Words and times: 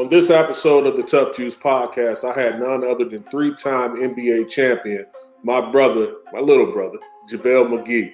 On 0.00 0.08
this 0.08 0.30
episode 0.30 0.86
of 0.86 0.96
the 0.96 1.02
Tuff 1.02 1.36
Juice 1.36 1.54
podcast, 1.54 2.24
I 2.24 2.32
had 2.32 2.58
none 2.58 2.82
other 2.84 3.04
than 3.04 3.22
three 3.24 3.52
time 3.52 3.96
NBA 3.96 4.48
champion, 4.48 5.04
my 5.42 5.60
brother, 5.60 6.14
my 6.32 6.40
little 6.40 6.72
brother, 6.72 6.96
JaVale 7.30 7.68
McGee. 7.68 8.10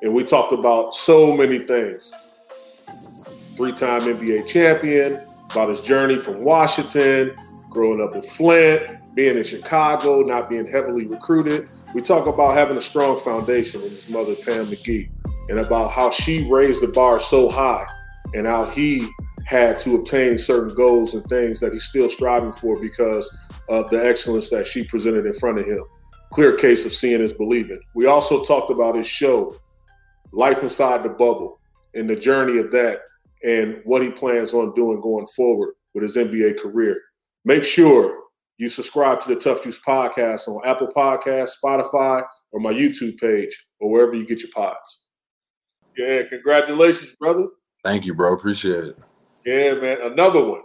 And 0.00 0.14
we 0.14 0.24
talked 0.24 0.54
about 0.54 0.94
so 0.94 1.36
many 1.36 1.58
things. 1.58 2.10
Three 3.54 3.72
time 3.72 4.00
NBA 4.00 4.46
champion, 4.46 5.20
about 5.50 5.68
his 5.68 5.82
journey 5.82 6.16
from 6.16 6.42
Washington, 6.42 7.36
growing 7.68 8.00
up 8.00 8.14
in 8.14 8.22
Flint, 8.22 9.14
being 9.14 9.36
in 9.36 9.44
Chicago, 9.44 10.22
not 10.22 10.48
being 10.48 10.66
heavily 10.66 11.06
recruited. 11.06 11.68
We 11.92 12.00
talk 12.00 12.26
about 12.28 12.54
having 12.54 12.78
a 12.78 12.80
strong 12.80 13.18
foundation 13.18 13.82
with 13.82 13.92
his 13.92 14.08
mother, 14.08 14.34
Pam 14.36 14.64
McGee, 14.68 15.10
and 15.50 15.58
about 15.58 15.90
how 15.90 16.10
she 16.10 16.48
raised 16.50 16.80
the 16.80 16.88
bar 16.88 17.20
so 17.20 17.50
high 17.50 17.86
and 18.32 18.46
how 18.46 18.64
he 18.64 19.06
had 19.46 19.78
to 19.78 19.94
obtain 19.94 20.36
certain 20.36 20.74
goals 20.74 21.14
and 21.14 21.24
things 21.26 21.60
that 21.60 21.72
he's 21.72 21.84
still 21.84 22.10
striving 22.10 22.52
for 22.52 22.80
because 22.80 23.34
of 23.68 23.88
the 23.90 24.06
excellence 24.06 24.50
that 24.50 24.66
she 24.66 24.84
presented 24.84 25.24
in 25.24 25.32
front 25.34 25.58
of 25.58 25.66
him. 25.66 25.82
Clear 26.32 26.56
case 26.56 26.84
of 26.84 26.92
seeing 26.92 27.22
is 27.22 27.32
believing. 27.32 27.80
We 27.94 28.06
also 28.06 28.42
talked 28.42 28.72
about 28.72 28.96
his 28.96 29.06
show, 29.06 29.56
Life 30.32 30.64
Inside 30.64 31.04
the 31.04 31.10
Bubble, 31.10 31.60
and 31.94 32.10
the 32.10 32.16
journey 32.16 32.58
of 32.58 32.72
that 32.72 33.00
and 33.44 33.80
what 33.84 34.02
he 34.02 34.10
plans 34.10 34.52
on 34.52 34.74
doing 34.74 35.00
going 35.00 35.28
forward 35.28 35.74
with 35.94 36.02
his 36.02 36.16
NBA 36.16 36.58
career. 36.58 37.00
Make 37.44 37.62
sure 37.62 38.24
you 38.58 38.68
subscribe 38.68 39.20
to 39.20 39.28
the 39.28 39.36
Tuff 39.36 39.62
Juice 39.62 39.80
podcast 39.86 40.48
on 40.48 40.60
Apple 40.64 40.88
Podcasts, 40.88 41.52
Spotify, 41.64 42.24
or 42.50 42.58
my 42.60 42.72
YouTube 42.72 43.16
page, 43.18 43.66
or 43.78 43.90
wherever 43.90 44.14
you 44.14 44.26
get 44.26 44.40
your 44.40 44.50
pods. 44.52 45.06
Yeah, 45.96 46.24
congratulations, 46.24 47.12
brother. 47.12 47.46
Thank 47.84 48.04
you, 48.04 48.14
bro. 48.14 48.34
Appreciate 48.34 48.84
it. 48.84 48.98
Yeah, 49.46 49.74
man. 49.74 49.98
Another 50.02 50.44
one. 50.44 50.62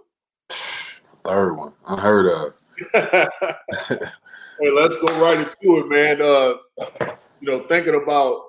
Third 1.23 1.53
one. 1.53 1.71
Unheard 1.87 2.25
of. 2.25 2.53
hey, 2.93 4.71
let's 4.71 4.95
go 4.95 5.21
right 5.21 5.37
into 5.37 5.77
it, 5.77 5.87
man. 5.87 6.19
Uh, 6.19 6.55
you 7.39 7.51
know, 7.51 7.59
thinking 7.67 7.93
about 7.93 8.41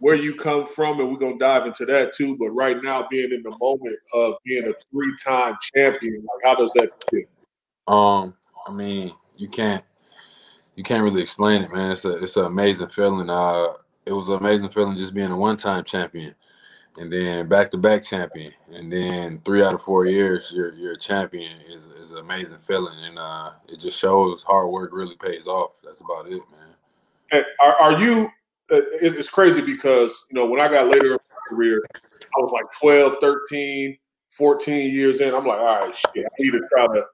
where 0.00 0.16
you 0.16 0.34
come 0.34 0.66
from, 0.66 0.98
and 0.98 1.08
we're 1.08 1.18
gonna 1.18 1.38
dive 1.38 1.66
into 1.66 1.86
that 1.86 2.12
too. 2.14 2.36
But 2.36 2.50
right 2.50 2.82
now, 2.82 3.06
being 3.08 3.32
in 3.32 3.44
the 3.44 3.56
moment 3.60 3.96
of 4.12 4.34
being 4.44 4.66
a 4.66 4.72
three-time 4.90 5.54
champion, 5.72 6.16
like 6.16 6.44
how 6.44 6.56
does 6.56 6.72
that 6.72 6.90
feel? 7.08 7.22
Um, 7.86 8.34
I 8.66 8.72
mean, 8.72 9.14
you 9.36 9.46
can't 9.46 9.84
you 10.74 10.82
can't 10.82 11.04
really 11.04 11.22
explain 11.22 11.62
it, 11.62 11.72
man. 11.72 11.92
It's 11.92 12.04
a 12.04 12.16
it's 12.16 12.36
an 12.36 12.46
amazing 12.46 12.88
feeling. 12.88 13.30
Uh, 13.30 13.74
it 14.04 14.12
was 14.12 14.28
an 14.28 14.34
amazing 14.34 14.70
feeling 14.70 14.96
just 14.96 15.14
being 15.14 15.30
a 15.30 15.36
one-time 15.36 15.84
champion 15.84 16.34
and 16.98 17.12
then 17.12 17.48
back 17.48 17.70
to 17.70 17.78
back 17.78 18.02
champion, 18.02 18.52
and 18.72 18.92
then 18.92 19.40
three 19.44 19.62
out 19.62 19.74
of 19.74 19.82
four 19.82 20.06
years 20.06 20.52
you're 20.54 20.74
you're 20.74 20.92
a 20.92 20.98
champion 20.98 21.58
is, 21.62 21.86
is 22.04 22.10
an 22.12 22.18
amazing 22.18 22.58
feeling, 22.66 22.96
and 23.04 23.18
uh, 23.18 23.52
it 23.68 23.80
just 23.80 23.98
shows 23.98 24.42
hard 24.42 24.68
work 24.68 24.90
really 24.92 25.16
pays 25.16 25.46
off. 25.46 25.72
That's 25.82 26.00
about 26.00 26.26
it, 26.26 26.42
man. 26.50 26.74
And 27.32 27.44
are, 27.62 27.74
are 27.80 28.00
you? 28.00 28.28
Uh, 28.70 28.80
it's 29.00 29.28
crazy 29.28 29.62
because 29.62 30.26
you 30.30 30.38
know 30.38 30.46
when 30.46 30.60
I 30.60 30.68
got 30.68 30.88
later 30.88 31.12
in 31.12 31.12
my 31.12 31.48
career, 31.48 31.82
I 31.94 32.40
was 32.40 32.52
like 32.52 32.66
12, 32.80 33.14
13, 33.20 33.96
14 34.30 34.90
years 34.90 35.20
in. 35.20 35.34
I'm 35.34 35.46
like, 35.46 35.60
all 35.60 35.80
right, 35.80 35.94
shit, 35.94 36.26
I 36.26 36.28
need 36.38 36.52
to 36.52 36.60
try 36.70 36.86
to 36.86 37.04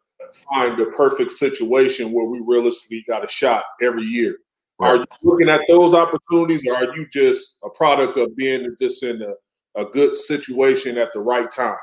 find 0.52 0.78
the 0.78 0.86
perfect 0.86 1.32
situation 1.32 2.12
where 2.12 2.26
we 2.26 2.40
realistically 2.44 3.04
got 3.06 3.24
a 3.24 3.28
shot 3.28 3.64
every 3.80 4.02
year. 4.02 4.38
Right. 4.80 4.90
Are 4.90 4.96
you 4.96 5.06
looking 5.22 5.48
at 5.48 5.62
those 5.68 5.94
opportunities, 5.94 6.66
or 6.66 6.74
are 6.74 6.94
you 6.94 7.06
just 7.12 7.58
a 7.64 7.70
product 7.70 8.16
of 8.16 8.36
being 8.36 8.76
just 8.80 9.02
in 9.02 9.20
the 9.20 9.36
a 9.78 9.84
good 9.84 10.14
situation 10.16 10.98
at 10.98 11.12
the 11.14 11.20
right 11.20 11.50
time? 11.50 11.76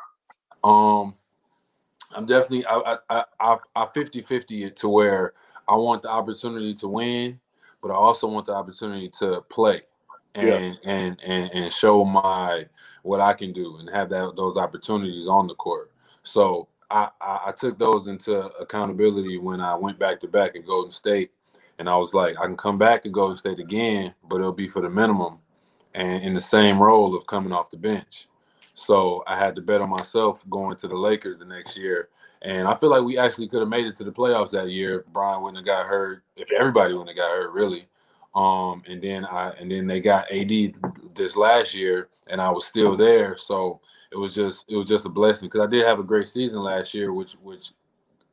Um, 0.63 1.15
I'm 2.13 2.25
definitely 2.25 2.65
I 2.65 2.97
I 3.09 3.23
I, 3.39 3.57
I 3.75 3.85
50-50 3.85 4.67
it 4.67 4.77
to 4.77 4.89
where 4.89 5.33
I 5.67 5.75
want 5.75 6.03
the 6.03 6.09
opportunity 6.09 6.75
to 6.75 6.87
win, 6.87 7.39
but 7.81 7.89
I 7.89 7.95
also 7.95 8.27
want 8.27 8.45
the 8.45 8.53
opportunity 8.53 9.09
to 9.19 9.41
play 9.49 9.81
and 10.35 10.47
yeah. 10.83 10.91
and, 10.91 11.17
and 11.23 11.51
and 11.51 11.73
show 11.73 12.03
my 12.03 12.65
what 13.03 13.21
I 13.21 13.33
can 13.33 13.53
do 13.53 13.77
and 13.77 13.89
have 13.89 14.09
that 14.09 14.35
those 14.35 14.57
opportunities 14.57 15.27
on 15.27 15.47
the 15.47 15.55
court. 15.55 15.91
So 16.23 16.67
I, 16.91 17.09
I, 17.21 17.39
I 17.47 17.51
took 17.51 17.79
those 17.79 18.07
into 18.07 18.35
accountability 18.59 19.37
when 19.37 19.61
I 19.61 19.75
went 19.75 19.97
back 19.97 20.19
to 20.21 20.27
back 20.27 20.55
at 20.55 20.65
Golden 20.65 20.91
State, 20.91 21.31
and 21.79 21.89
I 21.89 21.95
was 21.95 22.13
like, 22.13 22.35
I 22.37 22.45
can 22.45 22.57
come 22.57 22.77
back 22.77 23.05
and 23.05 23.13
Golden 23.13 23.37
State 23.37 23.59
again, 23.59 24.13
but 24.29 24.37
it'll 24.37 24.51
be 24.51 24.67
for 24.67 24.81
the 24.81 24.89
minimum 24.89 25.39
and 25.95 26.23
in 26.23 26.33
the 26.33 26.41
same 26.41 26.81
role 26.81 27.15
of 27.15 27.25
coming 27.25 27.53
off 27.53 27.71
the 27.71 27.77
bench. 27.77 28.27
So 28.75 29.23
I 29.25 29.37
had 29.37 29.55
to 29.55 29.61
bet 29.61 29.81
on 29.81 29.89
myself 29.89 30.43
going 30.49 30.75
to 30.77 30.87
the 30.87 30.95
Lakers 30.95 31.39
the 31.39 31.45
next 31.45 31.77
year. 31.77 32.09
And 32.41 32.67
I 32.67 32.75
feel 32.75 32.89
like 32.89 33.03
we 33.03 33.17
actually 33.17 33.47
could 33.47 33.61
have 33.61 33.69
made 33.69 33.87
it 33.87 33.95
to 33.97 34.03
the 34.03 34.11
playoffs 34.11 34.51
that 34.51 34.69
year 34.69 34.99
if 34.99 35.05
Bron 35.07 35.41
wouldn't 35.41 35.57
have 35.57 35.65
got 35.65 35.87
hurt, 35.87 36.21
if 36.35 36.51
everybody 36.51 36.93
wouldn't 36.93 37.17
have 37.17 37.17
got 37.17 37.31
hurt, 37.31 37.53
really. 37.53 37.87
Um, 38.35 38.83
and 38.87 39.01
then 39.01 39.23
I 39.23 39.51
and 39.51 39.71
then 39.71 39.87
they 39.87 40.01
got 40.01 40.29
AD 40.29 40.51
this 41.15 41.37
last 41.37 41.73
year, 41.73 42.09
and 42.27 42.41
I 42.41 42.51
was 42.51 42.65
still 42.65 42.97
there. 42.97 43.37
So 43.37 43.79
it 44.11 44.17
was 44.17 44.35
just 44.35 44.65
it 44.67 44.75
was 44.75 44.89
just 44.89 45.05
a 45.05 45.09
blessing 45.09 45.47
because 45.47 45.65
I 45.65 45.71
did 45.71 45.85
have 45.85 45.99
a 45.99 46.03
great 46.03 46.27
season 46.27 46.61
last 46.61 46.93
year, 46.93 47.13
which 47.13 47.37
which 47.41 47.71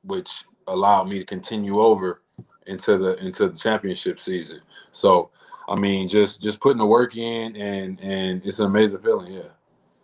which 0.03 0.29
allowed 0.67 1.05
me 1.09 1.21
to 1.21 1.25
continue 1.25 1.81
over 1.81 2.23
into 2.67 2.99
the 2.99 3.15
into 3.25 3.49
the 3.49 3.56
championship 3.56 4.19
season. 4.19 4.61
So 4.91 5.31
I 5.69 5.78
mean, 5.78 6.09
just 6.09 6.43
just 6.43 6.61
putting 6.61 6.78
the 6.78 6.87
work 6.87 7.17
in, 7.17 7.56
and 7.56 8.00
and 8.00 8.43
it's 8.45 8.59
an 8.59 8.67
amazing 8.67 9.00
feeling. 9.00 9.33
Yeah. 9.33 9.43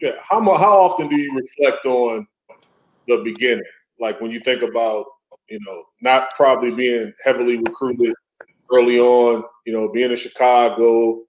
Yeah. 0.00 0.12
How 0.28 0.40
how 0.42 0.80
often 0.80 1.08
do 1.08 1.16
you 1.18 1.34
reflect 1.34 1.84
on 1.86 2.26
the 3.06 3.18
beginning? 3.24 3.64
Like 4.00 4.20
when 4.20 4.30
you 4.30 4.40
think 4.40 4.62
about 4.62 5.06
you 5.48 5.58
know 5.66 5.84
not 6.00 6.34
probably 6.34 6.70
being 6.72 7.12
heavily 7.24 7.58
recruited 7.58 8.14
early 8.72 8.98
on, 8.98 9.42
you 9.66 9.72
know, 9.72 9.88
being 9.88 10.10
in 10.10 10.16
Chicago, 10.16 11.22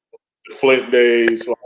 the 0.47 0.55
Flint 0.55 0.91
days, 0.91 1.47
like 1.47 1.57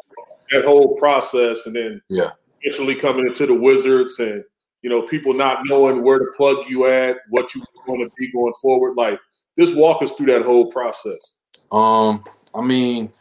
that 0.52 0.66
whole 0.66 0.96
process, 0.98 1.66
and 1.66 1.76
then 1.76 2.02
yeah, 2.10 2.32
eventually 2.62 2.96
coming 2.96 3.28
into 3.28 3.46
the 3.46 3.54
Wizards, 3.54 4.20
and 4.20 4.44
you 4.82 4.90
know, 4.90 5.02
people 5.02 5.34
not 5.34 5.60
knowing 5.66 6.04
where 6.04 6.20
to 6.20 6.26
plug 6.36 6.70
you 6.70 6.86
at, 6.86 7.18
what 7.30 7.56
you 7.56 7.64
want 7.88 8.02
to 8.02 8.12
be 8.18 8.32
going 8.32 8.54
forward. 8.62 8.96
Like, 8.98 9.20
just 9.58 9.76
walk 9.76 10.02
us 10.02 10.14
through 10.14 10.28
that 10.28 10.44
whole 10.44 10.72
process. 10.72 11.34
Um, 11.72 12.24
I 12.54 12.62
mean, 12.62 13.12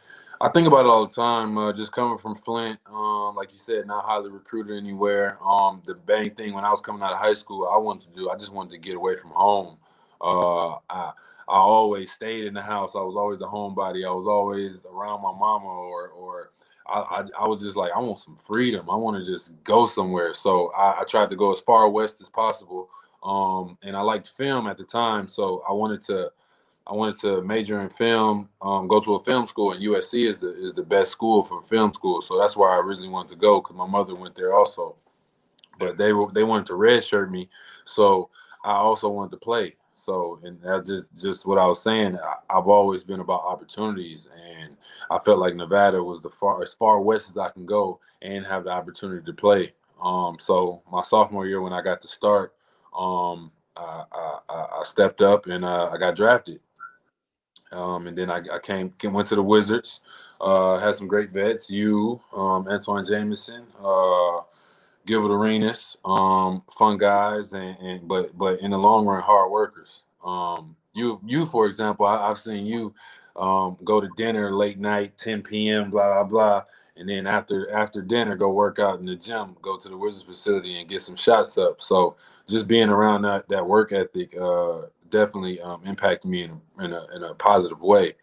I 0.41 0.49
think 0.49 0.67
about 0.67 0.85
it 0.85 0.89
all 0.89 1.07
the 1.07 1.13
time. 1.13 1.57
Uh, 1.57 1.73
just 1.73 1.91
coming 1.91 2.17
from 2.17 2.35
Flint, 2.35 2.79
um, 2.87 3.35
like 3.35 3.53
you 3.53 3.59
said, 3.59 3.87
not 3.87 4.05
highly 4.05 4.29
recruited 4.29 4.77
anywhere. 4.77 5.37
Um, 5.43 5.81
the 5.85 5.97
main 6.07 6.35
thing 6.35 6.53
when 6.53 6.65
I 6.65 6.71
was 6.71 6.81
coming 6.81 7.01
out 7.01 7.13
of 7.13 7.19
high 7.19 7.33
school, 7.33 7.69
I 7.71 7.77
wanted 7.77 8.09
to 8.09 8.15
do, 8.19 8.29
I 8.29 8.37
just 8.37 8.51
wanted 8.51 8.71
to 8.71 8.77
get 8.77 8.95
away 8.95 9.15
from 9.15 9.31
home. 9.31 9.77
Uh, 10.21 10.75
I 10.89 11.13
I 11.47 11.57
always 11.57 12.11
stayed 12.11 12.45
in 12.45 12.53
the 12.53 12.61
house. 12.61 12.95
I 12.95 13.01
was 13.01 13.15
always 13.17 13.41
a 13.41 13.45
homebody. 13.45 14.07
I 14.07 14.11
was 14.11 14.27
always 14.27 14.85
around 14.85 15.21
my 15.21 15.33
mama, 15.33 15.67
or 15.67 16.09
or 16.09 16.51
I, 16.87 16.99
I, 16.99 17.43
I 17.43 17.47
was 17.47 17.61
just 17.61 17.75
like, 17.75 17.91
I 17.95 17.99
want 17.99 18.19
some 18.19 18.37
freedom. 18.45 18.89
I 18.89 18.95
want 18.95 19.17
to 19.17 19.29
just 19.29 19.53
go 19.63 19.87
somewhere. 19.87 20.33
So 20.33 20.71
I, 20.71 21.01
I 21.01 21.03
tried 21.07 21.29
to 21.31 21.35
go 21.35 21.53
as 21.53 21.59
far 21.61 21.89
west 21.89 22.21
as 22.21 22.29
possible. 22.29 22.89
Um, 23.23 23.77
and 23.83 23.95
I 23.95 24.01
liked 24.01 24.31
film 24.37 24.67
at 24.67 24.77
the 24.77 24.83
time, 24.83 25.27
so 25.29 25.63
I 25.67 25.71
wanted 25.71 26.03
to 26.03 26.31
I 26.85 26.93
wanted 26.93 27.17
to 27.21 27.41
major 27.41 27.81
in 27.81 27.89
film, 27.89 28.49
um, 28.61 28.87
go 28.87 28.99
to 28.99 29.15
a 29.15 29.23
film 29.23 29.47
school, 29.47 29.71
and 29.71 29.81
USC 29.81 30.27
is 30.29 30.37
the 30.39 30.53
is 30.61 30.73
the 30.73 30.83
best 30.83 31.11
school 31.11 31.43
for 31.43 31.63
film 31.63 31.93
school. 31.93 32.21
So 32.21 32.37
that's 32.37 32.57
why 32.57 32.75
I 32.75 32.79
originally 32.79 33.09
wanted 33.09 33.29
to 33.29 33.35
go 33.37 33.61
because 33.61 33.75
my 33.75 33.87
mother 33.87 34.15
went 34.15 34.35
there 34.35 34.53
also. 34.53 34.95
But 35.79 35.97
they 35.97 36.11
were 36.11 36.31
they 36.31 36.43
wanted 36.43 36.67
to 36.67 36.73
redshirt 36.73 37.31
me, 37.31 37.49
so 37.85 38.29
I 38.65 38.73
also 38.73 39.09
wanted 39.09 39.31
to 39.31 39.37
play. 39.37 39.75
So 39.95 40.39
and 40.43 40.61
that 40.61 40.85
just 40.85 41.15
just 41.15 41.45
what 41.45 41.57
I 41.57 41.65
was 41.65 41.81
saying. 41.81 42.17
I, 42.17 42.55
have 42.55 42.67
always 42.67 43.03
been 43.03 43.21
about 43.21 43.43
opportunities, 43.43 44.27
and 44.51 44.75
I 45.09 45.19
felt 45.19 45.39
like 45.39 45.55
Nevada 45.55 46.03
was 46.03 46.21
the 46.21 46.29
far 46.29 46.61
as 46.61 46.73
far 46.73 46.99
west 46.99 47.29
as 47.29 47.37
I 47.37 47.49
can 47.49 47.65
go 47.65 47.99
and 48.21 48.45
have 48.45 48.65
the 48.65 48.71
opportunity 48.71 49.25
to 49.25 49.33
play. 49.33 49.73
Um, 50.03 50.37
so 50.37 50.81
my 50.91 51.01
sophomore 51.01 51.47
year 51.47 51.61
when 51.61 51.71
I 51.71 51.81
got 51.81 52.01
to 52.01 52.07
start, 52.09 52.53
um, 52.97 53.51
I, 53.77 54.03
I, 54.11 54.39
I, 54.49 54.83
stepped 54.83 55.21
up 55.21 55.47
and 55.47 55.63
uh, 55.63 55.89
I 55.93 55.97
got 55.97 56.15
drafted. 56.15 56.59
Um, 57.73 58.07
and 58.07 58.17
then 58.17 58.29
I, 58.29 58.41
I 58.51 58.59
came, 58.59 58.93
went 59.03 59.27
to 59.29 59.35
the 59.35 59.43
Wizards. 59.43 60.01
Uh, 60.39 60.77
had 60.77 60.95
some 60.95 61.07
great 61.07 61.31
vets. 61.31 61.69
You, 61.69 62.21
um, 62.35 62.67
Antawn 62.67 63.05
Jamison, 63.07 63.65
uh, 63.83 64.41
Gilbert 65.05 65.33
Arenas, 65.33 65.97
um, 66.05 66.63
fun 66.77 66.97
guys, 66.97 67.53
and, 67.53 67.77
and, 67.79 68.07
but 68.07 68.37
but 68.37 68.59
in 68.61 68.71
the 68.71 68.77
long 68.77 69.05
run, 69.05 69.21
hard 69.21 69.51
workers. 69.51 70.03
Um, 70.23 70.75
you 70.93 71.19
you 71.25 71.45
for 71.47 71.65
example, 71.65 72.05
I, 72.05 72.27
have 72.27 72.39
seen 72.39 72.65
you 72.65 72.93
um, 73.35 73.77
go 73.83 73.99
to 73.99 74.09
dinner 74.15 74.51
late 74.51 74.79
night, 74.79 75.17
10 75.17 75.41
p.m. 75.43 75.89
blah 75.89 76.23
blah 76.23 76.23
blah, 76.23 76.63
and 76.97 77.07
then 77.07 77.27
after 77.27 77.69
after 77.71 78.01
dinner, 78.01 78.35
go 78.35 78.49
work 78.49 78.79
out 78.79 78.99
in 78.99 79.05
the 79.05 79.15
gym, 79.15 79.55
go 79.61 79.77
to 79.77 79.89
the 79.89 79.97
Wizards 79.97 80.23
facility 80.23 80.79
and 80.79 80.89
get 80.89 81.01
some 81.01 81.15
shots 81.15 81.57
up. 81.57 81.81
So 81.81 82.15
just 82.47 82.67
being 82.67 82.89
around 82.89 83.23
that 83.23 83.47
that 83.49 83.65
work 83.65 83.91
ethic 83.91 84.35
uh, 84.37 84.83
definitely 85.13 85.61
um, 85.61 85.81
impacted 85.85 86.29
me 86.29 86.43
in 86.43 86.51
a, 86.51 86.83
in 86.83 86.91
a, 86.91 87.07
in 87.15 87.23
a 87.23 87.33
positive 87.35 87.79
way. 87.79 88.13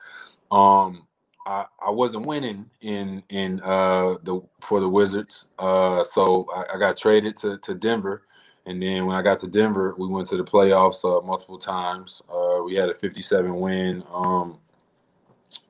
Um, 0.50 1.06
I, 1.46 1.64
I 1.84 1.90
wasn't 1.90 2.26
winning 2.26 2.66
in 2.82 3.22
in 3.30 3.60
uh, 3.60 4.16
the 4.24 4.42
for 4.60 4.80
the 4.80 4.88
Wizards, 4.88 5.46
uh, 5.58 6.04
so 6.04 6.46
I, 6.54 6.74
I, 6.74 6.78
got 6.78 6.98
traded 6.98 7.36
to, 7.38 7.56
to 7.58 7.74
Denver, 7.74 8.24
And 8.66 8.82
then 8.82 9.06
when 9.06 9.16
I 9.16 9.22
got 9.22 9.40
to 9.40 9.46
Denver, 9.46 9.94
we 9.96 10.06
went 10.06 10.28
to 10.28 10.36
the 10.36 10.44
playoffs 10.44 11.04
uh, 11.04 11.24
multiple 11.24 11.58
times. 11.58 12.20
Uh, 12.28 12.60
we 12.64 12.74
had 12.74 12.90
a 12.90 12.94
57 12.94 13.58
win 13.58 14.04
um, 14.12 14.58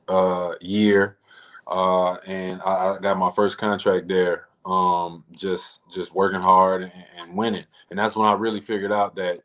uh, 0.09 0.55
year, 0.61 1.19
uh, 1.69 2.15
and 2.27 2.61
I, 2.63 2.97
I, 2.97 2.99
got 2.99 3.19
my 3.19 3.31
first 3.31 3.59
contract 3.59 4.09
there. 4.09 4.47
Um, 4.67 5.25
just 5.33 5.81
just 5.95 6.15
working 6.15 6.41
hard 6.41 6.83
and, 6.83 6.93
and, 7.19 7.37
winning, 7.37 7.65
and 7.91 7.99
that's 7.99 8.17
when 8.17 8.27
I 8.27 8.33
really 8.33 8.61
figured 8.61 8.93
out 8.93 9.15
that 9.17 9.41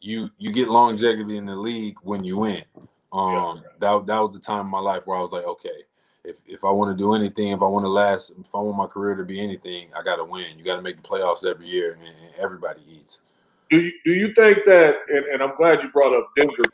you 0.00 0.30
you 0.38 0.52
get 0.52 0.68
longevity 0.68 1.36
in 1.36 1.46
the 1.46 1.56
league 1.56 1.96
when 2.02 2.24
you 2.24 2.38
win. 2.38 2.64
Um, 3.12 3.62
that 3.80 4.06
that 4.06 4.18
was 4.18 4.32
the 4.32 4.38
time 4.38 4.66
in 4.66 4.70
my 4.70 4.80
life 4.80 5.02
where 5.04 5.18
I 5.18 5.20
was 5.20 5.32
like, 5.32 5.44
okay, 5.44 5.84
if 6.24 6.36
if 6.46 6.64
I 6.64 6.70
want 6.70 6.96
to 6.96 7.02
do 7.02 7.14
anything, 7.14 7.48
if 7.48 7.62
I 7.62 7.66
want 7.66 7.84
to 7.84 7.88
last, 7.88 8.30
if 8.30 8.54
I 8.54 8.58
want 8.58 8.76
my 8.76 8.86
career 8.86 9.14
to 9.16 9.24
be 9.24 9.40
anything, 9.40 9.88
I 9.96 10.02
got 10.02 10.16
to 10.16 10.24
win. 10.24 10.58
You 10.58 10.64
got 10.64 10.76
to 10.76 10.82
make 10.82 11.02
the 11.02 11.08
playoffs 11.08 11.44
every 11.44 11.66
year, 11.66 11.92
and, 11.92 12.02
and, 12.02 12.34
everybody 12.38 12.80
eats. 12.88 13.20
Do 13.68 13.80
you, 13.80 13.92
do 14.04 14.12
you 14.12 14.32
think 14.34 14.64
that? 14.66 14.98
And, 15.08 15.24
and 15.26 15.42
I'm 15.42 15.54
glad 15.54 15.82
you 15.82 15.90
brought 15.90 16.14
up 16.14 16.30
Denver 16.36 16.64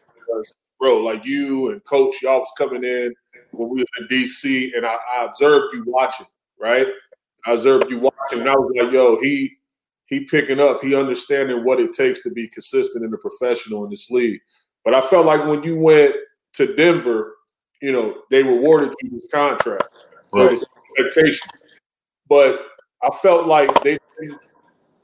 bro, 0.79 0.99
like 0.99 1.25
you 1.25 1.73
and 1.73 1.83
Coach, 1.85 2.23
y'all 2.23 2.41
was 2.41 2.53
coming 2.57 2.85
in 2.85 3.15
when 3.53 3.69
we 3.69 3.81
was 3.81 3.89
in 3.99 4.07
DC, 4.09 4.77
and 4.77 4.85
I, 4.85 4.97
I 5.13 5.25
observed 5.25 5.75
you 5.75 5.85
watching, 5.87 6.27
right? 6.61 6.87
I 7.47 7.53
observed 7.53 7.91
you 7.91 7.99
watching, 7.99 8.41
and 8.41 8.51
I 8.51 8.57
was 8.57 8.73
like, 8.77 8.93
yo, 8.93 9.19
he 9.21 9.56
he 10.07 10.25
picking 10.25 10.61
up, 10.61 10.83
he 10.83 10.95
understanding 10.95 11.65
what 11.65 11.81
it 11.81 11.93
takes 11.93 12.23
to 12.23 12.31
be 12.31 12.49
consistent 12.49 13.05
and 13.05 13.13
a 13.13 13.19
professional 13.19 13.85
in 13.85 13.91
this 13.91 14.11
league. 14.11 14.41
But 14.85 14.95
I 14.95 15.01
felt 15.01 15.27
like 15.27 15.47
when 15.47 15.63
you 15.63 15.79
went 15.79 16.15
to 16.55 16.75
Denver, 16.75 17.35
you 17.83 17.93
know, 17.93 18.23
they 18.31 18.43
rewarded 18.43 18.93
you 19.03 19.11
with 19.13 19.31
contract. 19.33 19.85
Right. 20.33 20.59
expectation. 20.99 21.49
But 22.29 22.61
I 23.03 23.11
felt 23.23 23.47
like 23.47 23.83
they 23.83 23.99
didn't 24.21 24.41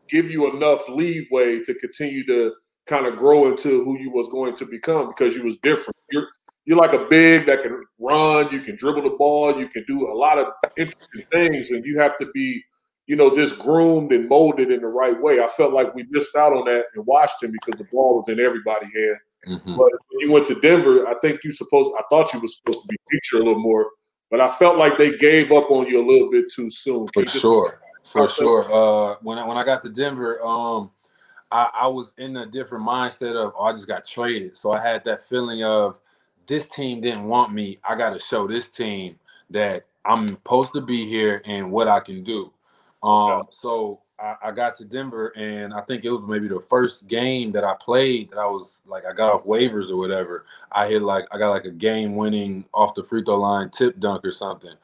give 0.08 0.30
you 0.30 0.54
enough 0.54 0.88
leeway 0.88 1.60
to 1.60 1.74
continue 1.74 2.24
to 2.26 2.54
kind 2.86 3.06
of 3.06 3.16
grow 3.16 3.48
into 3.48 3.84
who 3.84 3.98
you 3.98 4.10
was 4.10 4.28
going 4.28 4.54
to 4.54 4.66
become 4.66 5.08
because 5.08 5.34
you 5.36 5.44
was 5.44 5.56
different. 5.58 5.96
You're 6.10 6.28
you're 6.64 6.78
like 6.78 6.92
a 6.92 7.06
big 7.10 7.46
that 7.46 7.60
can 7.60 7.82
run, 7.98 8.48
you 8.52 8.60
can 8.60 8.76
dribble 8.76 9.02
the 9.02 9.10
ball, 9.10 9.58
you 9.58 9.68
can 9.68 9.84
do 9.86 10.08
a 10.08 10.14
lot 10.14 10.38
of 10.38 10.46
interesting 10.76 11.24
things, 11.32 11.70
and 11.70 11.84
you 11.84 11.98
have 11.98 12.16
to 12.18 12.26
be, 12.32 12.62
you 13.06 13.16
know, 13.16 13.34
just 13.34 13.58
groomed 13.58 14.12
and 14.12 14.28
molded 14.28 14.70
in 14.70 14.80
the 14.80 14.86
right 14.86 15.20
way. 15.20 15.42
I 15.42 15.46
felt 15.48 15.72
like 15.72 15.94
we 15.94 16.06
missed 16.10 16.36
out 16.36 16.52
on 16.52 16.64
that 16.66 16.86
in 16.94 17.04
Washington 17.04 17.52
because 17.52 17.78
the 17.78 17.88
ball 17.92 18.16
was 18.16 18.28
in 18.28 18.40
everybody's 18.40 18.94
hand 18.94 19.18
Mm-hmm. 19.48 19.76
But 19.76 19.90
when 20.10 20.20
you 20.20 20.32
went 20.32 20.46
to 20.46 20.60
Denver, 20.60 21.06
I 21.08 21.14
think 21.20 21.42
you 21.42 21.52
supposed 21.52 21.90
I 21.98 22.02
thought 22.10 22.32
you 22.32 22.40
were 22.40 22.48
supposed 22.48 22.80
to 22.82 22.88
be 22.88 22.96
featured 23.10 23.40
a 23.40 23.44
little 23.44 23.62
more, 23.62 23.90
but 24.30 24.40
I 24.40 24.48
felt 24.48 24.76
like 24.76 24.98
they 24.98 25.16
gave 25.16 25.50
up 25.50 25.70
on 25.70 25.86
you 25.86 26.00
a 26.00 26.06
little 26.06 26.30
bit 26.30 26.50
too 26.52 26.70
soon. 26.70 27.08
For 27.12 27.26
sure. 27.26 27.80
For 28.04 28.28
sure. 28.28 28.64
Uh, 28.72 29.16
when 29.22 29.38
I, 29.38 29.46
when 29.46 29.56
I 29.56 29.64
got 29.64 29.82
to 29.82 29.88
Denver, 29.88 30.44
um, 30.44 30.90
I, 31.50 31.70
I 31.74 31.86
was 31.86 32.14
in 32.18 32.36
a 32.36 32.46
different 32.46 32.86
mindset 32.86 33.34
of 33.34 33.52
oh, 33.58 33.64
I 33.64 33.72
just 33.72 33.88
got 33.88 34.06
traded. 34.06 34.56
So 34.56 34.72
I 34.72 34.80
had 34.80 35.04
that 35.04 35.28
feeling 35.28 35.64
of 35.64 35.98
this 36.46 36.68
team 36.68 37.00
didn't 37.00 37.24
want 37.24 37.52
me. 37.52 37.78
I 37.88 37.96
got 37.96 38.10
to 38.10 38.20
show 38.20 38.46
this 38.46 38.68
team 38.68 39.18
that 39.50 39.86
I'm 40.04 40.28
supposed 40.28 40.72
to 40.74 40.80
be 40.80 41.06
here 41.08 41.42
and 41.44 41.70
what 41.70 41.88
I 41.88 42.00
can 42.00 42.22
do. 42.22 42.52
Um, 43.02 43.28
yeah. 43.28 43.42
So 43.50 44.00
I, 44.18 44.36
I, 44.44 44.50
got 44.52 44.76
to 44.76 44.84
Denver, 44.84 45.28
and 45.36 45.74
I 45.74 45.80
think 45.80 46.04
it 46.04 46.10
was 46.10 46.22
maybe 46.26 46.46
the 46.46 46.62
first 46.70 47.08
game 47.08 47.50
that 47.52 47.64
I 47.64 47.74
played 47.80 48.30
that 48.30 48.38
I 48.38 48.46
was 48.46 48.80
like 48.86 49.04
I 49.04 49.12
got 49.12 49.32
off 49.32 49.44
waivers 49.44 49.90
or 49.90 49.96
whatever. 49.96 50.46
I 50.70 50.86
hit 50.86 51.02
like 51.02 51.24
I 51.32 51.38
got 51.38 51.50
like 51.50 51.64
a 51.64 51.70
game 51.70 52.14
winning 52.14 52.64
off 52.72 52.94
the 52.94 53.02
free 53.02 53.24
throw 53.24 53.40
line 53.40 53.70
tip 53.70 53.98
dunk 53.98 54.24
or 54.24 54.32
something. 54.32 54.74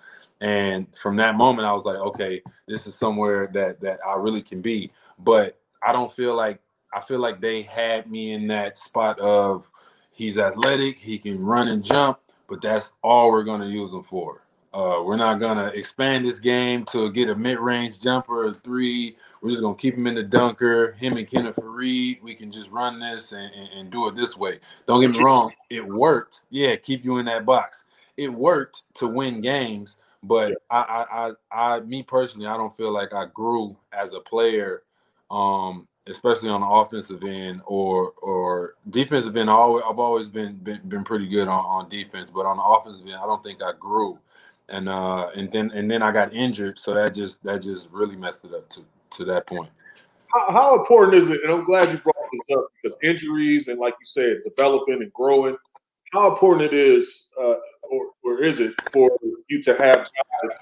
And 0.40 0.86
from 1.00 1.16
that 1.16 1.36
moment, 1.36 1.66
I 1.66 1.72
was 1.72 1.84
like, 1.84 1.96
okay, 1.96 2.42
this 2.66 2.86
is 2.86 2.94
somewhere 2.94 3.48
that 3.54 3.80
that 3.80 4.00
I 4.06 4.14
really 4.14 4.42
can 4.42 4.60
be. 4.60 4.90
But 5.20 5.58
I 5.82 5.92
don't 5.92 6.12
feel 6.12 6.34
like 6.34 6.60
I 6.92 7.00
feel 7.00 7.20
like 7.20 7.40
they 7.40 7.62
had 7.62 8.10
me 8.10 8.32
in 8.32 8.48
that 8.48 8.78
spot 8.78 9.20
of 9.20 9.68
he's 10.10 10.38
athletic, 10.38 10.98
he 10.98 11.18
can 11.18 11.40
run 11.40 11.68
and 11.68 11.84
jump, 11.84 12.18
but 12.48 12.60
that's 12.62 12.94
all 13.02 13.30
we're 13.30 13.44
gonna 13.44 13.68
use 13.68 13.92
him 13.92 14.02
for. 14.02 14.42
Uh, 14.72 15.02
we're 15.02 15.16
not 15.16 15.40
gonna 15.40 15.68
expand 15.68 16.26
this 16.26 16.38
game 16.38 16.84
to 16.84 17.10
get 17.10 17.30
a 17.30 17.34
mid-range 17.34 18.00
jumper, 18.00 18.46
a 18.46 18.54
three. 18.54 19.16
We're 19.40 19.50
just 19.50 19.62
gonna 19.62 19.74
keep 19.74 19.94
him 19.94 20.06
in 20.06 20.14
the 20.14 20.22
dunker. 20.22 20.92
Him 20.92 21.16
and 21.16 21.26
Kenneth 21.26 21.56
Faried, 21.56 22.22
we 22.22 22.34
can 22.34 22.52
just 22.52 22.70
run 22.70 23.00
this 23.00 23.32
and, 23.32 23.52
and, 23.54 23.68
and, 23.72 23.90
do 23.90 24.08
it 24.08 24.16
this 24.16 24.36
way. 24.36 24.58
Don't 24.86 25.00
get 25.00 25.12
me 25.12 25.24
wrong, 25.24 25.52
it 25.70 25.86
worked. 25.86 26.42
Yeah, 26.50 26.76
keep 26.76 27.02
you 27.04 27.16
in 27.16 27.26
that 27.26 27.46
box. 27.46 27.86
It 28.18 28.28
worked 28.28 28.82
to 28.94 29.06
win 29.06 29.40
games, 29.40 29.96
but 30.22 30.50
yeah. 30.50 30.56
I, 30.70 30.76
I, 30.76 31.32
I, 31.50 31.76
I, 31.76 31.80
me 31.80 32.02
personally, 32.02 32.46
I 32.46 32.56
don't 32.58 32.76
feel 32.76 32.92
like 32.92 33.14
I 33.14 33.24
grew 33.32 33.74
as 33.92 34.12
a 34.12 34.20
player, 34.20 34.82
um, 35.30 35.88
especially 36.08 36.50
on 36.50 36.60
the 36.60 36.66
offensive 36.66 37.22
end 37.22 37.62
or 37.64 38.12
or 38.20 38.74
defensive 38.90 39.34
end. 39.34 39.48
I 39.48 39.54
always, 39.54 39.84
I've 39.88 39.98
always 39.98 40.28
been, 40.28 40.56
been 40.56 40.80
been 40.88 41.04
pretty 41.04 41.26
good 41.26 41.48
on, 41.48 41.64
on 41.64 41.88
defense, 41.88 42.28
but 42.28 42.44
on 42.44 42.58
the 42.58 42.62
offensive 42.62 43.06
end, 43.06 43.16
I 43.16 43.24
don't 43.24 43.42
think 43.42 43.62
I 43.62 43.72
grew 43.78 44.18
and 44.68 44.88
uh 44.88 45.30
and 45.34 45.50
then 45.50 45.70
and 45.72 45.90
then 45.90 46.02
I 46.02 46.12
got 46.12 46.32
injured, 46.34 46.78
so 46.78 46.94
that 46.94 47.14
just 47.14 47.42
that 47.44 47.62
just 47.62 47.88
really 47.90 48.16
messed 48.16 48.44
it 48.44 48.54
up 48.54 48.68
to 48.70 48.80
to 49.16 49.24
that 49.24 49.46
point. 49.46 49.68
How, 50.32 50.52
how 50.52 50.78
important 50.78 51.14
is 51.14 51.30
it? 51.30 51.40
And 51.42 51.52
I'm 51.52 51.64
glad 51.64 51.90
you 51.90 51.98
brought 51.98 52.16
this 52.32 52.56
up 52.56 52.66
because 52.82 52.96
injuries 53.02 53.68
and 53.68 53.78
like 53.78 53.94
you 53.94 54.04
said, 54.04 54.38
developing 54.44 55.02
and 55.02 55.12
growing. 55.12 55.56
How 56.12 56.30
important 56.30 56.62
it 56.62 56.74
is, 56.74 57.28
uh, 57.38 57.56
or, 57.82 58.10
or 58.24 58.42
is 58.42 58.60
it 58.60 58.74
for 58.90 59.10
you 59.48 59.62
to 59.62 59.74
have 59.74 59.98
guys 59.98 60.56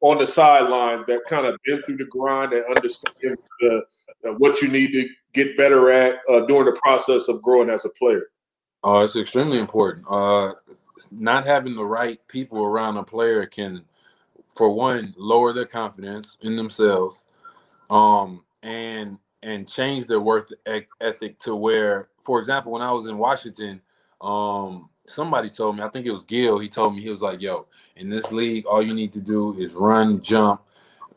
on 0.00 0.18
the 0.18 0.26
sideline 0.26 1.04
that 1.06 1.22
kind 1.28 1.46
of 1.46 1.56
been 1.64 1.82
through 1.82 1.96
the 1.96 2.04
grind 2.04 2.52
and 2.52 2.64
understand 2.66 3.36
the, 3.60 3.82
uh, 4.24 4.32
what 4.34 4.60
you 4.60 4.68
need 4.68 4.92
to 4.92 5.08
get 5.32 5.56
better 5.56 5.90
at 5.90 6.20
uh, 6.28 6.40
during 6.46 6.66
the 6.66 6.78
process 6.82 7.28
of 7.28 7.42
growing 7.42 7.70
as 7.70 7.84
a 7.84 7.88
player? 7.90 8.26
Oh, 8.84 9.00
it's 9.00 9.16
extremely 9.16 9.58
important. 9.58 10.04
Uh, 10.08 10.52
not 11.10 11.46
having 11.46 11.74
the 11.74 11.84
right 11.84 12.20
people 12.28 12.62
around 12.62 12.96
a 12.96 13.02
player 13.02 13.46
can, 13.46 13.82
for 14.56 14.70
one, 14.70 15.14
lower 15.16 15.52
their 15.52 15.66
confidence 15.66 16.36
in 16.42 16.56
themselves, 16.56 17.24
um, 17.90 18.42
and 18.62 19.18
and 19.42 19.68
change 19.68 20.06
their 20.06 20.20
worth 20.20 20.52
ethic 21.00 21.38
to 21.40 21.56
where, 21.56 22.08
for 22.24 22.38
example, 22.38 22.72
when 22.72 22.82
I 22.82 22.92
was 22.92 23.08
in 23.08 23.18
Washington, 23.18 23.80
um, 24.20 24.88
somebody 25.06 25.50
told 25.50 25.76
me, 25.76 25.82
I 25.82 25.88
think 25.88 26.06
it 26.06 26.12
was 26.12 26.22
Gil, 26.22 26.58
he 26.58 26.68
told 26.68 26.94
me 26.94 27.02
he 27.02 27.10
was 27.10 27.20
like, 27.20 27.40
"Yo, 27.40 27.66
in 27.96 28.08
this 28.08 28.30
league, 28.30 28.66
all 28.66 28.82
you 28.82 28.94
need 28.94 29.12
to 29.14 29.20
do 29.20 29.58
is 29.58 29.74
run, 29.74 30.22
jump, 30.22 30.62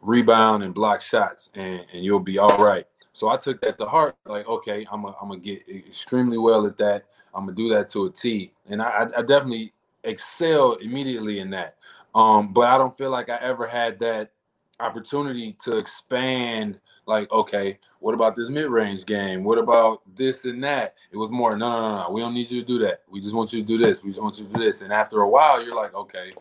rebound, 0.02 0.64
and 0.64 0.74
block 0.74 1.02
shots, 1.02 1.50
and 1.54 1.86
and 1.94 2.04
you'll 2.04 2.20
be 2.20 2.38
all 2.38 2.58
right." 2.58 2.88
So 3.14 3.30
I 3.30 3.38
took 3.38 3.62
that 3.62 3.78
to 3.80 3.86
heart. 3.86 4.16
Like, 4.26 4.48
okay, 4.48 4.86
I'm 4.92 5.06
I'm 5.06 5.30
gonna 5.30 5.40
get 5.40 5.64
extremely 5.70 6.38
well 6.38 6.66
at 6.66 6.78
that. 6.80 7.06
I'm 7.34 7.46
gonna 7.46 7.56
do 7.56 7.70
that 7.70 7.90
to 7.92 8.06
a 8.06 8.10
T, 8.10 8.52
and 8.68 8.82
I, 8.82 9.08
I 9.16 9.22
definitely 9.22 9.74
excelled 10.06 10.82
immediately 10.82 11.40
in 11.40 11.50
that. 11.52 11.76
Um, 12.14 12.54
but 12.54 12.68
I 12.68 12.78
don't 12.78 12.98
feel 12.98 13.10
like 13.10 13.30
I 13.30 13.38
ever 13.38 13.68
had 13.68 14.00
that 14.00 14.32
opportunity 14.80 15.58
to 15.64 15.78
expand. 15.78 16.80
Like, 17.08 17.32
okay, 17.32 17.78
what 18.00 18.14
about 18.14 18.36
this 18.36 18.50
mid-range 18.50 19.06
game? 19.06 19.44
What 19.44 19.58
about 19.58 20.02
this 20.16 20.46
and 20.46 20.64
that? 20.64 20.96
It 21.12 21.18
was 21.18 21.30
more, 21.30 21.56
no, 21.58 21.70
no, 21.70 21.82
no, 21.82 22.04
no. 22.04 22.12
We 22.12 22.22
don't 22.22 22.34
need 22.34 22.50
you 22.50 22.62
to 22.62 22.68
do 22.68 22.80
that. 22.80 23.04
We 23.10 23.22
just 23.22 23.36
want 23.36 23.54
you 23.54 23.62
to 23.62 23.68
do 23.68 23.78
this. 23.78 24.04
We 24.04 24.10
just 24.10 24.22
want 24.22 24.40
you 24.40 24.48
to 24.48 24.54
do 24.54 24.64
this. 24.64 24.82
And 24.82 24.92
after 24.92 25.22
a 25.22 25.30
while, 25.30 25.64
you're 25.64 25.76
like, 25.76 25.94
okay, 25.94 26.32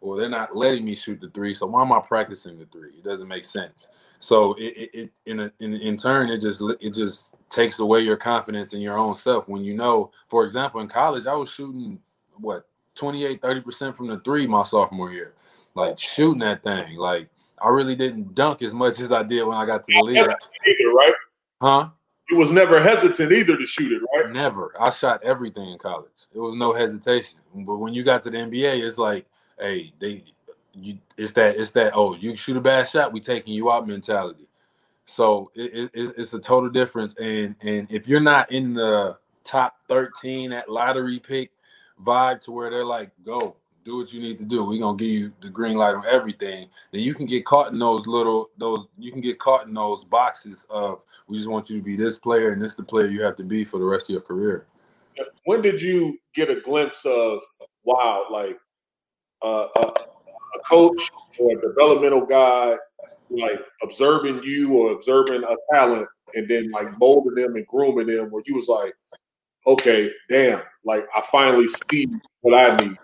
well, 0.00 0.18
they're 0.18 0.28
not 0.28 0.56
letting 0.56 0.84
me 0.84 0.94
shoot 0.94 1.20
the 1.20 1.30
three, 1.30 1.54
so 1.54 1.66
why 1.66 1.82
am 1.82 1.92
I 1.92 2.00
practicing 2.00 2.58
the 2.58 2.66
three? 2.66 2.90
It 2.98 3.04
doesn't 3.04 3.28
make 3.28 3.44
sense. 3.44 3.88
So 4.18 4.54
it, 4.54 4.74
it, 4.76 4.90
it 4.92 5.12
in 5.26 5.40
a, 5.40 5.52
in 5.60 5.74
in 5.74 5.96
turn, 5.96 6.28
it 6.28 6.40
just 6.40 6.62
it 6.80 6.94
just 6.94 7.34
takes 7.50 7.80
away 7.80 8.00
your 8.00 8.16
confidence 8.16 8.72
in 8.72 8.80
your 8.80 8.96
own 8.96 9.16
self 9.16 9.48
when 9.48 9.62
you 9.64 9.74
know. 9.74 10.12
For 10.28 10.44
example, 10.44 10.80
in 10.80 10.88
college, 10.88 11.26
I 11.26 11.34
was 11.34 11.50
shooting 11.50 11.98
what 12.34 12.68
28, 12.94 13.40
30% 13.40 13.96
from 13.96 14.08
the 14.08 14.20
three 14.20 14.46
my 14.46 14.64
sophomore 14.64 15.12
year. 15.12 15.34
Like 15.74 15.98
shooting 15.98 16.40
that 16.40 16.62
thing. 16.62 16.96
Like 16.96 17.28
I 17.60 17.68
really 17.68 17.96
didn't 17.96 18.34
dunk 18.34 18.62
as 18.62 18.74
much 18.74 19.00
as 19.00 19.12
I 19.12 19.22
did 19.22 19.44
when 19.44 19.56
I 19.56 19.64
got 19.64 19.86
to 19.86 19.92
the 19.92 20.02
league. 20.02 20.16
Either, 20.18 20.92
right? 20.92 21.14
Huh? 21.60 21.88
You 22.30 22.36
was 22.36 22.52
never 22.52 22.80
hesitant 22.80 23.32
either 23.32 23.56
to 23.56 23.66
shoot 23.66 23.92
it, 23.92 24.02
right? 24.14 24.32
Never. 24.32 24.72
I 24.80 24.90
shot 24.90 25.22
everything 25.22 25.68
in 25.68 25.78
college. 25.78 26.10
It 26.34 26.38
was 26.38 26.54
no 26.54 26.72
hesitation. 26.72 27.38
But 27.54 27.76
when 27.76 27.94
you 27.94 28.04
got 28.04 28.22
to 28.24 28.30
the 28.30 28.38
NBA, 28.38 28.86
it's 28.86 28.98
like, 28.98 29.26
hey, 29.58 29.92
they 30.00 30.24
you 30.74 30.98
it's 31.16 31.32
that 31.34 31.56
it's 31.56 31.72
that 31.72 31.92
oh 31.94 32.14
you 32.14 32.34
shoot 32.34 32.56
a 32.56 32.60
bad 32.60 32.88
shot, 32.88 33.12
we 33.12 33.20
taking 33.20 33.52
you 33.52 33.70
out 33.70 33.86
mentality. 33.86 34.48
So 35.06 35.50
it, 35.54 35.90
it, 35.92 36.14
it's 36.16 36.32
a 36.32 36.38
total 36.38 36.70
difference. 36.70 37.14
And 37.20 37.54
and 37.60 37.86
if 37.90 38.08
you're 38.08 38.20
not 38.20 38.50
in 38.50 38.74
the 38.74 39.16
top 39.44 39.76
13 39.88 40.52
at 40.52 40.70
lottery 40.70 41.18
pick, 41.18 41.50
vibe 42.02 42.40
to 42.42 42.52
where 42.52 42.70
they're 42.70 42.84
like, 42.84 43.10
go, 43.24 43.56
do 43.84 43.98
what 43.98 44.12
you 44.12 44.20
need 44.20 44.38
to 44.38 44.44
do. 44.44 44.64
We're 44.64 44.78
gonna 44.80 44.96
give 44.96 45.08
you 45.08 45.32
the 45.40 45.48
green 45.48 45.76
light 45.76 45.94
on 45.94 46.04
everything. 46.06 46.68
Then 46.92 47.00
you 47.00 47.14
can 47.14 47.26
get 47.26 47.44
caught 47.44 47.72
in 47.72 47.78
those 47.78 48.06
little 48.06 48.50
those 48.58 48.86
you 48.98 49.10
can 49.10 49.20
get 49.20 49.38
caught 49.38 49.66
in 49.66 49.74
those 49.74 50.04
boxes 50.04 50.66
of 50.70 51.00
we 51.26 51.36
just 51.36 51.48
want 51.48 51.68
you 51.68 51.78
to 51.78 51.82
be 51.82 51.96
this 51.96 52.18
player 52.18 52.52
and 52.52 52.62
this 52.62 52.74
the 52.74 52.82
player 52.82 53.08
you 53.08 53.22
have 53.22 53.36
to 53.36 53.44
be 53.44 53.64
for 53.64 53.78
the 53.78 53.84
rest 53.84 54.08
of 54.08 54.14
your 54.14 54.22
career. 54.22 54.66
When 55.44 55.60
did 55.60 55.80
you 55.82 56.18
get 56.34 56.48
a 56.48 56.60
glimpse 56.60 57.04
of 57.04 57.42
wow, 57.84 58.26
like 58.30 58.56
uh, 59.42 59.68
a, 59.76 59.80
a 59.80 60.58
coach 60.68 61.10
or 61.38 61.58
a 61.58 61.60
developmental 61.60 62.24
guy 62.24 62.76
like 63.30 63.66
observing 63.82 64.40
you 64.44 64.74
or 64.74 64.92
observing 64.92 65.42
a 65.44 65.56
talent 65.72 66.06
and 66.34 66.48
then 66.48 66.70
like 66.70 66.98
molding 66.98 67.34
them 67.34 67.56
and 67.56 67.66
grooming 67.66 68.06
them 68.06 68.30
where 68.30 68.42
you 68.46 68.54
was 68.54 68.68
like, 68.68 68.94
okay, 69.66 70.10
damn, 70.28 70.62
like 70.84 71.06
I 71.14 71.20
finally 71.30 71.66
see 71.90 72.06
what 72.40 72.54
I 72.54 72.76
need, 72.76 72.96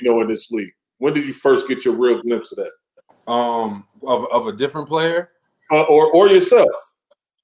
you 0.00 0.10
know, 0.10 0.20
in 0.20 0.28
this 0.28 0.50
league? 0.50 0.72
When 0.98 1.14
did 1.14 1.24
you 1.24 1.32
first 1.32 1.68
get 1.68 1.84
your 1.84 1.94
real 1.94 2.22
glimpse 2.22 2.52
of 2.52 2.58
that? 2.58 3.30
Um, 3.30 3.86
of, 4.02 4.26
of 4.30 4.46
a 4.46 4.52
different 4.52 4.88
player, 4.88 5.30
uh, 5.70 5.82
or 5.84 6.12
or 6.14 6.28
yourself? 6.28 6.68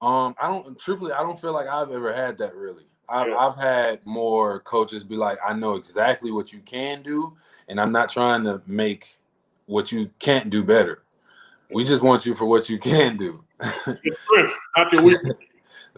Um, 0.03 0.35
I 0.41 0.49
don't. 0.49 0.79
Truthfully, 0.79 1.13
I 1.13 1.23
don't 1.23 1.41
feel 1.41 1.53
like 1.53 1.67
I've 1.67 1.91
ever 1.91 2.13
had 2.13 2.39
that. 2.39 2.55
Really, 2.55 2.85
I've, 3.09 3.29
yeah. 3.29 3.37
I've 3.37 3.57
had 3.57 4.01
more 4.05 4.61
coaches 4.61 5.05
be 5.05 5.17
like, 5.17 5.39
"I 5.47 5.53
know 5.53 5.75
exactly 5.75 6.31
what 6.31 6.53
you 6.53 6.61
can 6.61 7.03
do, 7.03 7.37
and 7.69 7.81
I'm 7.81 7.93
not 7.93 8.11
trying 8.11 8.45
to 8.45 8.63
make 8.67 9.07
what 9.67 9.93
you 9.93 10.11
can't 10.19 10.51
do 10.51 10.63
better. 10.63 11.03
We 11.73 11.85
just 11.85 12.03
want 12.03 12.27
you 12.27 12.35
for 12.35 12.47
what 12.47 12.69
you 12.69 12.79
can 12.79 13.17
do." 13.17 13.45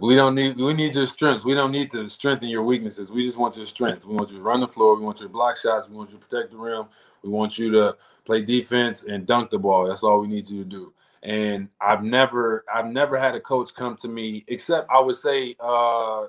we 0.00 0.16
don't 0.16 0.34
need 0.34 0.56
we 0.56 0.74
need 0.74 0.94
your 0.94 1.06
strengths. 1.06 1.44
We 1.44 1.54
don't 1.54 1.72
need 1.72 1.90
to 1.92 2.08
strengthen 2.08 2.48
your 2.48 2.62
weaknesses. 2.64 3.10
We 3.10 3.24
just 3.24 3.38
want 3.38 3.56
your 3.56 3.66
strengths. 3.66 4.04
We 4.04 4.14
want 4.14 4.30
you 4.30 4.38
to 4.38 4.42
run 4.42 4.60
the 4.60 4.68
floor. 4.68 4.96
We 4.96 5.04
want 5.04 5.20
you 5.20 5.26
to 5.26 5.32
block 5.32 5.56
shots. 5.56 5.88
We 5.88 5.96
want 5.96 6.10
you 6.10 6.18
to 6.18 6.24
protect 6.26 6.52
the 6.52 6.58
rim. 6.58 6.86
We 7.22 7.30
want 7.30 7.58
you 7.58 7.70
to 7.72 7.96
play 8.24 8.42
defense 8.42 9.04
and 9.04 9.26
dunk 9.26 9.50
the 9.50 9.58
ball. 9.58 9.86
That's 9.88 10.02
all 10.02 10.20
we 10.20 10.28
need 10.28 10.48
you 10.48 10.64
to 10.64 10.68
do. 10.68 10.92
And 11.22 11.68
I've 11.80 12.02
never 12.02 12.64
I've 12.72 12.86
never 12.86 13.18
had 13.18 13.34
a 13.34 13.40
coach 13.40 13.74
come 13.74 13.96
to 13.98 14.08
me 14.08 14.44
except 14.48 14.90
I 14.90 15.00
would 15.00 15.16
say 15.16 15.56
uh 15.60 16.26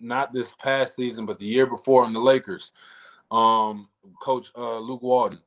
not 0.00 0.32
this 0.32 0.54
past 0.60 0.94
season, 0.94 1.26
but 1.26 1.38
the 1.38 1.46
year 1.46 1.66
before 1.66 2.04
in 2.04 2.12
the 2.12 2.20
Lakers. 2.20 2.72
Um, 3.30 3.88
Coach 4.22 4.48
uh, 4.56 4.78
Luke 4.78 5.02
Walton. 5.02 5.40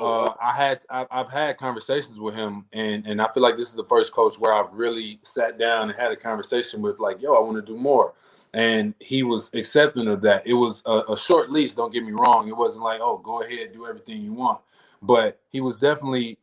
Uh, 0.00 0.32
I 0.42 0.52
had 0.52 0.80
I've, 0.90 1.06
I've, 1.10 1.30
had 1.30 1.58
conversations 1.58 2.18
with 2.18 2.34
him, 2.34 2.64
and 2.72 3.06
and 3.06 3.20
I 3.20 3.32
feel 3.32 3.42
like 3.42 3.56
this 3.56 3.68
is 3.68 3.74
the 3.74 3.84
first 3.84 4.12
coach 4.12 4.38
where 4.38 4.52
I've 4.52 4.72
really 4.72 5.20
sat 5.22 5.58
down 5.58 5.90
and 5.90 5.98
had 5.98 6.10
a 6.10 6.16
conversation 6.16 6.82
with, 6.82 6.98
like, 6.98 7.20
yo, 7.20 7.34
I 7.34 7.40
want 7.40 7.56
to 7.56 7.72
do 7.72 7.78
more, 7.78 8.14
and 8.54 8.94
he 8.98 9.22
was 9.22 9.50
accepting 9.54 10.08
of 10.08 10.20
that. 10.22 10.46
It 10.46 10.54
was 10.54 10.82
a, 10.86 11.12
a, 11.12 11.16
short 11.16 11.50
leash. 11.50 11.74
Don't 11.74 11.92
get 11.92 12.04
me 12.04 12.12
wrong. 12.12 12.48
It 12.48 12.56
wasn't 12.56 12.82
like, 12.82 13.00
oh, 13.02 13.18
go 13.18 13.42
ahead, 13.42 13.72
do 13.72 13.86
everything 13.86 14.22
you 14.22 14.32
want, 14.32 14.60
but 15.02 15.38
he 15.50 15.60
was 15.60 15.76
definitely 15.76 16.38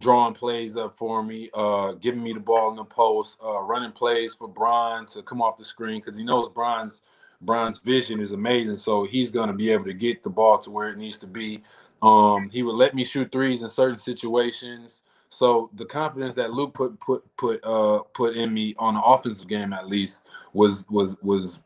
drawing 0.00 0.34
plays 0.34 0.76
up 0.76 0.96
for 0.98 1.22
me, 1.22 1.50
uh, 1.54 1.92
giving 1.92 2.22
me 2.22 2.32
the 2.32 2.40
ball 2.40 2.70
in 2.70 2.76
the 2.76 2.84
post, 2.84 3.38
uh, 3.44 3.60
running 3.60 3.92
plays 3.92 4.34
for 4.34 4.48
Bron 4.48 5.06
to 5.06 5.22
come 5.22 5.40
off 5.40 5.56
the 5.56 5.64
screen 5.64 6.00
because 6.00 6.18
he 6.18 6.24
knows 6.24 6.50
Bron's 6.52 7.02
Bron's 7.40 7.78
vision 7.78 8.20
is 8.20 8.32
amazing, 8.32 8.76
so 8.76 9.04
he's 9.04 9.30
going 9.30 9.48
to 9.48 9.54
be 9.54 9.70
able 9.70 9.84
to 9.84 9.92
get 9.92 10.22
the 10.22 10.30
ball 10.30 10.58
to 10.58 10.70
where 10.70 10.88
it 10.88 10.96
needs 10.96 11.18
to 11.18 11.26
be. 11.26 11.62
Um, 12.04 12.50
he 12.50 12.62
would 12.62 12.74
let 12.74 12.94
me 12.94 13.02
shoot 13.02 13.32
threes 13.32 13.62
in 13.62 13.68
certain 13.70 13.98
situations. 13.98 15.02
So 15.30 15.70
the 15.74 15.86
confidence 15.86 16.34
that 16.34 16.52
Luke 16.52 16.74
put 16.74 17.00
put 17.00 17.24
put 17.38 17.64
uh 17.64 18.00
put 18.12 18.36
in 18.36 18.52
me 18.52 18.74
on 18.78 18.94
the 18.94 19.00
offensive 19.00 19.48
game 19.48 19.72
at 19.72 19.88
least 19.88 20.22
was 20.52 20.84
was 20.90 21.16
was 21.22 21.58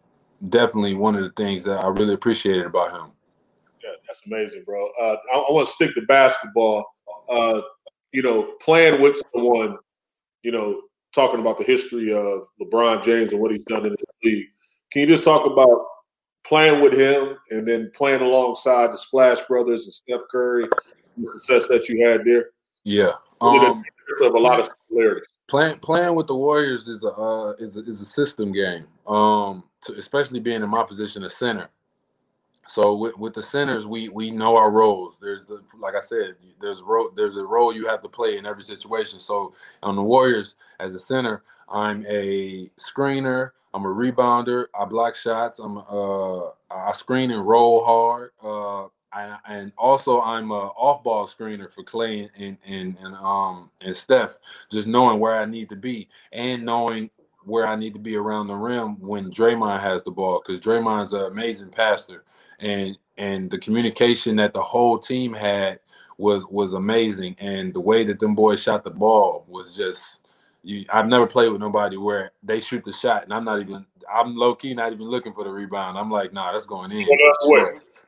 definitely 0.48 0.94
one 0.94 1.16
of 1.16 1.24
the 1.24 1.30
things 1.30 1.64
that 1.64 1.84
I 1.84 1.88
really 1.88 2.14
appreciated 2.14 2.66
about 2.66 2.92
him. 2.92 3.10
Yeah, 3.82 3.90
that's 4.06 4.24
amazing, 4.26 4.62
bro. 4.64 4.88
Uh, 5.00 5.16
I, 5.32 5.38
I 5.38 5.50
want 5.50 5.66
to 5.66 5.72
stick 5.72 5.92
to 5.96 6.02
basketball. 6.02 6.86
Uh, 7.28 7.60
you 8.12 8.22
know, 8.22 8.54
playing 8.60 9.02
with 9.02 9.20
someone, 9.34 9.76
you 10.44 10.52
know, 10.52 10.82
talking 11.12 11.40
about 11.40 11.58
the 11.58 11.64
history 11.64 12.12
of 12.14 12.44
LeBron 12.62 13.02
James 13.02 13.32
and 13.32 13.40
what 13.40 13.50
he's 13.50 13.64
done 13.64 13.86
in 13.86 13.92
the 13.92 14.04
league. 14.22 14.46
Can 14.92 15.00
you 15.00 15.08
just 15.08 15.24
talk 15.24 15.44
about 15.50 15.84
playing 16.48 16.80
with 16.80 16.94
him 16.94 17.36
and 17.50 17.68
then 17.68 17.90
playing 17.94 18.22
alongside 18.22 18.92
the 18.92 18.98
Splash 18.98 19.42
Brothers 19.42 19.84
and 19.84 19.94
Steph 19.94 20.22
Curry, 20.30 20.66
the 21.16 21.30
success 21.32 21.68
that 21.68 21.88
you 21.88 22.06
had 22.06 22.24
there? 22.24 22.50
Yeah, 22.84 23.12
um, 23.40 23.84
of 24.22 24.34
a 24.34 24.38
lot 24.38 24.58
of 24.58 24.68
similarities. 24.88 25.28
Playing 25.48 25.78
playing 25.78 26.14
with 26.14 26.26
the 26.26 26.34
Warriors 26.34 26.88
is 26.88 27.04
a 27.04 27.08
uh, 27.08 27.50
is 27.58 27.76
a, 27.76 27.80
is 27.80 28.00
a 28.00 28.06
system 28.06 28.52
game. 28.52 28.86
Um, 29.06 29.64
to, 29.84 29.94
especially 29.98 30.40
being 30.40 30.62
in 30.62 30.68
my 30.68 30.82
position 30.82 31.22
as 31.24 31.36
center. 31.36 31.68
So 32.66 32.94
with, 32.94 33.16
with 33.16 33.34
the 33.34 33.42
centers, 33.42 33.86
we 33.86 34.08
we 34.08 34.30
know 34.30 34.56
our 34.56 34.70
roles. 34.70 35.14
There's 35.20 35.44
the 35.46 35.62
like 35.78 35.94
I 35.94 36.02
said, 36.02 36.36
there's 36.60 36.82
role 36.82 37.10
there's 37.16 37.36
a 37.36 37.44
role 37.44 37.74
you 37.74 37.86
have 37.86 38.02
to 38.02 38.08
play 38.08 38.36
in 38.36 38.46
every 38.46 38.62
situation. 38.62 39.18
So 39.18 39.54
on 39.82 39.96
the 39.96 40.02
Warriors, 40.02 40.56
as 40.80 40.94
a 40.94 41.00
center, 41.00 41.42
I'm 41.68 42.04
a 42.06 42.70
screener. 42.78 43.52
I'm 43.74 43.84
a 43.84 43.88
rebounder. 43.88 44.66
I 44.78 44.84
block 44.84 45.16
shots. 45.16 45.58
I'm 45.58 45.78
uh 45.78 46.48
I 46.70 46.92
screen 46.94 47.30
and 47.30 47.46
roll 47.46 47.84
hard. 47.84 48.30
Uh, 48.42 48.88
and, 49.14 49.38
and 49.48 49.72
also 49.78 50.20
I'm 50.20 50.50
a 50.50 50.68
off 50.76 51.02
ball 51.02 51.26
screener 51.26 51.72
for 51.72 51.82
Klay 51.82 52.28
and, 52.38 52.56
and 52.66 52.96
and 53.00 53.14
um 53.16 53.70
and 53.80 53.96
Steph. 53.96 54.36
Just 54.70 54.88
knowing 54.88 55.18
where 55.18 55.40
I 55.40 55.44
need 55.44 55.68
to 55.70 55.76
be 55.76 56.08
and 56.32 56.64
knowing 56.64 57.10
where 57.44 57.66
I 57.66 57.76
need 57.76 57.94
to 57.94 57.98
be 57.98 58.16
around 58.16 58.48
the 58.48 58.54
rim 58.54 59.00
when 59.00 59.30
Draymond 59.30 59.80
has 59.80 60.02
the 60.04 60.10
ball 60.10 60.42
because 60.44 60.60
Draymond's 60.60 61.12
an 61.12 61.22
amazing 61.22 61.70
passer 61.70 62.24
and 62.60 62.96
and 63.16 63.50
the 63.50 63.58
communication 63.58 64.36
that 64.36 64.52
the 64.52 64.62
whole 64.62 64.98
team 64.98 65.32
had 65.32 65.80
was 66.18 66.44
was 66.50 66.74
amazing 66.74 67.36
and 67.38 67.72
the 67.72 67.80
way 67.80 68.04
that 68.04 68.18
them 68.18 68.34
boys 68.34 68.62
shot 68.62 68.84
the 68.84 68.90
ball 68.90 69.44
was 69.48 69.74
just 69.74 70.27
you, 70.68 70.84
I've 70.92 71.06
never 71.06 71.26
played 71.26 71.50
with 71.50 71.60
nobody 71.60 71.96
where 71.96 72.32
they 72.42 72.60
shoot 72.60 72.84
the 72.84 72.92
shot 72.92 73.24
and 73.24 73.32
I'm 73.32 73.44
not 73.44 73.60
even 73.60 73.86
I'm 74.12 74.36
low 74.36 74.54
key 74.54 74.74
not 74.74 74.92
even 74.92 75.06
looking 75.06 75.32
for 75.32 75.44
the 75.44 75.50
rebound. 75.50 75.96
I'm 75.96 76.10
like, 76.10 76.32
nah, 76.32 76.52
that's 76.52 76.66
going 76.66 76.92
in. 76.92 77.08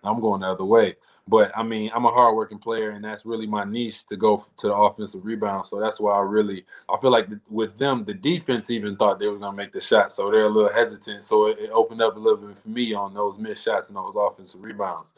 I'm 0.04 0.20
going 0.20 0.42
the 0.42 0.48
other 0.48 0.64
way. 0.64 0.96
But 1.28 1.52
I 1.56 1.62
mean, 1.62 1.90
I'm 1.94 2.06
a 2.06 2.10
hardworking 2.10 2.58
player, 2.58 2.90
and 2.90 3.04
that's 3.04 3.24
really 3.24 3.46
my 3.46 3.64
niche 3.64 4.04
to 4.08 4.16
go 4.16 4.44
to 4.56 4.66
the 4.66 4.74
offensive 4.74 5.24
rebound. 5.24 5.66
So 5.66 5.78
that's 5.78 6.00
why 6.00 6.12
I 6.12 6.20
really 6.20 6.64
I 6.88 6.98
feel 7.00 7.10
like 7.10 7.28
with 7.48 7.78
them, 7.78 8.04
the 8.04 8.14
defense 8.14 8.68
even 8.68 8.96
thought 8.96 9.18
they 9.18 9.28
were 9.28 9.38
gonna 9.38 9.56
make 9.56 9.72
the 9.72 9.80
shot, 9.80 10.12
so 10.12 10.30
they're 10.30 10.44
a 10.44 10.48
little 10.48 10.72
hesitant. 10.72 11.24
So 11.24 11.46
it, 11.46 11.58
it 11.58 11.70
opened 11.70 12.02
up 12.02 12.16
a 12.16 12.18
little 12.18 12.48
bit 12.48 12.58
for 12.58 12.68
me 12.68 12.94
on 12.94 13.14
those 13.14 13.38
missed 13.38 13.64
shots 13.64 13.88
and 13.88 13.96
those 13.96 14.16
offensive 14.18 14.62
rebounds. 14.62 15.12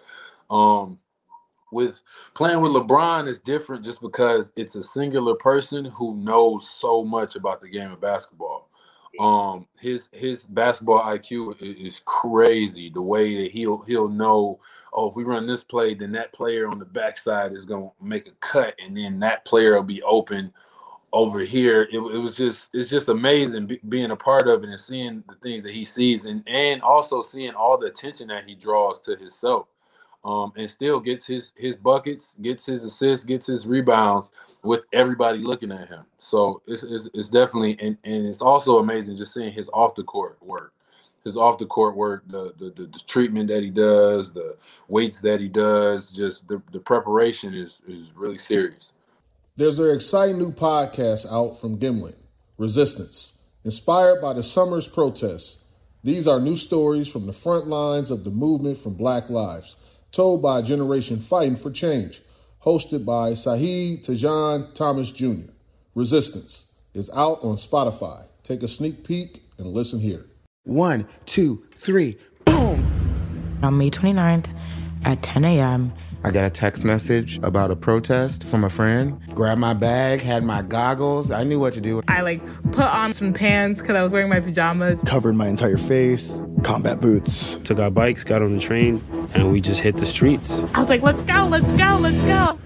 Um, 0.51 0.99
with 1.73 2.01
playing 2.35 2.61
with 2.61 2.73
LeBron 2.73 3.29
is 3.29 3.41
different 3.41 3.85
just 3.85 4.01
because 4.01 4.47
it's 4.57 4.77
a 4.77 4.85
singular 4.85 5.35
person 5.35 5.85
who 5.87 6.17
knows 6.17 6.69
so 6.69 7.05
much 7.05 7.37
about 7.37 7.61
the 7.61 7.69
game 7.69 7.91
of 7.91 8.01
basketball. 8.01 8.69
Um, 9.21 9.67
his 9.79 10.09
his 10.13 10.45
basketball 10.45 11.03
IQ 11.03 11.57
is, 11.61 12.01
crazy. 12.07 12.89
The 12.89 13.03
way 13.03 13.43
that 13.43 13.53
he'll 13.53 13.83
he'll 13.83 14.09
know, 14.09 14.59
oh, 14.93 15.11
if 15.11 15.17
we 15.17 15.25
run 15.25 15.47
this 15.47 15.63
play, 15.63 15.95
then 15.95 16.13
that 16.13 16.33
player 16.33 16.67
on 16.67 16.79
the 16.79 16.85
backside 16.87 17.53
is 17.53 17.67
gonna 17.67 17.91
make 18.01 18.27
a 18.27 18.33
cut, 18.41 18.75
and 18.83 18.97
then 18.97 19.21
that 19.21 19.45
player 19.45 19.75
will 19.75 19.83
be 19.83 20.03
open 20.03 20.53
over 21.13 21.41
here. 21.41 21.83
It, 21.83 21.99
it 21.99 22.19
was 22.19 22.37
just 22.37 22.69
it's 22.73 22.89
just 22.89 23.09
amazing 23.09 23.67
be, 23.67 23.81
being 23.89 24.13
a 24.13 24.17
part 24.17 24.49
of 24.49 24.65
it 24.65 24.71
and 24.71 24.81
seeing 24.81 25.23
the 25.29 25.35
things 25.43 25.63
that 25.63 25.75
he 25.75 25.85
sees, 25.85 26.25
and 26.25 26.43
and 26.47 26.81
also 26.81 27.21
seeing 27.21 27.53
all 27.53 27.77
the 27.77 27.89
attention 27.89 28.29
that 28.29 28.45
he 28.47 28.55
draws 28.55 28.99
to 29.01 29.17
himself. 29.17 29.67
Um, 30.25 30.53
and 30.57 30.71
still 30.71 31.01
gets 31.01 31.27
his 31.27 31.53
his 31.57 31.75
buckets, 31.75 32.37
gets 32.41 32.65
his 32.65 32.85
assists, 32.85 33.27
gets 33.27 33.47
his 33.49 33.67
rebounds 33.67 34.29
with 34.63 34.83
everybody 34.93 35.39
looking 35.39 35.73
at 35.73 35.89
him. 35.89 36.05
So 36.19 36.63
it's, 36.69 36.85
it's, 36.85 37.09
it's 37.13 37.29
definitely 37.29 37.77
and, 37.81 37.99
and 38.05 38.27
it's 38.27 38.41
also 38.41 38.79
amazing 38.79 39.17
just 39.17 39.35
seeing 39.35 39.53
his 39.53 39.69
off 39.73 39.97
the 39.97 40.05
court 40.05 40.39
work, 40.41 40.73
his 41.25 41.37
off 41.37 41.59
the 41.59 41.67
court 41.67 41.97
work, 41.97 42.23
the, 42.29 42.55
the 42.57 42.71
the, 42.71 42.87
the 42.87 43.01
treatment 43.09 43.49
that 43.49 43.65
he 43.65 43.71
does, 43.71 44.33
the 44.33 44.57
weights 44.87 45.21
that 45.23 45.41
he 45.41 45.49
does, 45.49 46.13
just 46.13 46.47
the, 46.47 46.63
the 46.71 46.79
preparation 46.79 47.53
is 47.53 47.81
is 47.89 48.13
really 48.15 48.39
serious. 48.39 48.93
There's 49.57 49.81
an 49.81 49.93
exciting 49.95 50.39
new 50.39 50.53
podcast 50.53 51.27
out 51.31 51.61
from 51.61 51.79
Gimlet, 51.79 52.17
Resistance, 52.59 53.43
inspired 53.65 54.21
by 54.21 54.35
the 54.35 54.43
summer's 54.45 54.87
protests. 54.87 55.65
These 56.05 56.29
are 56.29 56.41
new 56.41 56.57
stories 56.57 57.09
from 57.09 57.27
the 57.27 57.33
front 57.33 57.67
lines 57.67 58.11
of 58.11 58.23
the 58.23 58.31
movement 58.31 58.79
from 58.79 58.95
Black 58.95 59.29
Lives, 59.29 59.77
told 60.13 60.43
by 60.43 60.61
a 60.61 60.63
generation 60.63 61.19
fighting 61.19 61.57
for 61.57 61.71
change 61.71 62.23
hosted 62.63 63.05
by 63.05 63.33
Saidu 63.33 63.99
Tejan-Thomas 64.05 65.11
Jr. 65.11 65.51
Resistance 65.95 66.73
is 66.95 67.11
out 67.11 67.43
on 67.43 67.57
Spotify. 67.57 68.25
Take 68.45 68.63
a 68.63 68.69
sneak 68.69 69.05
peek 69.05 69.43
and 69.59 69.67
listen 69.69 69.99
here. 69.99 70.27
One, 70.65 71.09
two, 71.27 71.65
three, 71.75 72.19
boom! 72.45 72.87
On 73.63 73.77
May 73.77 73.91
29th 73.91 74.47
at 75.05 75.23
10 75.23 75.45
a.m., 75.45 75.93
I 76.25 76.31
got 76.31 76.45
a 76.45 76.51
text 76.51 76.85
message 76.85 77.39
about 77.43 77.73
a 77.73 77.77
protest 77.77 78.45
from 78.45 78.63
a 78.63 78.71
friend. 78.71 79.21
Grabbed 79.35 79.61
my 79.61 79.75
bag, 79.75 80.21
had 80.21 80.45
my 80.45 80.63
goggles. 80.63 81.33
I 81.33 81.43
knew 81.43 81.59
what 81.59 81.73
to 81.73 81.81
do. 81.81 82.01
I 82.07 82.21
like 82.21 82.45
put 82.71 82.85
on 82.85 83.13
some 83.13 83.33
pants 83.33 83.81
because 83.81 83.97
I 83.97 84.03
was 84.03 84.13
wearing 84.13 84.29
my 84.29 84.39
pajamas. 84.39 85.01
Covered 85.05 85.35
my 85.35 85.49
entire 85.49 85.77
face, 85.77 86.33
combat 86.63 87.01
boots. 87.01 87.59
Took 87.65 87.81
our 87.81 87.91
bikes, 87.91 88.23
got 88.23 88.41
on 88.41 88.55
the 88.55 88.61
train, 88.61 89.03
and 89.35 89.51
we 89.51 89.61
just 89.61 89.81
hit 89.81 89.97
the 89.97 90.07
streets. 90.07 90.61
I 90.75 90.81
was 90.81 90.89
like, 90.89 91.03
let's 91.03 91.25
go, 91.25 91.45
let's 91.51 91.73
go, 91.73 91.99
let's 92.01 92.23
go. 92.23 92.59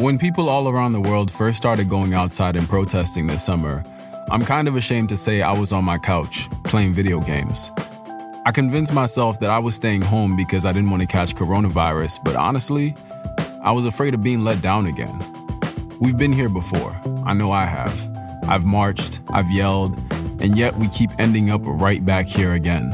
When 0.00 0.18
people 0.18 0.50
all 0.50 0.68
around 0.68 0.92
the 0.92 1.00
world 1.00 1.32
first 1.32 1.56
started 1.56 1.88
going 1.88 2.12
outside 2.12 2.56
and 2.56 2.68
protesting 2.68 3.26
this 3.26 3.42
summer, 3.42 3.82
I'm 4.30 4.44
kind 4.44 4.68
of 4.68 4.76
ashamed 4.76 5.08
to 5.08 5.16
say 5.16 5.40
I 5.40 5.58
was 5.58 5.72
on 5.72 5.84
my 5.84 5.96
couch 5.96 6.46
playing 6.64 6.92
video 6.92 7.20
games. 7.20 7.70
I 8.48 8.50
convinced 8.50 8.94
myself 8.94 9.40
that 9.40 9.50
I 9.50 9.58
was 9.58 9.74
staying 9.74 10.00
home 10.00 10.34
because 10.34 10.64
I 10.64 10.72
didn't 10.72 10.88
want 10.88 11.02
to 11.02 11.06
catch 11.06 11.34
coronavirus, 11.34 12.24
but 12.24 12.34
honestly, 12.34 12.94
I 13.62 13.72
was 13.72 13.84
afraid 13.84 14.14
of 14.14 14.22
being 14.22 14.42
let 14.42 14.62
down 14.62 14.86
again. 14.86 15.22
We've 16.00 16.16
been 16.16 16.32
here 16.32 16.48
before. 16.48 16.98
I 17.26 17.34
know 17.34 17.52
I 17.52 17.66
have. 17.66 17.92
I've 18.44 18.64
marched, 18.64 19.20
I've 19.28 19.50
yelled, 19.50 19.98
and 20.40 20.56
yet 20.56 20.74
we 20.78 20.88
keep 20.88 21.10
ending 21.18 21.50
up 21.50 21.60
right 21.62 22.02
back 22.02 22.24
here 22.24 22.54
again. 22.54 22.90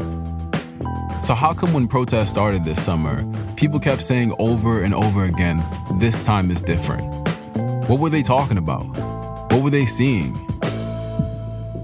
So, 1.23 1.35
how 1.35 1.55
come 1.55 1.73
when 1.73 1.87
protests 1.87 2.31
started 2.31 2.65
this 2.65 2.85
summer, 2.85 3.25
people 3.55 3.79
kept 3.79 4.03
saying 4.03 4.35
over 4.41 4.83
and 4.83 4.93
over 4.93 5.23
again, 5.23 5.63
this 6.01 6.25
time 6.25 6.51
is 6.51 6.63
different? 6.63 7.05
What 7.89 8.01
were 8.01 8.11
they 8.11 8.25
talking 8.25 8.59
about? 8.59 8.83
What 9.53 9.63
were 9.63 9.71
they 9.71 9.87
seeing? 9.87 10.35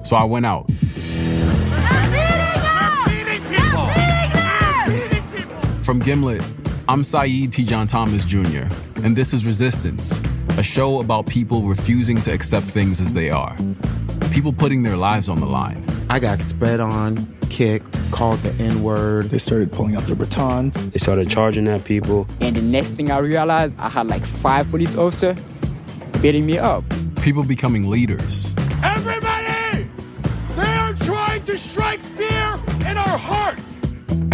So 0.02 0.16
I 0.16 0.24
went 0.24 0.44
out. 0.44 0.68
From 5.90 5.98
Gimlet, 5.98 6.40
I'm 6.88 7.02
Saidu 7.02 7.48
Tejan-Thomas 7.48 8.24
Jr., 8.24 8.72
and 9.04 9.16
this 9.16 9.34
is 9.34 9.44
Resistance, 9.44 10.22
a 10.50 10.62
show 10.62 11.00
about 11.00 11.26
people 11.26 11.64
refusing 11.64 12.22
to 12.22 12.30
accept 12.30 12.64
things 12.68 13.00
as 13.00 13.12
they 13.12 13.28
are. 13.28 13.56
People 14.30 14.52
putting 14.52 14.84
their 14.84 14.96
lives 14.96 15.28
on 15.28 15.40
the 15.40 15.46
line. 15.46 15.84
I 16.08 16.20
got 16.20 16.38
spat 16.38 16.78
on, 16.78 17.36
kicked, 17.48 17.98
called 18.12 18.38
the 18.44 18.52
N 18.62 18.84
word. 18.84 19.30
They 19.30 19.38
started 19.38 19.72
pulling 19.72 19.96
out 19.96 20.04
their 20.04 20.14
batons. 20.14 20.74
They 20.92 21.00
started 21.00 21.28
charging 21.28 21.66
at 21.66 21.82
people. 21.84 22.28
And 22.40 22.54
the 22.54 22.62
next 22.62 22.90
thing 22.90 23.10
I 23.10 23.18
realized, 23.18 23.74
I 23.76 23.88
had 23.88 24.06
like 24.06 24.22
five 24.22 24.70
police 24.70 24.94
officers 24.94 25.38
beating 26.22 26.46
me 26.46 26.56
up. 26.56 26.84
People 27.20 27.42
becoming 27.42 27.90
leaders. 27.90 28.52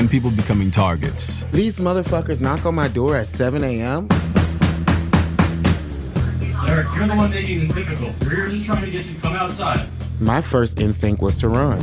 And 0.07 0.11
people 0.13 0.31
becoming 0.31 0.71
targets. 0.71 1.45
These 1.51 1.81
motherfuckers 1.81 2.41
knock 2.41 2.65
on 2.65 2.77
my 2.77 2.87
door 2.87 3.17
at 3.17 3.27
7 3.27 3.65
a.m. 3.65 4.07
Eric, 6.65 6.87
you're 6.95 7.09
the 7.09 7.15
one 7.17 7.31
making 7.31 7.59
this 7.59 7.75
difficult. 7.75 8.13
We're 8.21 8.47
just 8.47 8.67
trying 8.67 8.85
to 8.85 8.91
get 8.93 9.05
you 9.05 9.15
to 9.15 9.21
come 9.21 9.35
outside. 9.35 9.89
My 10.21 10.41
first 10.41 10.79
instinct 10.79 11.21
was 11.21 11.35
to 11.39 11.49
run. 11.49 11.81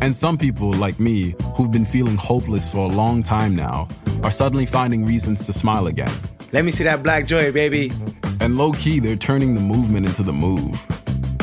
And 0.00 0.14
some 0.14 0.38
people, 0.38 0.72
like 0.72 1.00
me, 1.00 1.34
who've 1.56 1.72
been 1.72 1.86
feeling 1.86 2.16
hopeless 2.16 2.70
for 2.70 2.78
a 2.78 2.86
long 2.86 3.24
time 3.24 3.56
now, 3.56 3.88
are 4.22 4.30
suddenly 4.30 4.64
finding 4.64 5.04
reasons 5.04 5.44
to 5.46 5.52
smile 5.52 5.88
again. 5.88 6.12
Let 6.52 6.64
me 6.64 6.70
see 6.70 6.84
that 6.84 7.02
black 7.02 7.26
joy, 7.26 7.50
baby. 7.50 7.90
And 8.38 8.56
low 8.56 8.70
key, 8.70 9.00
they're 9.00 9.16
turning 9.16 9.56
the 9.56 9.60
movement 9.60 10.06
into 10.06 10.22
the 10.22 10.32
move. 10.32 10.86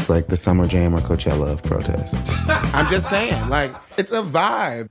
It's 0.01 0.09
like 0.09 0.29
the 0.29 0.35
Summer 0.35 0.65
Jam 0.65 0.95
or 0.95 0.99
Coachella 0.99 1.51
of 1.51 1.61
protests. 1.61 2.27
I'm 2.73 2.89
just 2.89 3.07
saying, 3.07 3.49
like, 3.49 3.71
it's 3.99 4.11
a 4.11 4.23
vibe. 4.23 4.89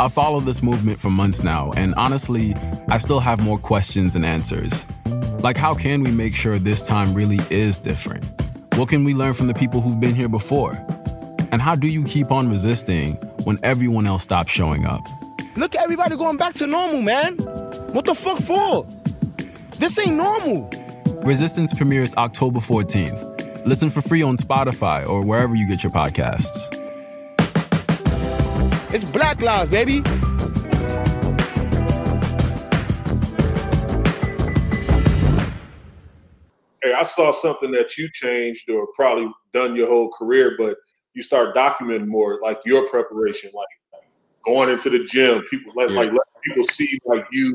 I 0.00 0.08
followed 0.08 0.46
this 0.46 0.62
movement 0.62 0.98
for 0.98 1.10
months 1.10 1.42
now, 1.42 1.72
and 1.76 1.94
honestly, 1.96 2.54
I 2.88 2.96
still 2.96 3.20
have 3.20 3.38
more 3.38 3.58
questions 3.58 4.14
than 4.14 4.24
answers. 4.24 4.86
Like, 5.40 5.58
how 5.58 5.74
can 5.74 6.04
we 6.04 6.10
make 6.10 6.34
sure 6.34 6.58
this 6.58 6.86
time 6.86 7.12
really 7.12 7.38
is 7.50 7.78
different? 7.78 8.24
What 8.76 8.88
can 8.88 9.04
we 9.04 9.12
learn 9.12 9.34
from 9.34 9.48
the 9.48 9.54
people 9.54 9.82
who've 9.82 10.00
been 10.00 10.14
here 10.14 10.30
before? 10.30 10.72
And 11.52 11.60
how 11.60 11.74
do 11.76 11.88
you 11.88 12.02
keep 12.04 12.32
on 12.32 12.48
resisting 12.48 13.16
when 13.44 13.58
everyone 13.62 14.06
else 14.06 14.22
stops 14.22 14.50
showing 14.50 14.86
up? 14.86 15.02
Look 15.54 15.74
at 15.74 15.82
everybody 15.82 16.16
going 16.16 16.38
back 16.38 16.54
to 16.54 16.66
normal, 16.66 17.02
man. 17.02 17.36
What 17.92 18.06
the 18.06 18.14
fuck 18.14 18.38
for? 18.38 18.86
This 19.78 19.98
ain't 19.98 20.16
normal. 20.16 20.70
Resistance 21.26 21.74
premieres 21.74 22.14
October 22.14 22.60
14th. 22.60 23.66
Listen 23.66 23.90
for 23.90 24.00
free 24.00 24.22
on 24.22 24.36
Spotify 24.36 25.04
or 25.08 25.22
wherever 25.22 25.56
you 25.56 25.66
get 25.66 25.82
your 25.82 25.90
podcasts. 25.92 26.72
It's 28.94 29.02
Black 29.02 29.42
Lives, 29.42 29.68
baby. 29.68 30.02
Hey, 36.82 36.92
I 36.92 37.02
saw 37.02 37.32
something 37.32 37.72
that 37.72 37.96
you 37.98 38.08
changed 38.12 38.70
or 38.70 38.86
probably 38.94 39.30
done 39.52 39.74
your 39.74 39.88
whole 39.88 40.10
career, 40.10 40.54
but 40.56 40.76
you 41.14 41.22
start 41.22 41.56
documenting 41.56 42.06
more, 42.06 42.38
like 42.40 42.60
your 42.64 42.86
preparation, 42.88 43.50
like 43.54 43.66
going 44.44 44.68
into 44.68 44.90
the 44.90 45.02
gym. 45.04 45.42
People 45.50 45.72
let 45.74 45.90
Yeah. 45.90 45.96
like 45.96 46.12
let 46.12 46.20
people 46.44 46.64
see 46.70 47.00
like 47.04 47.26
you 47.32 47.52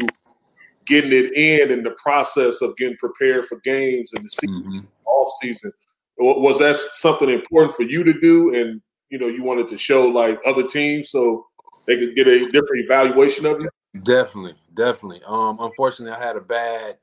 getting 0.86 1.12
it 1.12 1.34
in 1.36 1.72
and 1.72 1.86
the 1.86 1.96
process 2.02 2.62
of 2.62 2.76
getting 2.78 2.98
prepared 2.98 3.46
for 3.46 3.60
games 3.64 4.14
and 4.14 4.24
the 4.24 4.30
season, 4.30 4.64
Mm-hmm. 4.64 4.80
off 5.06 5.30
season. 5.42 5.72
Was 6.18 6.60
that 6.60 6.76
something 6.76 7.30
important 7.30 7.76
for 7.76 7.84
you 7.84 8.04
to 8.04 8.14
do? 8.20 8.54
And 8.56 8.82
you 9.10 9.18
know, 9.20 9.28
you 9.28 9.44
wanted 9.44 9.68
to 9.70 9.78
show 9.78 10.08
like 10.08 10.40
other 10.46 10.64
teams 10.64 11.10
so 11.10 11.46
they 11.86 11.98
could 11.98 12.16
get 12.16 12.28
a 12.28 12.46
different 12.52 12.86
evaluation 12.86 13.46
of 13.46 13.60
you. 13.62 13.70
Definitely, 14.04 14.56
definitely. 14.76 15.22
Um, 15.26 15.58
unfortunately, 15.60 16.16
I 16.16 16.26
had 16.26 16.38
a 16.38 16.42
bad, 16.42 16.98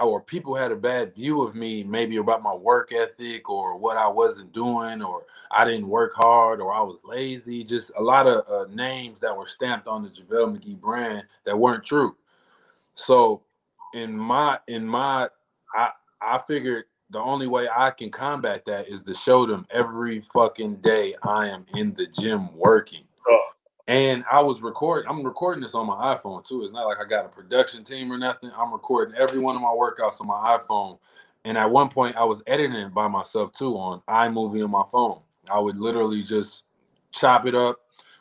or 0.00 0.20
people 0.20 0.54
had 0.54 0.70
a 0.70 0.76
bad 0.76 1.14
view 1.14 1.42
of 1.42 1.54
me, 1.56 1.82
maybe 1.82 2.18
about 2.18 2.42
my 2.42 2.54
work 2.54 2.92
ethic 2.92 3.48
or 3.50 3.76
what 3.76 3.96
I 3.96 4.06
wasn't 4.06 4.52
doing, 4.52 5.02
or 5.02 5.24
I 5.50 5.64
didn't 5.64 5.88
work 5.88 6.12
hard, 6.14 6.60
or 6.60 6.72
I 6.72 6.80
was 6.82 6.98
lazy. 7.04 7.64
Just 7.64 7.90
a 7.98 8.02
lot 8.02 8.26
of 8.28 8.44
uh, 8.48 8.70
names 8.72 9.18
that 9.20 9.36
were 9.36 9.48
stamped 9.48 9.88
on 9.88 10.02
the 10.04 10.10
JaVale 10.10 10.56
McGee 10.56 10.80
brand 10.80 11.24
that 11.46 11.58
weren't 11.58 11.84
true. 11.84 12.14
So, 12.94 13.42
in 13.92 14.16
my 14.16 14.58
in 14.68 14.86
my, 14.86 15.28
I 15.74 15.90
I 16.20 16.40
figured 16.46 16.84
the 17.10 17.20
only 17.20 17.46
way 17.46 17.68
I 17.74 17.90
can 17.90 18.10
combat 18.10 18.64
that 18.66 18.88
is 18.88 19.00
to 19.02 19.14
show 19.14 19.46
them 19.46 19.66
every 19.70 20.20
fucking 20.32 20.76
day 20.76 21.14
I 21.22 21.48
am 21.48 21.64
in 21.74 21.94
the 21.94 22.06
gym 22.06 22.54
working. 22.56 23.04
Oh. 23.28 23.48
And 23.86 24.24
I 24.30 24.40
was 24.40 24.62
recording, 24.62 25.08
I'm 25.08 25.22
recording 25.22 25.62
this 25.62 25.74
on 25.74 25.86
my 25.86 26.14
iPhone 26.16 26.46
too. 26.46 26.64
It's 26.64 26.72
not 26.72 26.86
like 26.86 26.98
I 26.98 27.08
got 27.08 27.26
a 27.26 27.28
production 27.28 27.84
team 27.84 28.10
or 28.10 28.18
nothing. 28.18 28.50
I'm 28.56 28.72
recording 28.72 29.14
every 29.16 29.38
one 29.38 29.54
of 29.54 29.62
my 29.62 29.68
workouts 29.68 30.20
on 30.20 30.26
my 30.26 30.58
iPhone. 30.58 30.98
And 31.44 31.58
at 31.58 31.70
one 31.70 31.90
point, 31.90 32.16
I 32.16 32.24
was 32.24 32.42
editing 32.46 32.76
it 32.76 32.94
by 32.94 33.06
myself 33.06 33.52
too 33.52 33.74
on 33.76 34.00
iMovie 34.08 34.64
on 34.64 34.70
my 34.70 34.84
phone. 34.90 35.20
I 35.50 35.58
would 35.58 35.76
literally 35.76 36.22
just 36.22 36.64
chop 37.12 37.46
it 37.46 37.54
up, 37.54 37.80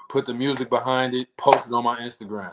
put 0.09 0.25
the 0.25 0.33
music 0.33 0.69
behind 0.69 1.13
it, 1.13 1.29
post 1.37 1.65
it 1.65 1.73
on 1.73 1.85
my 1.85 1.99
Instagram, 1.99 2.51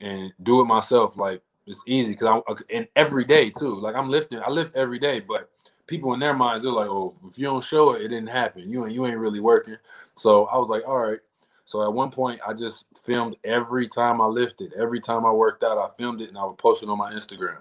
and 0.00 0.32
do 0.42 0.60
it 0.60 0.64
myself. 0.64 1.16
Like 1.16 1.42
it's 1.66 1.80
easy 1.86 2.10
because 2.12 2.28
I'm 2.28 2.42
uh, 2.48 2.60
and 2.72 2.88
every 2.96 3.24
day 3.24 3.50
too. 3.50 3.78
Like 3.80 3.94
I'm 3.94 4.08
lifting, 4.10 4.40
I 4.40 4.50
lift 4.50 4.76
every 4.76 4.98
day, 4.98 5.20
but 5.20 5.50
people 5.86 6.14
in 6.14 6.20
their 6.20 6.34
minds 6.34 6.64
they're 6.64 6.72
like, 6.72 6.88
oh, 6.88 7.14
if 7.30 7.38
you 7.38 7.46
don't 7.46 7.64
show 7.64 7.92
it, 7.92 8.02
it 8.02 8.08
didn't 8.08 8.28
happen. 8.28 8.70
You 8.70 8.84
ain't 8.86 8.94
you 8.94 9.06
ain't 9.06 9.18
really 9.18 9.40
working. 9.40 9.76
So 10.16 10.46
I 10.46 10.58
was 10.58 10.68
like, 10.68 10.82
all 10.86 10.98
right. 10.98 11.20
So 11.64 11.84
at 11.84 11.92
one 11.92 12.10
point, 12.10 12.40
I 12.46 12.52
just 12.52 12.86
filmed 13.04 13.36
every 13.44 13.88
time 13.88 14.20
I 14.20 14.26
lifted, 14.26 14.72
every 14.74 15.00
time 15.00 15.24
I 15.24 15.30
worked 15.32 15.62
out, 15.62 15.78
I 15.78 15.88
filmed 15.96 16.20
it 16.20 16.28
and 16.28 16.38
I 16.38 16.44
would 16.44 16.58
post 16.58 16.82
it 16.82 16.88
on 16.88 16.98
my 16.98 17.12
Instagram. 17.12 17.58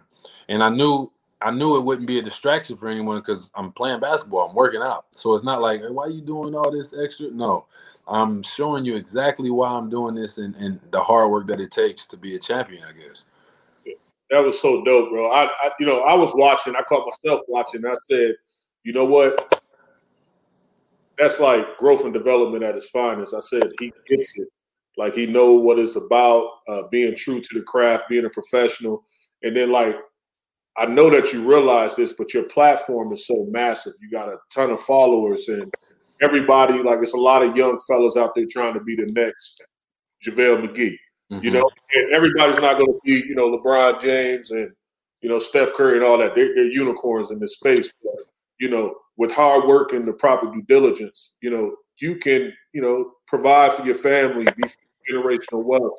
And 0.47 0.63
I 0.63 0.69
knew 0.69 1.11
I 1.41 1.51
knew 1.51 1.77
it 1.77 1.85
wouldn't 1.85 2.07
be 2.07 2.19
a 2.19 2.23
distraction 2.23 2.75
for 2.75 2.89
anyone 2.89 3.19
because 3.19 3.49
I'm 3.55 3.71
playing 3.71 4.01
basketball, 4.01 4.49
I'm 4.49 4.55
working 4.55 4.81
out. 4.81 5.05
So 5.15 5.35
it's 5.35 5.43
not 5.43 5.61
like, 5.61 5.81
hey, 5.81 5.89
why 5.89 6.05
are 6.05 6.09
you 6.09 6.21
doing 6.21 6.55
all 6.55 6.71
this 6.71 6.93
extra? 6.93 7.29
No, 7.31 7.65
I'm 8.07 8.43
showing 8.43 8.83
you 8.83 8.95
exactly 8.95 9.49
why 9.49 9.69
I'm 9.69 9.89
doing 9.89 10.15
this 10.15 10.37
and, 10.37 10.55
and 10.55 10.79
the 10.91 11.01
hard 11.01 11.31
work 11.31 11.47
that 11.47 11.61
it 11.61 11.71
takes 11.71 12.07
to 12.07 12.17
be 12.17 12.35
a 12.35 12.39
champion, 12.39 12.83
I 12.83 12.91
guess. 12.91 13.23
That 14.29 14.43
was 14.43 14.59
so 14.61 14.83
dope, 14.83 15.11
bro. 15.11 15.29
I, 15.31 15.45
I 15.45 15.71
you 15.79 15.85
know, 15.85 16.01
I 16.01 16.13
was 16.13 16.31
watching. 16.35 16.75
I 16.75 16.81
caught 16.81 17.07
myself 17.07 17.41
watching. 17.47 17.85
I 17.85 17.95
said, 18.09 18.35
you 18.83 18.93
know 18.93 19.05
what? 19.05 19.61
That's 21.17 21.39
like 21.39 21.77
growth 21.77 22.05
and 22.05 22.13
development 22.13 22.63
at 22.63 22.75
its 22.75 22.89
finest. 22.89 23.33
I 23.33 23.41
said 23.41 23.71
he 23.79 23.91
gets 24.07 24.37
it. 24.37 24.47
Like 24.97 25.13
he 25.13 25.25
know 25.25 25.53
what 25.53 25.79
it's 25.79 25.95
about, 25.95 26.49
uh, 26.67 26.83
being 26.91 27.15
true 27.15 27.39
to 27.39 27.49
the 27.53 27.63
craft, 27.63 28.09
being 28.09 28.25
a 28.25 28.29
professional, 28.29 29.03
and 29.43 29.55
then 29.55 29.71
like 29.71 29.97
I 30.77 30.85
know 30.85 31.09
that 31.09 31.33
you 31.33 31.43
realize 31.43 31.95
this, 31.95 32.13
but 32.13 32.33
your 32.33 32.43
platform 32.43 33.11
is 33.11 33.27
so 33.27 33.47
massive. 33.49 33.93
You 34.01 34.09
got 34.09 34.29
a 34.29 34.37
ton 34.53 34.71
of 34.71 34.79
followers, 34.79 35.47
and 35.49 35.73
everybody 36.21 36.81
like 36.83 36.99
it's 37.01 37.13
a 37.13 37.17
lot 37.17 37.43
of 37.43 37.55
young 37.55 37.79
fellas 37.87 38.15
out 38.15 38.35
there 38.35 38.45
trying 38.49 38.75
to 38.75 38.81
be 38.81 38.95
the 38.95 39.07
next 39.11 39.63
JaVale 40.25 40.67
McGee. 40.67 40.95
You 41.29 41.51
know, 41.51 41.69
and 41.93 42.11
everybody's 42.11 42.59
not 42.59 42.77
going 42.77 42.91
to 42.91 42.99
be, 43.05 43.23
you 43.27 43.35
know, 43.35 43.51
LeBron 43.51 44.01
James 44.01 44.49
and 44.49 44.71
you 45.21 45.29
know 45.29 45.37
Steph 45.37 45.73
Curry 45.73 45.97
and 45.97 46.03
all 46.03 46.17
that. 46.17 46.33
They're, 46.33 46.55
they're 46.55 46.65
unicorns 46.65 47.29
in 47.29 47.39
this 47.39 47.53
space. 47.53 47.93
But, 48.03 48.15
you 48.59 48.69
know, 48.69 48.95
with 49.17 49.31
hard 49.31 49.67
work 49.67 49.93
and 49.93 50.03
the 50.03 50.13
proper 50.13 50.51
due 50.51 50.63
diligence, 50.63 51.35
you 51.41 51.51
know, 51.51 51.75
you 51.99 52.15
can, 52.15 52.51
you 52.73 52.81
know, 52.81 53.11
provide 53.27 53.73
for 53.73 53.85
your 53.85 53.95
family, 53.95 54.47
be 54.57 54.63
generational 55.11 55.63
wealth. 55.63 55.97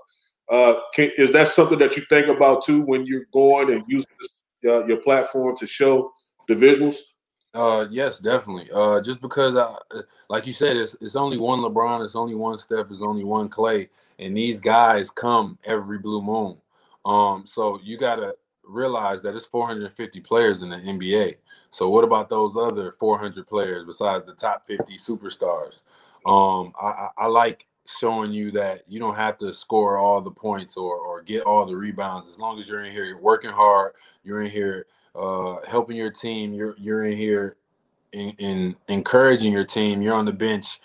Uh, 0.49 0.81
can, 0.95 1.11
is 1.17 1.33
that 1.33 1.47
something 1.47 1.79
that 1.79 1.97
you 1.97 2.03
think 2.09 2.27
about 2.27 2.65
too 2.65 2.83
when 2.83 3.05
you're 3.05 3.27
going 3.33 3.73
and 3.73 3.85
using 3.87 4.11
this, 4.21 4.43
uh, 4.67 4.85
your 4.87 4.97
platform 4.97 5.57
to 5.57 5.67
show 5.67 6.11
the 6.49 6.55
visuals? 6.55 6.97
Uh, 7.55 7.87
yes, 7.91 8.19
definitely. 8.19 8.69
Uh, 8.75 9.01
just 9.01 9.21
because, 9.21 9.55
I, 9.57 9.75
like 10.29 10.47
you 10.47 10.53
said, 10.53 10.77
it's 10.77 10.97
it's 11.01 11.17
only 11.17 11.39
one 11.39 11.61
LeBron, 11.61 12.05
it's 12.05 12.17
only 12.17 12.35
one 12.35 12.59
Steph, 12.59 12.91
it's 12.91 13.03
only 13.03 13.25
one 13.25 13.49
Klay, 13.49 13.89
and 14.21 14.37
these 14.37 14.61
guys 14.61 15.11
come 15.11 15.59
every 15.65 15.99
blue 15.99 16.23
moon. 16.23 16.57
Um, 17.05 17.45
so 17.47 17.81
you 17.83 17.99
gotta 17.99 18.35
realize 18.63 19.23
that 19.23 19.35
it's 19.35 19.47
450 19.47 20.21
players 20.21 20.63
in 20.63 20.69
the 20.69 20.77
NBA. 20.77 21.37
So 21.71 21.89
what 21.89 22.05
about 22.05 22.29
those 22.29 22.57
other 22.57 22.95
400 23.01 23.47
players 23.49 23.85
besides 23.87 24.27
the 24.27 24.35
top 24.35 24.67
50 24.67 24.97
superstars? 24.99 25.81
Um, 26.27 26.73
I, 26.81 27.09
I, 27.17 27.27
like 27.27 27.67
showing 27.99 28.31
you 28.31 28.51
that 28.51 28.85
you 28.87 29.01
don't 29.01 29.17
have 29.17 29.39
to 29.39 29.55
score 29.55 29.97
all 29.97 30.21
the 30.21 30.31
points 30.31 30.77
or 30.77 30.99
or 30.99 31.23
get 31.23 31.45
all 31.45 31.65
the 31.65 31.75
rebounds 31.75 32.29
as 32.29 32.39
long 32.39 32.61
as 32.61 32.69
you're 32.69 32.85
in 32.85 32.93
here, 32.93 33.05
you're 33.05 33.23
working 33.23 33.51
hard, 33.51 33.93
you're 34.23 34.43
in 34.43 34.51
here 34.51 34.87
uh, 35.15 35.57
helping 35.67 35.97
your 35.97 36.11
team. 36.11 36.53
You're 36.53 36.75
you're 36.79 37.07
in 37.07 37.17
here 37.17 37.57
in, 38.13 38.31
in 38.39 38.77
encouraging 38.89 39.53
your 39.53 39.65
team. 39.65 40.03
You're 40.03 40.15
on 40.15 40.27
the 40.27 40.33
bench, 40.33 40.81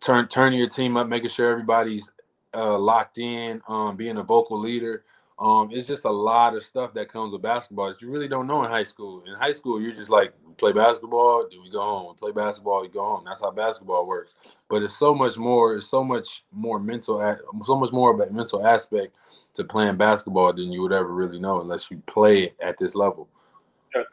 turn 0.00 0.28
turning 0.28 0.58
your 0.58 0.68
team 0.68 0.96
up, 0.96 1.08
making 1.08 1.30
sure 1.30 1.50
everybody's 1.50 2.10
uh, 2.54 2.78
locked 2.78 3.18
in, 3.18 3.60
um, 3.68 3.96
being 3.96 4.18
a 4.18 4.22
vocal 4.22 4.58
leader. 4.58 5.04
Um, 5.38 5.70
it's 5.72 5.86
just 5.86 6.04
a 6.04 6.10
lot 6.10 6.56
of 6.56 6.64
stuff 6.64 6.92
that 6.94 7.08
comes 7.08 7.32
with 7.32 7.42
basketball 7.42 7.88
that 7.88 8.02
you 8.02 8.10
really 8.10 8.26
don't 8.26 8.48
know 8.48 8.64
in 8.64 8.70
high 8.70 8.84
school. 8.84 9.22
In 9.24 9.34
high 9.34 9.52
school, 9.52 9.80
you're 9.80 9.94
just 9.94 10.10
like, 10.10 10.32
play 10.56 10.72
basketball, 10.72 11.46
then 11.48 11.62
we 11.62 11.70
go 11.70 11.80
home. 11.80 12.16
Play 12.16 12.32
basketball, 12.32 12.82
we 12.82 12.88
go 12.88 13.04
home. 13.04 13.24
That's 13.24 13.40
how 13.40 13.52
basketball 13.52 14.06
works. 14.06 14.34
But 14.68 14.82
it's 14.82 14.96
so 14.96 15.14
much 15.14 15.36
more. 15.36 15.76
It's 15.76 15.86
so 15.86 16.02
much 16.02 16.44
more 16.52 16.80
mental. 16.80 17.36
So 17.64 17.76
much 17.76 17.92
more 17.92 18.12
of 18.12 18.20
a 18.20 18.32
mental 18.32 18.66
aspect 18.66 19.14
to 19.54 19.64
playing 19.64 19.96
basketball 19.96 20.52
than 20.52 20.72
you 20.72 20.82
would 20.82 20.92
ever 20.92 21.12
really 21.14 21.38
know 21.38 21.60
unless 21.60 21.90
you 21.90 22.02
play 22.08 22.52
at 22.60 22.76
this 22.78 22.94
level. 22.94 23.28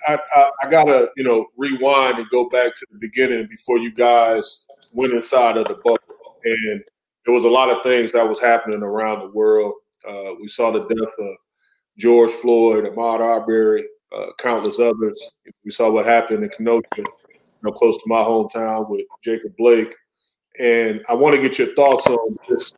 I, 0.07 0.19
I, 0.35 0.51
I 0.63 0.69
gotta 0.69 1.09
you 1.17 1.23
know 1.23 1.47
rewind 1.57 2.19
and 2.19 2.29
go 2.29 2.49
back 2.49 2.73
to 2.73 2.85
the 2.91 2.97
beginning 2.97 3.47
before 3.47 3.77
you 3.77 3.91
guys 3.91 4.67
went 4.93 5.13
inside 5.13 5.57
of 5.57 5.65
the 5.65 5.75
bubble, 5.75 5.99
and 6.43 6.83
there 7.25 7.33
was 7.33 7.43
a 7.43 7.49
lot 7.49 7.69
of 7.69 7.83
things 7.83 8.11
that 8.11 8.27
was 8.27 8.39
happening 8.39 8.83
around 8.83 9.19
the 9.19 9.29
world. 9.29 9.73
Uh, 10.07 10.35
we 10.39 10.47
saw 10.47 10.71
the 10.71 10.85
death 10.85 11.13
of 11.19 11.35
George 11.97 12.31
Floyd, 12.31 12.85
Ahmaud 12.85 13.19
Arbery, 13.19 13.85
uh, 14.15 14.27
countless 14.37 14.79
others. 14.79 15.39
We 15.63 15.71
saw 15.71 15.89
what 15.89 16.05
happened 16.05 16.43
in 16.43 16.49
Kenosha, 16.49 16.85
you 16.97 17.05
know, 17.63 17.71
close 17.71 17.97
to 17.97 18.03
my 18.07 18.21
hometown 18.21 18.89
with 18.89 19.05
Jacob 19.23 19.53
Blake. 19.57 19.95
And 20.59 21.03
I 21.09 21.13
want 21.13 21.35
to 21.35 21.41
get 21.41 21.57
your 21.57 21.73
thoughts 21.73 22.07
on 22.07 22.37
just 22.47 22.77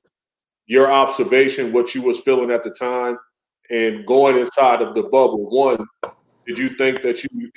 your 0.65 0.91
observation, 0.91 1.73
what 1.73 1.93
you 1.93 2.01
was 2.01 2.19
feeling 2.19 2.51
at 2.51 2.63
the 2.63 2.71
time, 2.71 3.17
and 3.69 4.05
going 4.05 4.37
inside 4.37 4.81
of 4.81 4.95
the 4.95 5.03
bubble. 5.03 5.49
One, 5.49 5.85
did 6.45 6.57
you 6.57 6.69
think 6.77 7.01
that 7.01 7.23
you 7.23 7.51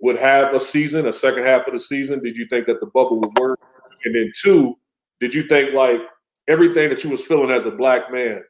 would 0.00 0.18
have 0.18 0.54
a 0.54 0.60
season, 0.60 1.06
a 1.06 1.12
second 1.12 1.44
half 1.44 1.66
of 1.66 1.72
the 1.72 1.78
season? 1.78 2.22
Did 2.22 2.36
you 2.36 2.46
think 2.46 2.66
that 2.66 2.80
the 2.80 2.86
bubble 2.86 3.20
would 3.20 3.38
work? 3.38 3.60
And 4.04 4.14
then 4.14 4.30
two, 4.40 4.78
did 5.20 5.34
you 5.34 5.44
think 5.44 5.74
like 5.74 6.02
everything 6.48 6.88
that 6.90 7.02
you 7.04 7.10
was 7.10 7.24
feeling 7.24 7.50
as 7.50 7.66
a 7.66 7.70
black 7.70 8.10
man, 8.12 8.42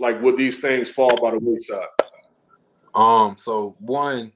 like 0.00 0.20
would 0.22 0.36
these 0.36 0.58
things 0.58 0.90
fall 0.90 1.16
by 1.20 1.32
the 1.32 1.38
wayside? 1.40 1.86
Um, 2.94 3.36
so 3.38 3.76
one, 3.78 4.32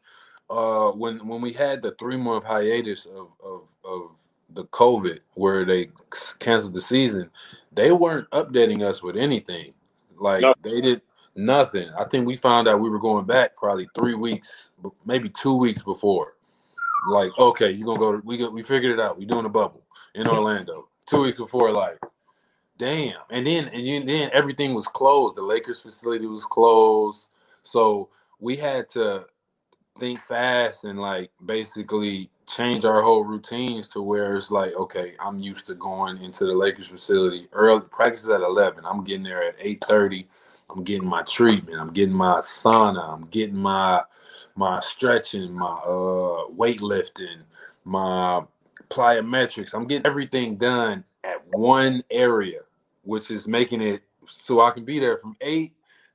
uh 0.49 0.93
when 0.93 1.27
when 1.27 1.41
we 1.41 1.53
had 1.53 1.83
the 1.83 1.95
three 1.99 2.17
month 2.17 2.45
hiatus 2.45 3.07
of 3.07 3.29
of 3.45 3.63
of 3.85 4.11
the 4.51 4.65
COVID 4.67 5.19
where 5.35 5.65
they 5.65 5.89
canceled 6.39 6.75
the 6.75 6.81
season, 6.81 7.31
they 7.73 7.91
weren't 7.91 8.31
updating 8.31 8.83
us 8.83 9.03
with 9.03 9.17
anything. 9.17 9.73
Like 10.19 10.43
no. 10.43 10.55
they 10.63 10.81
did 10.81 11.03
nothing. 11.37 11.91
I 11.99 12.05
think 12.05 12.27
we 12.27 12.37
found 12.37 12.69
out 12.69 12.81
we 12.81 12.91
were 12.91 12.99
going 12.99 13.27
back 13.27 13.57
probably 13.57 13.89
three 13.95 14.15
weeks, 14.15 14.71
maybe 15.05 15.29
two 15.29 15.55
weeks 15.55 15.83
before. 15.83 16.35
Like, 17.09 17.31
okay, 17.39 17.71
you're 17.71 17.87
gonna 17.87 17.99
go. 17.99 18.13
To, 18.13 18.23
we 18.25 18.49
we 18.49 18.63
figured 18.63 18.99
it 18.99 19.01
out. 19.01 19.19
We're 19.19 19.29
doing 19.29 19.45
a 19.45 19.51
bubble 19.51 19.83
in 20.15 20.27
Orlando. 20.29 20.89
two 21.07 21.23
weeks 21.23 21.39
before, 21.39 21.71
like, 21.71 21.99
damn. 22.79 23.17
And 23.31 23.47
then 23.47 23.69
and 23.69 23.87
you, 23.87 24.05
then 24.05 24.31
everything 24.33 24.75
was 24.75 24.89
closed. 24.89 25.37
The 25.37 25.43
Lakers 25.43 25.81
facility 25.81 26.27
was 26.27 26.47
closed, 26.47 27.29
so 27.65 28.09
we 28.41 28.57
had 28.57 28.89
to 28.91 29.27
think 30.01 30.21
fast 30.23 30.85
and 30.85 30.99
like 31.01 31.31
basically 31.47 32.31
change 32.49 32.85
our 32.85 33.03
whole 33.03 33.25
routines 33.25 33.89
to 33.89 34.03
where 34.03 34.37
it's 34.37 34.51
like, 34.51 34.75
okay, 34.75 35.15
I'm 35.21 35.41
used 35.41 35.67
to 35.67 35.75
going 35.75 36.23
into 36.23 36.47
the 36.47 36.55
Lakers 36.55 36.89
facility 36.89 37.49
early 37.53 37.83
practice 37.83 38.27
at 38.29 38.43
11. 38.43 38.85
I'm 38.87 39.05
getting 39.05 39.25
there 39.25 39.45
at 39.45 39.59
8:30 39.61 40.27
I'm 40.71 40.85
getting 40.85 41.09
my 41.09 41.23
treatment. 41.25 41.81
I'm 41.81 41.93
getting 41.93 42.15
my 42.15 42.41
sauna. 42.41 43.15
I'm 43.15 43.27
getting 43.29 43.57
my 43.57 44.03
my 44.57 44.81
stretching, 44.81 45.53
my 45.53 45.67
uh 45.67 46.49
weightlifting, 46.57 47.39
my 47.85 48.43
plyometrics. 48.91 49.75
I'm 49.75 49.87
getting 49.87 50.07
everything 50.07 50.57
done 50.57 51.05
at 51.25 51.47
one 51.49 52.05
area, 52.11 52.61
which 53.07 53.31
is 53.31 53.49
making 53.49 53.81
it 53.81 54.03
so 54.29 54.61
I 54.61 54.71
can 54.71 54.85
be 54.85 54.99
there 54.99 55.19
from 55.19 55.37
eight 55.41 55.73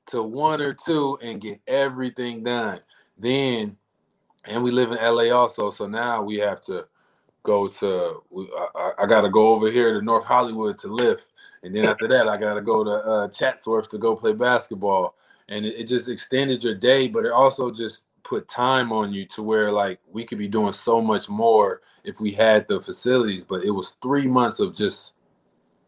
to 0.08 0.22
one 0.22 0.62
or 0.62 0.74
two 0.74 1.18
and 1.22 1.42
get 1.42 1.60
everything 1.68 2.44
done. 2.44 2.80
Then, 3.18 3.78
and 4.46 4.64
we 4.64 4.72
live 4.72 4.92
in 4.92 4.98
LA 4.98 5.36
also, 5.36 5.70
so 5.70 5.88
now 5.88 6.22
we 6.22 6.38
have 6.38 6.62
to 6.66 6.86
go 7.44 7.68
to. 7.68 8.22
I, 8.76 8.92
I 9.00 9.06
got 9.06 9.22
to 9.22 9.30
go 9.30 9.50
over 9.50 9.72
here 9.72 9.94
to 9.94 10.06
North 10.06 10.26
Hollywood 10.26 10.78
to 10.80 10.88
lift 10.88 11.32
and 11.64 11.76
then 11.76 11.86
after 11.86 12.08
that, 12.08 12.28
I 12.28 12.38
got 12.38 12.56
to 12.56 12.62
go 12.62 12.84
to 12.84 12.92
uh, 12.92 13.28
Chatsworth 13.30 13.90
to 13.90 13.98
go 13.98 14.16
play 14.16 14.34
basketball. 14.34 15.16
And 15.50 15.66
it, 15.66 15.76
it 15.82 15.88
just 15.88 16.10
extended 16.10 16.64
your 16.64 16.76
day, 16.76 17.08
but 17.08 17.26
it 17.26 17.32
also 17.32 17.72
just 17.72 18.06
put 18.24 18.48
time 18.48 18.92
on 18.92 19.12
you 19.12 19.26
to 19.26 19.44
where 19.44 19.72
like 19.72 20.00
we 20.12 20.24
could 20.24 20.38
be 20.38 20.48
doing 20.48 20.74
so 20.74 21.02
much 21.02 21.28
more 21.28 21.82
if 22.04 22.20
we 22.20 22.32
had 22.32 22.68
the 22.68 22.82
facilities. 22.82 23.44
But 23.44 23.64
it 23.64 23.72
was 23.72 23.96
three 24.02 24.28
months 24.28 24.60
of 24.60 24.76
just 24.76 25.14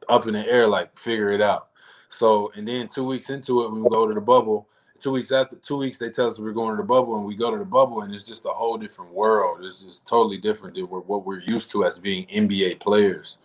up 0.09 0.27
in 0.27 0.33
the 0.33 0.45
air, 0.47 0.67
like 0.67 0.97
figure 0.97 1.31
it 1.31 1.41
out. 1.41 1.69
So 2.09 2.51
and 2.55 2.67
then 2.67 2.87
two 2.87 3.05
weeks 3.05 3.29
into 3.29 3.63
it, 3.63 3.71
we 3.71 3.87
go 3.89 4.07
to 4.07 4.13
the 4.13 4.21
bubble. 4.21 4.69
Two 4.99 5.11
weeks 5.11 5.31
after 5.33 5.57
two 5.57 5.77
weeks, 5.77 5.97
they 5.97 6.09
tell 6.09 6.27
us 6.27 6.39
we're 6.39 6.53
going 6.53 6.71
to 6.71 6.81
the 6.81 6.87
bubble, 6.87 7.17
and 7.17 7.25
we 7.25 7.35
go 7.35 7.51
to 7.51 7.57
the 7.57 7.65
bubble, 7.65 8.01
and 8.01 8.13
it's 8.13 8.25
just 8.25 8.45
a 8.45 8.49
whole 8.49 8.77
different 8.77 9.13
world. 9.13 9.65
It's 9.65 9.81
just 9.81 10.07
totally 10.07 10.37
different 10.37 10.75
than 10.75 10.85
what 10.85 11.25
we're 11.25 11.41
used 11.41 11.71
to 11.71 11.85
as 11.85 11.99
being 11.99 12.25
NBA 12.27 12.79
players. 12.79 13.37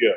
Yeah. 0.00 0.12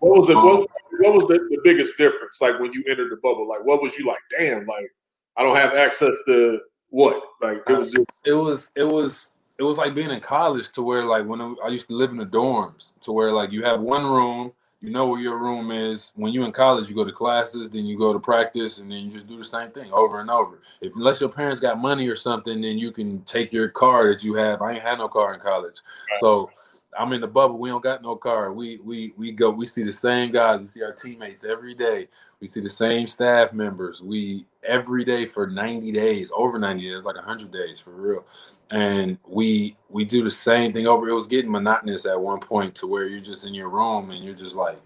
What 0.00 0.18
was 0.18 0.26
the 0.26 0.34
what, 0.34 0.60
um, 0.60 0.66
what 0.98 1.14
was 1.14 1.24
the, 1.24 1.38
the 1.50 1.60
biggest 1.64 1.96
difference? 1.96 2.40
Like 2.40 2.60
when 2.60 2.72
you 2.72 2.84
entered 2.88 3.10
the 3.10 3.16
bubble, 3.22 3.48
like 3.48 3.64
what 3.64 3.80
was 3.80 3.96
you 3.98 4.06
like? 4.06 4.20
Damn, 4.38 4.66
like 4.66 4.92
I 5.36 5.42
don't 5.42 5.56
have 5.56 5.74
access 5.74 6.14
to 6.26 6.60
what? 6.90 7.22
Like 7.40 7.62
it 7.68 7.78
was. 7.78 7.92
Just- 7.92 8.10
it 8.24 8.32
was. 8.34 8.70
It 8.76 8.84
was. 8.84 9.28
It 9.58 9.62
was 9.62 9.78
like 9.78 9.94
being 9.94 10.10
in 10.10 10.20
college 10.20 10.70
to 10.72 10.82
where 10.82 11.04
like 11.04 11.24
when 11.24 11.40
I 11.40 11.68
used 11.68 11.88
to 11.88 11.94
live 11.94 12.10
in 12.10 12.18
the 12.18 12.26
dorms 12.26 12.92
to 13.02 13.12
where 13.12 13.32
like 13.32 13.52
you 13.52 13.64
have 13.64 13.80
one 13.80 14.04
room, 14.04 14.52
you 14.86 14.92
know 14.92 15.08
where 15.08 15.20
your 15.20 15.36
room 15.36 15.72
is. 15.72 16.12
When 16.14 16.32
you 16.32 16.44
in 16.44 16.52
college, 16.52 16.88
you 16.88 16.94
go 16.94 17.04
to 17.04 17.10
classes, 17.10 17.68
then 17.70 17.84
you 17.84 17.98
go 17.98 18.12
to 18.12 18.20
practice, 18.20 18.78
and 18.78 18.88
then 18.88 19.00
you 19.00 19.10
just 19.10 19.26
do 19.26 19.36
the 19.36 19.44
same 19.44 19.72
thing 19.72 19.90
over 19.90 20.20
and 20.20 20.30
over. 20.30 20.60
If 20.80 20.94
unless 20.94 21.20
your 21.20 21.28
parents 21.28 21.60
got 21.60 21.80
money 21.80 22.06
or 22.06 22.14
something, 22.14 22.60
then 22.60 22.78
you 22.78 22.92
can 22.92 23.20
take 23.22 23.52
your 23.52 23.68
car 23.68 24.12
that 24.12 24.22
you 24.22 24.34
have. 24.34 24.62
I 24.62 24.74
ain't 24.74 24.82
had 24.82 24.98
no 24.98 25.08
car 25.08 25.34
in 25.34 25.40
college, 25.40 25.80
right. 26.12 26.20
so 26.20 26.50
I'm 26.96 27.12
in 27.12 27.20
the 27.20 27.26
bubble. 27.26 27.58
We 27.58 27.68
don't 27.68 27.82
got 27.82 28.00
no 28.00 28.14
car. 28.14 28.52
We 28.52 28.78
we 28.84 29.12
we 29.16 29.32
go. 29.32 29.50
We 29.50 29.66
see 29.66 29.82
the 29.82 29.92
same 29.92 30.30
guys. 30.30 30.60
We 30.60 30.66
see 30.68 30.82
our 30.84 30.92
teammates 30.92 31.42
every 31.42 31.74
day. 31.74 32.06
We 32.38 32.46
see 32.46 32.60
the 32.60 32.70
same 32.70 33.08
staff 33.08 33.52
members. 33.52 34.02
We 34.02 34.46
every 34.62 35.04
day 35.04 35.26
for 35.26 35.48
90 35.48 35.90
days, 35.90 36.30
over 36.32 36.60
90 36.60 36.82
days, 36.92 37.02
like 37.02 37.16
100 37.16 37.50
days 37.50 37.80
for 37.80 37.90
real. 37.90 38.24
And 38.70 39.18
we 39.26 39.76
we 39.88 40.04
do 40.04 40.24
the 40.24 40.30
same 40.30 40.72
thing 40.72 40.86
over. 40.86 41.08
It 41.08 41.14
was 41.14 41.28
getting 41.28 41.50
monotonous 41.50 42.04
at 42.04 42.20
one 42.20 42.40
point 42.40 42.74
to 42.76 42.86
where 42.86 43.06
you're 43.06 43.20
just 43.20 43.46
in 43.46 43.54
your 43.54 43.68
room 43.68 44.10
and 44.10 44.24
you're 44.24 44.34
just 44.34 44.56
like, 44.56 44.80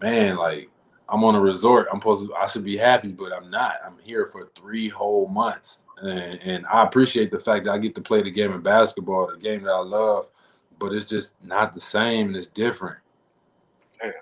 man, 0.00 0.36
like 0.36 0.68
I'm 1.08 1.24
on 1.24 1.34
a 1.34 1.40
resort. 1.40 1.88
I'm 1.90 2.00
supposed 2.00 2.28
to. 2.28 2.34
I 2.34 2.46
should 2.48 2.64
be 2.64 2.76
happy, 2.76 3.08
but 3.08 3.32
I'm 3.32 3.50
not. 3.50 3.76
I'm 3.84 3.96
here 4.02 4.28
for 4.30 4.50
three 4.54 4.88
whole 4.88 5.26
months, 5.28 5.80
and, 6.02 6.38
and 6.42 6.66
I 6.66 6.82
appreciate 6.84 7.30
the 7.30 7.40
fact 7.40 7.64
that 7.64 7.72
I 7.72 7.78
get 7.78 7.94
to 7.94 8.02
play 8.02 8.22
the 8.22 8.30
game 8.30 8.52
of 8.52 8.62
basketball, 8.62 9.30
the 9.30 9.38
game 9.38 9.62
that 9.62 9.72
I 9.72 9.80
love 9.80 10.26
but 10.82 10.92
it's 10.92 11.06
just 11.06 11.34
not 11.44 11.74
the 11.74 11.80
same 11.80 12.26
and 12.28 12.36
it's 12.36 12.48
different. 12.48 12.98
Damn. 14.00 14.12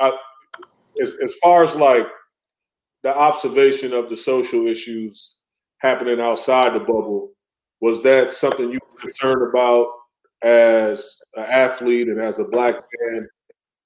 I, 0.00 0.12
as, 1.00 1.14
as 1.22 1.34
far 1.36 1.62
as 1.62 1.76
like 1.76 2.08
the 3.04 3.16
observation 3.16 3.92
of 3.92 4.10
the 4.10 4.16
social 4.16 4.66
issues 4.66 5.38
happening 5.78 6.20
outside 6.20 6.74
the 6.74 6.80
bubble, 6.80 7.30
was 7.80 8.02
that 8.02 8.30
something 8.30 8.70
you 8.70 8.78
were 8.90 8.98
concerned 8.98 9.48
about 9.48 9.88
as 10.42 11.20
an 11.34 11.44
athlete 11.44 12.08
and 12.08 12.20
as 12.20 12.38
a 12.38 12.44
black 12.44 12.76
man? 13.00 13.28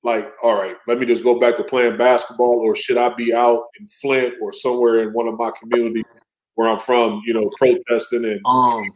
Like, 0.03 0.33
all 0.43 0.55
right, 0.55 0.77
let 0.87 0.99
me 0.99 1.07
just 1.07 1.25
go 1.25 1.41
back 1.41 1.57
to 1.57 1.65
playing 1.65 1.97
basketball, 1.97 2.61
or 2.61 2.77
should 2.77 2.99
I 2.99 3.09
be 3.15 3.33
out 3.33 3.63
in 3.81 3.87
Flint 3.89 4.35
or 4.43 4.53
somewhere 4.53 5.03
in 5.03 5.15
one 5.15 5.29
of 5.29 5.39
my 5.39 5.51
communities 5.59 6.05
where 6.57 6.69
I'm 6.69 6.79
from, 6.79 7.23
you 7.25 7.35
know, 7.35 7.51
protesting 7.57 8.25
and 8.25 8.41
um 8.45 8.93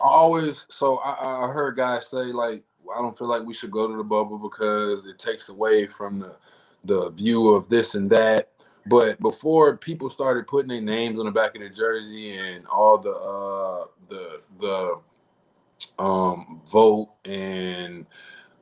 I 0.00 0.04
always 0.04 0.66
so 0.68 0.98
I, 0.98 1.46
I 1.46 1.52
heard 1.52 1.76
guys 1.76 2.08
say 2.08 2.26
like 2.26 2.62
I 2.94 3.00
don't 3.00 3.16
feel 3.18 3.28
like 3.28 3.42
we 3.42 3.54
should 3.54 3.70
go 3.70 3.88
to 3.88 3.96
the 3.96 4.04
bubble 4.04 4.38
because 4.38 5.06
it 5.06 5.18
takes 5.18 5.48
away 5.48 5.86
from 5.86 6.20
the 6.20 6.36
the 6.84 7.10
view 7.10 7.48
of 7.48 7.68
this 7.68 7.94
and 7.94 8.08
that. 8.10 8.50
But 8.86 9.20
before 9.20 9.76
people 9.76 10.10
started 10.10 10.46
putting 10.46 10.68
their 10.68 10.80
names 10.80 11.18
on 11.18 11.26
the 11.26 11.32
back 11.32 11.54
of 11.54 11.62
the 11.62 11.70
jersey 11.70 12.36
and 12.36 12.66
all 12.66 12.98
the 12.98 13.10
uh 13.10 13.86
the 14.08 14.40
the 14.60 16.02
um 16.02 16.60
vote 16.70 17.10
and 17.24 18.06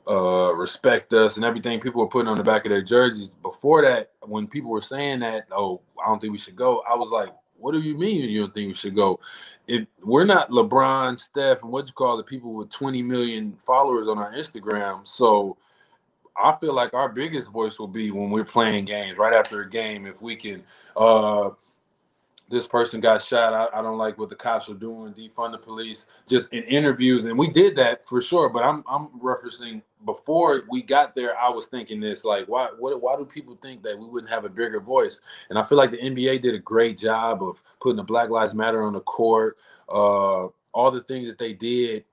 uh 0.09 0.53
respect 0.55 1.13
us 1.13 1.37
and 1.37 1.45
everything 1.45 1.81
people 1.81 2.01
were 2.01 2.09
putting 2.09 2.29
on 2.29 2.37
the 2.37 2.43
back 2.43 2.65
of 2.65 2.71
their 2.71 2.83
jerseys 2.83 3.35
before 3.43 3.83
that 3.83 4.11
when 4.23 4.47
people 4.47 4.71
were 4.71 4.83
saying 4.83 5.21
that 5.21 5.47
oh 5.53 5.81
i 6.03 6.09
don't 6.09 6.21
think 6.21 6.33
we 6.33 6.39
should 6.39 6.57
go 6.57 6.83
i 6.91 6.95
was 6.95 7.11
like 7.11 7.33
what 7.63 7.73
do 7.73 7.81
you 7.81 7.97
mean 7.97 8.29
you 8.29 8.41
don't 8.41 8.53
think 8.53 8.69
we 8.69 8.75
should 8.75 8.97
go? 8.97 9.21
If 9.69 9.87
we're 10.03 10.25
not 10.25 10.51
LeBron, 10.51 11.19
Steph, 11.19 11.63
and 11.63 11.71
what 11.71 11.87
you 11.87 11.93
call 11.93 12.17
the 12.17 12.25
people 12.25 12.53
with 12.55 12.71
20 12.71 13.03
million 13.03 13.57
followers 13.65 14.09
on 14.09 14.19
our 14.19 14.33
Instagram. 14.33 15.07
So 15.07 15.57
I 16.37 16.57
feel 16.61 16.75
like 16.75 16.95
our 16.95 17.09
biggest 17.09 17.51
voice 17.51 17.79
will 17.79 17.89
be 17.89 18.11
when 18.11 18.31
we're 18.31 18.45
playing 18.45 18.85
games 18.87 19.19
right 19.19 19.35
after 19.35 19.63
a 19.63 19.69
game. 19.69 20.07
If 20.07 20.21
we 20.23 20.35
can, 20.37 20.63
uh, 20.97 21.51
this 22.49 22.67
person 22.67 23.01
got 23.01 23.23
shot. 23.23 23.53
I, 23.55 23.79
I, 23.79 23.83
don't 23.83 23.97
like 23.97 24.19
what 24.19 24.29
the 24.29 24.35
cops 24.35 24.69
are 24.69 24.75
doing. 24.75 25.15
Defund 25.15 25.53
the 25.53 25.59
police. 25.59 26.07
Just 26.29 26.53
in 26.53 26.63
interviews, 26.65 27.25
and 27.25 27.39
we 27.39 27.49
did 27.49 27.77
that 27.77 28.07
for 28.07 28.21
sure. 28.21 28.49
But 28.49 28.63
I'm 28.63 28.85
I'm 28.89 29.09
referencing 29.21 29.83
before 30.05 30.63
we 30.71 30.83
got 30.83 31.15
there. 31.15 31.37
I 31.39 31.49
was 31.49 31.67
thinking 31.67 32.01
this 32.01 32.25
like, 32.25 32.47
why 32.49 32.69
what 32.79 33.01
why 33.01 33.17
do 33.17 33.25
people 33.25 33.59
think 33.63 33.83
that 33.83 33.99
we 33.99 34.07
wouldn't 34.07 34.31
have 34.31 34.45
a 34.45 34.51
bigger 34.51 34.81
voice? 34.81 35.21
And 35.51 35.59
I 35.59 35.63
feel 35.65 35.79
like 35.79 35.91
the 35.91 35.99
NBA 35.99 36.43
did 36.43 36.55
a 36.55 36.59
great 36.59 36.99
job 36.99 37.43
of 37.43 37.63
putting 37.81 37.97
the 37.97 38.03
Black 38.03 38.31
Lives 38.31 38.55
Matter 38.55 38.83
on 38.83 38.93
the 38.93 39.01
court. 39.01 39.57
Uh, 39.89 40.49
all 40.75 40.91
the 40.91 41.03
things 41.03 41.29
that 41.29 41.39
they 41.39 41.53
did 41.53 42.05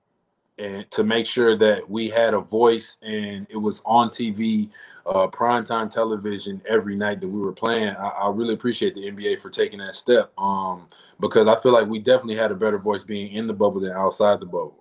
and 0.60 0.90
to 0.90 1.02
make 1.02 1.26
sure 1.26 1.56
that 1.56 1.88
we 1.88 2.08
had 2.08 2.34
a 2.34 2.40
voice 2.40 2.98
and 3.02 3.46
it 3.48 3.56
was 3.56 3.80
on 3.86 4.10
TV, 4.10 4.68
uh, 5.06 5.26
primetime 5.28 5.90
television 5.90 6.60
every 6.68 6.94
night 6.94 7.20
that 7.20 7.28
we 7.28 7.40
were 7.40 7.52
playing. 7.52 7.96
I, 7.96 8.08
I, 8.08 8.30
really 8.30 8.52
appreciate 8.52 8.94
the 8.94 9.10
NBA 9.10 9.40
for 9.40 9.48
taking 9.48 9.78
that 9.78 9.96
step 9.96 10.30
um, 10.38 10.86
because 11.18 11.46
I 11.46 11.58
feel 11.60 11.72
like 11.72 11.88
we 11.88 11.98
definitely 11.98 12.36
had 12.36 12.50
a 12.50 12.54
better 12.54 12.78
voice 12.78 13.02
being 13.02 13.32
in 13.32 13.46
the 13.46 13.54
bubble 13.54 13.80
than 13.80 13.92
outside 13.92 14.40
the 14.40 14.46
bubble. 14.46 14.76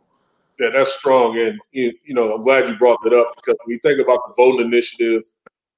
Yeah, 0.60 0.72
that's 0.74 0.94
strong, 0.94 1.38
and 1.38 1.58
you 1.72 1.94
know 2.10 2.36
I'm 2.36 2.42
glad 2.42 2.68
you 2.68 2.76
brought 2.76 3.00
that 3.06 3.14
up 3.14 3.32
because 3.38 3.56
when 3.64 3.74
you 3.76 3.80
think 3.82 4.02
about 4.02 4.20
the 4.28 4.34
voting 4.36 4.68
initiative, 4.68 5.24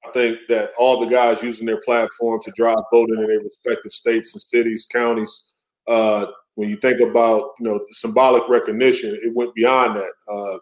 I 0.03 0.09
think 0.09 0.39
that 0.49 0.71
all 0.79 0.99
the 0.99 1.05
guys 1.05 1.43
using 1.43 1.67
their 1.67 1.79
platform 1.81 2.41
to 2.41 2.51
drive 2.55 2.79
voting 2.91 3.19
in 3.19 3.27
their 3.27 3.41
respective 3.41 3.91
states 3.91 4.33
and 4.33 4.41
cities, 4.41 4.87
counties, 4.91 5.51
uh, 5.87 6.25
when 6.55 6.69
you 6.69 6.77
think 6.77 6.99
about 6.99 7.51
you 7.59 7.65
know 7.65 7.85
symbolic 7.91 8.47
recognition, 8.49 9.17
it 9.21 9.33
went 9.35 9.53
beyond 9.55 9.97
that. 9.97 10.11
Uh, 10.27 10.57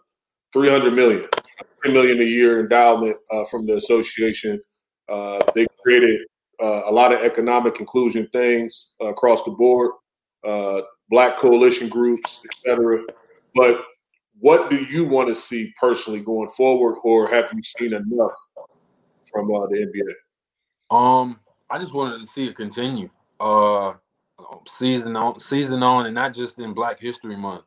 300 0.52 0.92
million, 0.92 1.28
3 1.84 1.92
million 1.92 2.20
a 2.20 2.24
year 2.24 2.60
endowment 2.60 3.16
uh, 3.30 3.44
from 3.44 3.66
the 3.66 3.74
association. 3.74 4.60
Uh, 5.08 5.40
they 5.54 5.66
created 5.82 6.20
uh, 6.60 6.82
a 6.86 6.92
lot 6.92 7.12
of 7.12 7.20
economic 7.20 7.78
inclusion 7.80 8.28
things 8.32 8.94
across 9.00 9.44
the 9.44 9.50
board, 9.52 9.92
uh, 10.44 10.82
black 11.08 11.36
coalition 11.36 11.88
groups, 11.88 12.40
etc. 12.44 13.02
But 13.54 13.84
what 14.40 14.70
do 14.70 14.76
you 14.76 15.04
want 15.04 15.28
to 15.28 15.34
see 15.34 15.72
personally 15.78 16.20
going 16.20 16.48
forward, 16.48 16.96
or 17.04 17.28
have 17.28 17.50
you 17.54 17.62
seen 17.62 17.92
enough 17.92 18.32
from 19.30 19.52
uh, 19.54 19.66
the 19.66 19.86
NBA? 19.86 20.96
Um, 20.96 21.40
I 21.68 21.78
just 21.78 21.94
wanted 21.94 22.20
to 22.20 22.26
see 22.26 22.46
it 22.46 22.56
continue. 22.56 23.10
Uh, 24.50 24.56
season 24.66 25.16
on 25.16 25.40
season 25.40 25.82
on 25.82 26.06
and 26.06 26.14
not 26.14 26.34
just 26.34 26.58
in 26.58 26.72
Black 26.72 26.98
History 27.00 27.36
Month. 27.36 27.64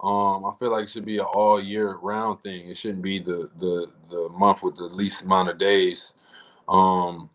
Um, 0.00 0.44
I 0.44 0.52
feel 0.58 0.70
like 0.70 0.84
it 0.84 0.90
should 0.90 1.04
be 1.04 1.18
an 1.18 1.24
all 1.24 1.60
year 1.60 1.96
round 1.96 2.42
thing. 2.42 2.68
It 2.68 2.76
shouldn't 2.76 3.02
be 3.02 3.18
the 3.18 3.50
the 3.58 3.86
the 4.10 4.28
month 4.30 4.62
with 4.62 4.76
the 4.76 4.84
least 4.84 5.22
amount 5.24 5.48
of 5.48 5.58
days 5.58 6.14
um 6.68 7.30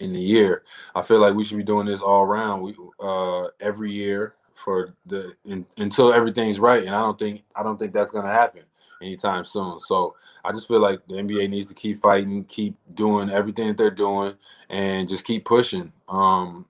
in 0.00 0.10
the 0.10 0.20
year. 0.20 0.62
I 0.94 1.02
feel 1.02 1.20
like 1.20 1.34
we 1.34 1.44
should 1.44 1.58
be 1.58 1.64
doing 1.64 1.86
this 1.86 2.00
all 2.00 2.22
around. 2.22 2.62
We 2.62 2.74
uh 3.00 3.48
every 3.60 3.92
year 3.92 4.34
for 4.64 4.94
the 5.06 5.34
in, 5.44 5.66
until 5.78 6.12
everything's 6.12 6.58
right. 6.58 6.84
And 6.84 6.94
I 6.94 7.00
don't 7.00 7.18
think 7.18 7.42
I 7.54 7.62
don't 7.62 7.78
think 7.78 7.92
that's 7.92 8.10
gonna 8.10 8.32
happen 8.32 8.62
anytime 9.02 9.44
soon. 9.44 9.80
So 9.80 10.16
I 10.44 10.52
just 10.52 10.68
feel 10.68 10.80
like 10.80 11.00
the 11.06 11.14
NBA 11.14 11.50
needs 11.50 11.68
to 11.68 11.74
keep 11.74 12.02
fighting, 12.02 12.44
keep 12.44 12.74
doing 12.94 13.30
everything 13.30 13.68
that 13.68 13.76
they're 13.76 13.90
doing, 13.90 14.34
and 14.70 15.08
just 15.08 15.24
keep 15.24 15.44
pushing. 15.44 15.92
Um, 16.08 16.66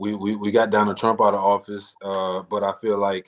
we, 0.00 0.14
we, 0.14 0.34
we 0.34 0.50
got 0.50 0.70
Donald 0.70 0.96
Trump 0.96 1.20
out 1.20 1.34
of 1.34 1.44
office, 1.44 1.94
uh, 2.02 2.40
but 2.48 2.64
I 2.64 2.72
feel 2.80 2.96
like 2.96 3.26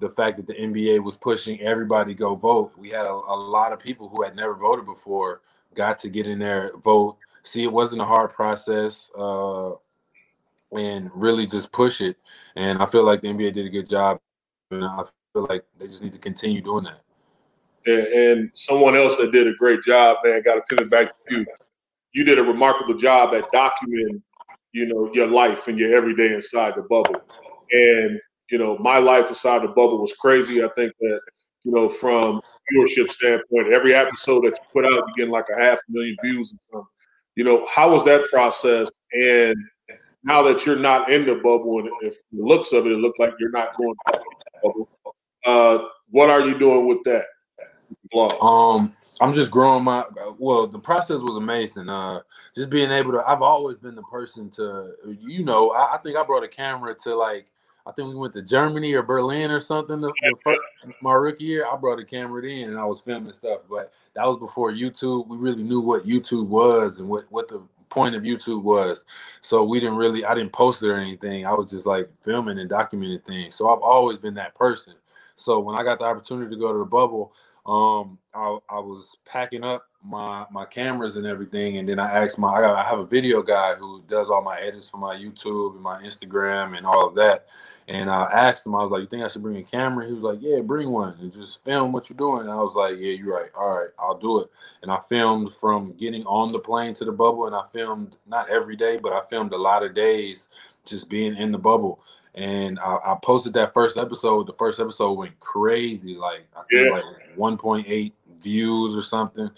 the 0.00 0.10
fact 0.10 0.36
that 0.36 0.48
the 0.48 0.54
NBA 0.54 1.02
was 1.02 1.16
pushing 1.16 1.60
everybody 1.60 2.12
go 2.12 2.34
vote, 2.34 2.72
we 2.76 2.90
had 2.90 3.06
a, 3.06 3.12
a, 3.12 3.38
lot 3.38 3.72
of 3.72 3.78
people 3.78 4.08
who 4.08 4.24
had 4.24 4.34
never 4.34 4.54
voted 4.54 4.84
before 4.84 5.42
got 5.76 6.00
to 6.00 6.08
get 6.08 6.26
in 6.26 6.40
there, 6.40 6.72
vote. 6.82 7.18
See, 7.44 7.62
it 7.62 7.72
wasn't 7.72 8.02
a 8.02 8.04
hard 8.04 8.30
process, 8.30 9.12
uh, 9.16 9.70
and 10.72 11.08
really 11.14 11.46
just 11.46 11.70
push 11.70 12.00
it. 12.00 12.16
And 12.56 12.82
I 12.82 12.86
feel 12.86 13.04
like 13.04 13.22
the 13.22 13.28
NBA 13.28 13.54
did 13.54 13.66
a 13.66 13.70
good 13.70 13.88
job, 13.88 14.18
and 14.72 14.84
I 14.84 15.04
feel 15.32 15.46
like 15.48 15.64
they 15.78 15.86
just 15.86 16.02
need 16.02 16.14
to 16.14 16.18
continue 16.18 16.60
doing 16.60 16.84
that. 16.84 17.00
And, 17.86 18.06
and 18.06 18.50
someone 18.54 18.96
else 18.96 19.16
that 19.18 19.30
did 19.30 19.46
a 19.46 19.54
great 19.54 19.82
job, 19.82 20.18
man, 20.24 20.42
got 20.42 20.56
to 20.56 20.62
pivot 20.62 20.90
back 20.90 21.12
to 21.28 21.38
you. 21.38 21.46
You 22.12 22.24
did 22.24 22.40
a 22.40 22.42
remarkable 22.42 22.94
job 22.94 23.34
at 23.34 23.52
documenting 23.52 24.20
you 24.72 24.86
know, 24.86 25.10
your 25.12 25.26
life 25.26 25.68
and 25.68 25.78
your 25.78 25.94
everyday 25.94 26.34
inside 26.34 26.74
the 26.76 26.82
bubble. 26.82 27.22
And, 27.70 28.20
you 28.50 28.58
know, 28.58 28.78
my 28.78 28.98
life 28.98 29.28
inside 29.28 29.62
the 29.62 29.68
bubble 29.68 29.98
was 29.98 30.12
crazy. 30.14 30.62
I 30.62 30.68
think 30.76 30.92
that, 31.00 31.20
you 31.64 31.72
know, 31.72 31.88
from 31.88 32.40
viewership 32.72 33.08
standpoint, 33.10 33.72
every 33.72 33.94
episode 33.94 34.44
that 34.44 34.58
you 34.58 34.66
put 34.72 34.84
out, 34.84 35.04
you 35.08 35.14
get 35.16 35.28
like 35.28 35.46
a 35.54 35.60
half 35.60 35.78
a 35.78 35.92
million 35.92 36.16
views. 36.22 36.54
You 37.34 37.44
know, 37.44 37.66
how 37.72 37.90
was 37.92 38.04
that 38.04 38.24
process? 38.30 38.90
And 39.12 39.56
now 40.24 40.42
that 40.42 40.66
you're 40.66 40.76
not 40.76 41.10
in 41.10 41.24
the 41.26 41.36
bubble, 41.36 41.78
and 41.78 41.90
if 42.02 42.14
the 42.32 42.42
looks 42.44 42.72
of 42.72 42.86
it, 42.86 42.92
it 42.92 42.98
looked 42.98 43.20
like 43.20 43.34
you're 43.38 43.50
not 43.50 43.76
going 43.76 43.94
back 44.06 44.16
in 44.16 44.22
the 44.22 44.68
bubble. 44.68 44.88
Uh, 45.44 45.78
what 46.10 46.30
are 46.30 46.40
you 46.40 46.58
doing 46.58 46.86
with 46.86 47.02
that? 47.04 47.26
Um, 48.40 48.94
I'm 49.20 49.32
just 49.32 49.50
growing 49.50 49.84
my 49.84 50.04
well, 50.38 50.66
the 50.66 50.78
process 50.78 51.20
was 51.20 51.36
amazing. 51.36 51.88
Uh 51.88 52.20
just 52.54 52.70
being 52.70 52.90
able 52.90 53.12
to 53.12 53.24
I've 53.26 53.42
always 53.42 53.78
been 53.78 53.94
the 53.94 54.02
person 54.02 54.50
to 54.52 54.92
you 55.20 55.44
know, 55.44 55.70
I, 55.70 55.94
I 55.94 55.98
think 55.98 56.16
I 56.16 56.24
brought 56.24 56.44
a 56.44 56.48
camera 56.48 56.94
to 57.04 57.14
like 57.14 57.46
I 57.86 57.92
think 57.92 58.08
we 58.10 58.16
went 58.16 58.34
to 58.34 58.42
Germany 58.42 58.92
or 58.92 59.02
Berlin 59.02 59.50
or 59.50 59.60
something 59.60 60.00
the, 60.00 60.12
the 60.20 60.36
first, 60.44 60.60
my 61.00 61.14
rookie 61.14 61.44
year. 61.44 61.66
I 61.66 61.74
brought 61.76 61.98
a 61.98 62.04
camera 62.04 62.42
in 62.42 62.68
and 62.68 62.78
I 62.78 62.84
was 62.84 63.00
filming 63.00 63.32
stuff, 63.32 63.60
but 63.68 63.92
that 64.14 64.26
was 64.26 64.38
before 64.38 64.72
YouTube. 64.72 65.26
We 65.26 65.38
really 65.38 65.62
knew 65.62 65.80
what 65.80 66.06
YouTube 66.06 66.48
was 66.48 66.98
and 66.98 67.08
what 67.08 67.24
what 67.30 67.48
the 67.48 67.62
point 67.88 68.14
of 68.14 68.22
YouTube 68.22 68.62
was. 68.62 69.04
So 69.40 69.64
we 69.64 69.80
didn't 69.80 69.96
really 69.96 70.24
I 70.24 70.34
didn't 70.34 70.52
post 70.52 70.82
it 70.82 70.88
or 70.88 70.96
anything. 70.96 71.46
I 71.46 71.54
was 71.54 71.70
just 71.70 71.86
like 71.86 72.10
filming 72.22 72.58
and 72.58 72.70
documenting 72.70 73.24
things. 73.24 73.54
So 73.56 73.70
I've 73.70 73.82
always 73.82 74.18
been 74.18 74.34
that 74.34 74.54
person. 74.54 74.94
So 75.36 75.58
when 75.60 75.78
I 75.78 75.84
got 75.84 76.00
the 76.00 76.04
opportunity 76.04 76.50
to 76.50 76.60
go 76.60 76.72
to 76.72 76.78
the 76.80 76.84
bubble, 76.84 77.32
um, 77.68 78.18
I, 78.34 78.58
I 78.70 78.78
was 78.80 79.16
packing 79.26 79.62
up 79.62 79.86
my 80.02 80.46
my 80.50 80.64
cameras 80.64 81.16
and 81.16 81.26
everything, 81.26 81.76
and 81.76 81.86
then 81.86 81.98
I 81.98 82.24
asked 82.24 82.38
my 82.38 82.48
I, 82.48 82.62
got, 82.62 82.76
I 82.76 82.82
have 82.88 82.98
a 82.98 83.06
video 83.06 83.42
guy 83.42 83.74
who 83.74 84.02
does 84.08 84.30
all 84.30 84.42
my 84.42 84.58
edits 84.58 84.88
for 84.88 84.96
my 84.96 85.14
YouTube 85.14 85.74
and 85.74 85.82
my 85.82 86.02
Instagram 86.02 86.78
and 86.78 86.86
all 86.86 87.06
of 87.06 87.14
that. 87.16 87.46
And 87.88 88.08
I 88.10 88.24
asked 88.32 88.64
him, 88.64 88.74
I 88.74 88.82
was 88.82 88.90
like, 88.90 89.02
"You 89.02 89.06
think 89.08 89.22
I 89.22 89.28
should 89.28 89.42
bring 89.42 89.58
a 89.58 89.62
camera?" 89.62 90.06
He 90.06 90.14
was 90.14 90.22
like, 90.22 90.38
"Yeah, 90.40 90.60
bring 90.60 90.90
one 90.90 91.16
and 91.20 91.30
just 91.30 91.62
film 91.64 91.92
what 91.92 92.08
you're 92.08 92.16
doing." 92.16 92.42
And 92.42 92.50
I 92.50 92.56
was 92.56 92.74
like, 92.74 92.96
"Yeah, 92.98 93.12
you're 93.12 93.36
right. 93.36 93.50
All 93.54 93.78
right, 93.80 93.90
I'll 93.98 94.18
do 94.18 94.40
it." 94.40 94.50
And 94.82 94.90
I 94.90 95.00
filmed 95.10 95.54
from 95.60 95.92
getting 95.98 96.24
on 96.24 96.52
the 96.52 96.58
plane 96.60 96.94
to 96.94 97.04
the 97.04 97.12
bubble, 97.12 97.46
and 97.46 97.54
I 97.54 97.64
filmed 97.74 98.16
not 98.26 98.48
every 98.48 98.76
day, 98.76 98.96
but 98.96 99.12
I 99.12 99.22
filmed 99.28 99.52
a 99.52 99.58
lot 99.58 99.84
of 99.84 99.94
days 99.94 100.48
just 100.86 101.10
being 101.10 101.36
in 101.36 101.52
the 101.52 101.58
bubble 101.58 102.00
and 102.38 102.78
I, 102.78 102.98
I, 103.04 103.18
posted 103.20 103.52
that 103.54 103.74
first 103.74 103.96
episode. 103.96 104.46
The 104.46 104.52
first 104.52 104.78
episode 104.78 105.14
went 105.14 105.38
crazy, 105.40 106.14
like 106.14 106.46
I 106.56 106.62
think 106.70 106.86
yeah. 106.86 106.92
like 106.92 107.36
1.8 107.36 108.12
views 108.40 108.94
or 108.94 109.02
something. 109.02 109.50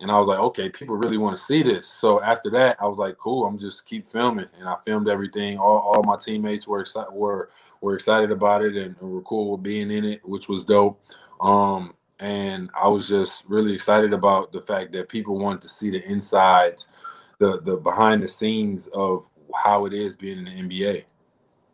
And 0.00 0.10
I 0.10 0.18
was 0.18 0.28
like, 0.28 0.38
okay, 0.38 0.68
people 0.68 0.98
really 0.98 1.16
want 1.16 1.38
to 1.38 1.42
see 1.42 1.62
this. 1.62 1.88
So 1.88 2.22
after 2.22 2.50
that, 2.50 2.76
I 2.78 2.86
was 2.86 2.98
like, 2.98 3.16
cool, 3.16 3.46
I'm 3.46 3.58
just 3.58 3.86
keep 3.86 4.12
filming, 4.12 4.48
and 4.58 4.68
I 4.68 4.76
filmed 4.84 5.08
everything. 5.08 5.56
All, 5.56 5.78
all 5.78 6.02
my 6.02 6.16
teammates 6.16 6.66
were 6.66 6.80
excited 6.80 7.10
were 7.10 7.48
were 7.80 7.94
excited 7.94 8.30
about 8.30 8.62
it 8.62 8.76
and, 8.76 8.94
and 9.00 9.10
were 9.10 9.22
cool 9.22 9.52
with 9.52 9.62
being 9.62 9.90
in 9.90 10.04
it, 10.04 10.20
which 10.22 10.46
was 10.46 10.64
dope. 10.64 11.00
Um, 11.40 11.94
and 12.20 12.68
I 12.78 12.88
was 12.88 13.08
just 13.08 13.44
really 13.46 13.72
excited 13.72 14.12
about 14.12 14.52
the 14.52 14.60
fact 14.60 14.92
that 14.92 15.08
people 15.08 15.38
wanted 15.38 15.62
to 15.62 15.70
see 15.70 15.88
the 15.88 16.04
insides, 16.04 16.86
the 17.38 17.62
the 17.62 17.76
behind 17.76 18.22
the 18.22 18.28
scenes 18.28 18.88
of 18.88 19.24
how 19.54 19.86
it 19.86 19.94
is 19.94 20.14
being 20.14 20.38
in 20.38 20.44
the 20.44 20.50
NBA. 20.50 21.04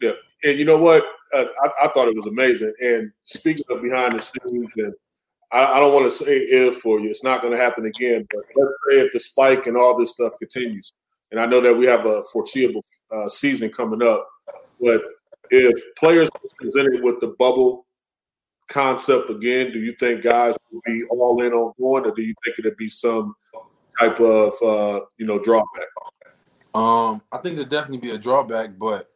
Yeah, 0.01 0.13
and 0.45 0.59
you 0.59 0.65
know 0.65 0.79
what? 0.79 1.05
Uh, 1.35 1.45
I, 1.63 1.87
I, 1.87 1.89
thought 1.89 2.09
it 2.09 2.17
was 2.17 2.27
amazing. 2.27 2.73
And 2.81 3.13
speaking 3.23 3.65
of 3.71 3.83
behind 3.83 4.15
the 4.15 4.21
scenes, 4.21 4.69
and 4.77 4.95
I, 5.51 5.65
I 5.65 5.81
don't 5.81 5.95
want 5.95 6.05
to 6.07 6.11
say 6.11 6.39
if 6.39 6.77
for 6.77 7.01
you, 7.01 7.11
it's 7.11 7.25
not 7.25 7.41
going 7.41 7.53
to 7.53 7.63
happen 7.63 7.87
again. 7.87 8.27
But 8.31 8.43
let's 8.55 8.73
say 8.91 9.01
if 9.01 9.13
the 9.13 9.21
spike 9.21 9.67
and 9.67 9.77
all 9.77 9.97
this 9.97 10.11
stuff 10.11 10.35
continues, 10.39 10.93
and 11.31 11.41
I 11.41 11.47
know 11.47 11.61
that 11.61 11.77
we 11.77 11.87
have 11.87 12.07
a 12.07 12.23
foreseeable 12.33 12.85
uh, 13.11 13.29
season 13.29 13.71
coming 13.71 14.03
up, 14.03 14.29
but 14.81 15.03
if 15.51 15.79
players 15.97 16.29
presented 16.59 17.03
with 17.03 17.21
the 17.21 17.29
bubble 17.39 17.87
concept 18.69 19.31
again, 19.31 19.73
do 19.73 19.79
you 19.79 19.93
think 19.99 20.23
guys 20.23 20.57
will 20.71 20.81
be 20.87 21.05
all 21.05 21.43
in 21.43 21.53
on 21.53 21.73
going, 21.81 22.07
or 22.07 22.15
do 22.15 22.23
you 22.23 22.35
think 22.45 22.59
it'd 22.59 22.77
be 22.77 22.89
some 22.89 23.35
type 23.99 24.19
of 24.21 24.53
uh, 24.63 25.01
you 25.19 25.27
know 25.27 25.39
drawback? 25.39 25.89
Um, 26.75 27.21
I 27.31 27.39
think 27.39 27.57
there'd 27.57 27.69
definitely 27.69 27.99
be 27.99 28.11
a 28.11 28.19
drawback, 28.19 28.79
but 28.79 29.12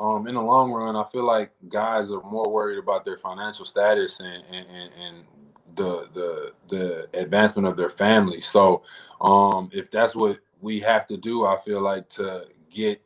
um, 0.00 0.26
in 0.26 0.34
the 0.34 0.42
long 0.42 0.72
run, 0.72 0.96
I 0.96 1.04
feel 1.12 1.24
like 1.24 1.52
guys 1.68 2.10
are 2.10 2.22
more 2.22 2.50
worried 2.50 2.78
about 2.78 3.04
their 3.04 3.18
financial 3.18 3.66
status 3.66 4.20
and, 4.20 4.42
and, 4.50 4.90
and 4.98 5.24
the 5.76 6.08
the 6.14 6.52
the 6.68 7.08
advancement 7.12 7.68
of 7.68 7.76
their 7.76 7.90
family. 7.90 8.40
So 8.40 8.82
um, 9.20 9.70
if 9.72 9.90
that's 9.90 10.16
what 10.16 10.38
we 10.62 10.80
have 10.80 11.06
to 11.08 11.16
do, 11.16 11.44
I 11.44 11.58
feel 11.64 11.82
like 11.82 12.08
to 12.10 12.46
get 12.70 13.02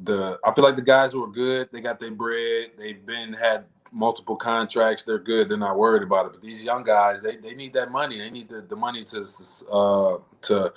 the 0.00 0.38
I 0.44 0.52
feel 0.52 0.64
like 0.64 0.76
the 0.76 0.82
guys 0.82 1.12
who 1.12 1.24
are 1.24 1.32
good, 1.32 1.70
they 1.72 1.80
got 1.80 1.98
their 1.98 2.10
bread, 2.10 2.72
they've 2.78 3.04
been 3.04 3.32
had 3.32 3.64
multiple 3.90 4.36
contracts, 4.36 5.04
they're 5.04 5.18
good, 5.18 5.48
they're 5.48 5.56
not 5.56 5.78
worried 5.78 6.02
about 6.02 6.26
it. 6.26 6.32
But 6.32 6.42
these 6.42 6.62
young 6.62 6.84
guys, 6.84 7.22
they, 7.22 7.36
they 7.36 7.54
need 7.54 7.72
that 7.74 7.90
money. 7.90 8.18
They 8.18 8.30
need 8.30 8.48
the, 8.48 8.60
the 8.60 8.76
money 8.76 9.04
to 9.04 9.26
uh, 9.70 10.18
to 10.42 10.72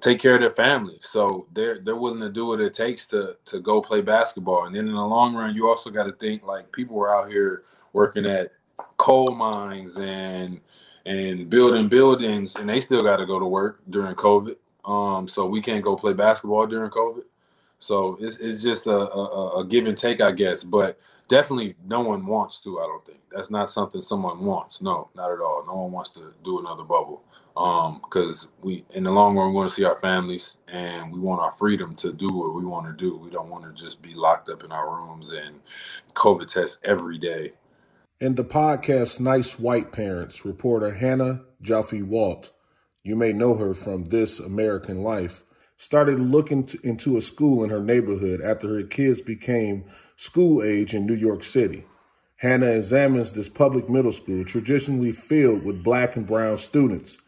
take 0.00 0.20
care 0.20 0.34
of 0.34 0.40
their 0.40 0.50
family. 0.50 0.98
So 1.02 1.46
they're 1.52 1.80
they're 1.80 1.96
willing 1.96 2.20
to 2.20 2.30
do 2.30 2.46
what 2.46 2.60
it 2.60 2.74
takes 2.74 3.06
to 3.08 3.36
to 3.46 3.60
go 3.60 3.80
play 3.80 4.00
basketball. 4.00 4.66
And 4.66 4.74
then 4.74 4.88
in 4.88 4.94
the 4.94 5.04
long 5.04 5.34
run, 5.34 5.54
you 5.54 5.68
also 5.68 5.90
got 5.90 6.04
to 6.04 6.12
think 6.12 6.44
like 6.44 6.70
people 6.72 6.96
were 6.96 7.14
out 7.14 7.30
here 7.30 7.64
working 7.92 8.26
at 8.26 8.52
coal 8.96 9.34
mines 9.34 9.96
and 9.96 10.60
and 11.06 11.48
building 11.48 11.88
buildings, 11.88 12.56
and 12.56 12.68
they 12.68 12.80
still 12.80 13.02
got 13.02 13.16
to 13.16 13.26
go 13.26 13.38
to 13.38 13.46
work 13.46 13.80
during 13.90 14.14
COVID. 14.14 14.56
Um, 14.84 15.28
so 15.28 15.46
we 15.46 15.60
can't 15.60 15.84
go 15.84 15.96
play 15.96 16.12
basketball 16.12 16.66
during 16.66 16.90
COVID. 16.90 17.24
So 17.78 18.18
it's 18.20 18.36
it's 18.38 18.62
just 18.62 18.86
a, 18.86 18.96
a, 18.96 19.60
a 19.60 19.64
give 19.64 19.86
and 19.86 19.96
take, 19.96 20.20
I 20.20 20.32
guess. 20.32 20.62
But 20.62 20.98
definitely, 21.28 21.76
no 21.86 22.00
one 22.00 22.26
wants 22.26 22.60
to. 22.60 22.80
I 22.80 22.86
don't 22.86 23.04
think 23.04 23.18
that's 23.34 23.50
not 23.50 23.70
something 23.70 24.02
someone 24.02 24.44
wants. 24.44 24.82
No, 24.82 25.08
not 25.14 25.32
at 25.32 25.40
all. 25.40 25.64
No 25.66 25.82
one 25.82 25.92
wants 25.92 26.10
to 26.10 26.32
do 26.44 26.58
another 26.60 26.84
bubble 26.84 27.22
because 27.60 28.44
um, 28.44 28.50
we 28.62 28.84
in 28.92 29.04
the 29.04 29.10
long 29.10 29.36
run 29.36 29.48
we 29.48 29.54
want 29.54 29.68
to 29.68 29.74
see 29.74 29.84
our 29.84 29.98
families 29.98 30.56
and 30.68 31.12
we 31.12 31.20
want 31.20 31.42
our 31.42 31.52
freedom 31.52 31.94
to 31.96 32.10
do 32.10 32.32
what 32.32 32.54
we 32.54 32.64
want 32.64 32.86
to 32.86 32.92
do. 32.92 33.16
We 33.16 33.28
don't 33.28 33.50
want 33.50 33.64
to 33.64 33.82
just 33.82 34.00
be 34.00 34.14
locked 34.14 34.48
up 34.48 34.64
in 34.64 34.72
our 34.72 34.88
rooms 34.88 35.30
and 35.30 35.60
covid 36.14 36.50
test 36.50 36.78
every 36.84 37.18
day. 37.18 37.52
In 38.18 38.34
the 38.34 38.44
podcast 38.44 39.20
nice 39.20 39.58
white 39.58 39.92
parents 39.92 40.44
reporter 40.46 40.94
hannah 40.94 41.42
joffe 41.62 42.02
walt 42.02 42.50
you 43.02 43.14
may 43.14 43.34
know 43.34 43.56
her 43.56 43.74
from 43.74 44.06
this 44.06 44.40
american 44.40 45.02
life 45.02 45.42
started 45.76 46.18
looking 46.18 46.64
to, 46.64 46.78
into 46.82 47.18
a 47.18 47.20
school 47.20 47.62
in 47.62 47.68
her 47.68 47.82
neighborhood 47.82 48.40
after 48.40 48.68
her 48.74 48.82
kids 48.82 49.20
became 49.20 49.84
school 50.16 50.62
age 50.62 50.94
in 50.94 51.04
new 51.04 51.14
york 51.14 51.42
city. 51.42 51.84
Hannah 52.36 52.70
examines 52.70 53.32
this 53.32 53.50
public 53.50 53.90
middle 53.90 54.12
school 54.12 54.46
traditionally 54.46 55.12
filled 55.12 55.62
with 55.62 55.84
black 55.84 56.16
and 56.16 56.26
brown 56.26 56.56
students 56.56 57.18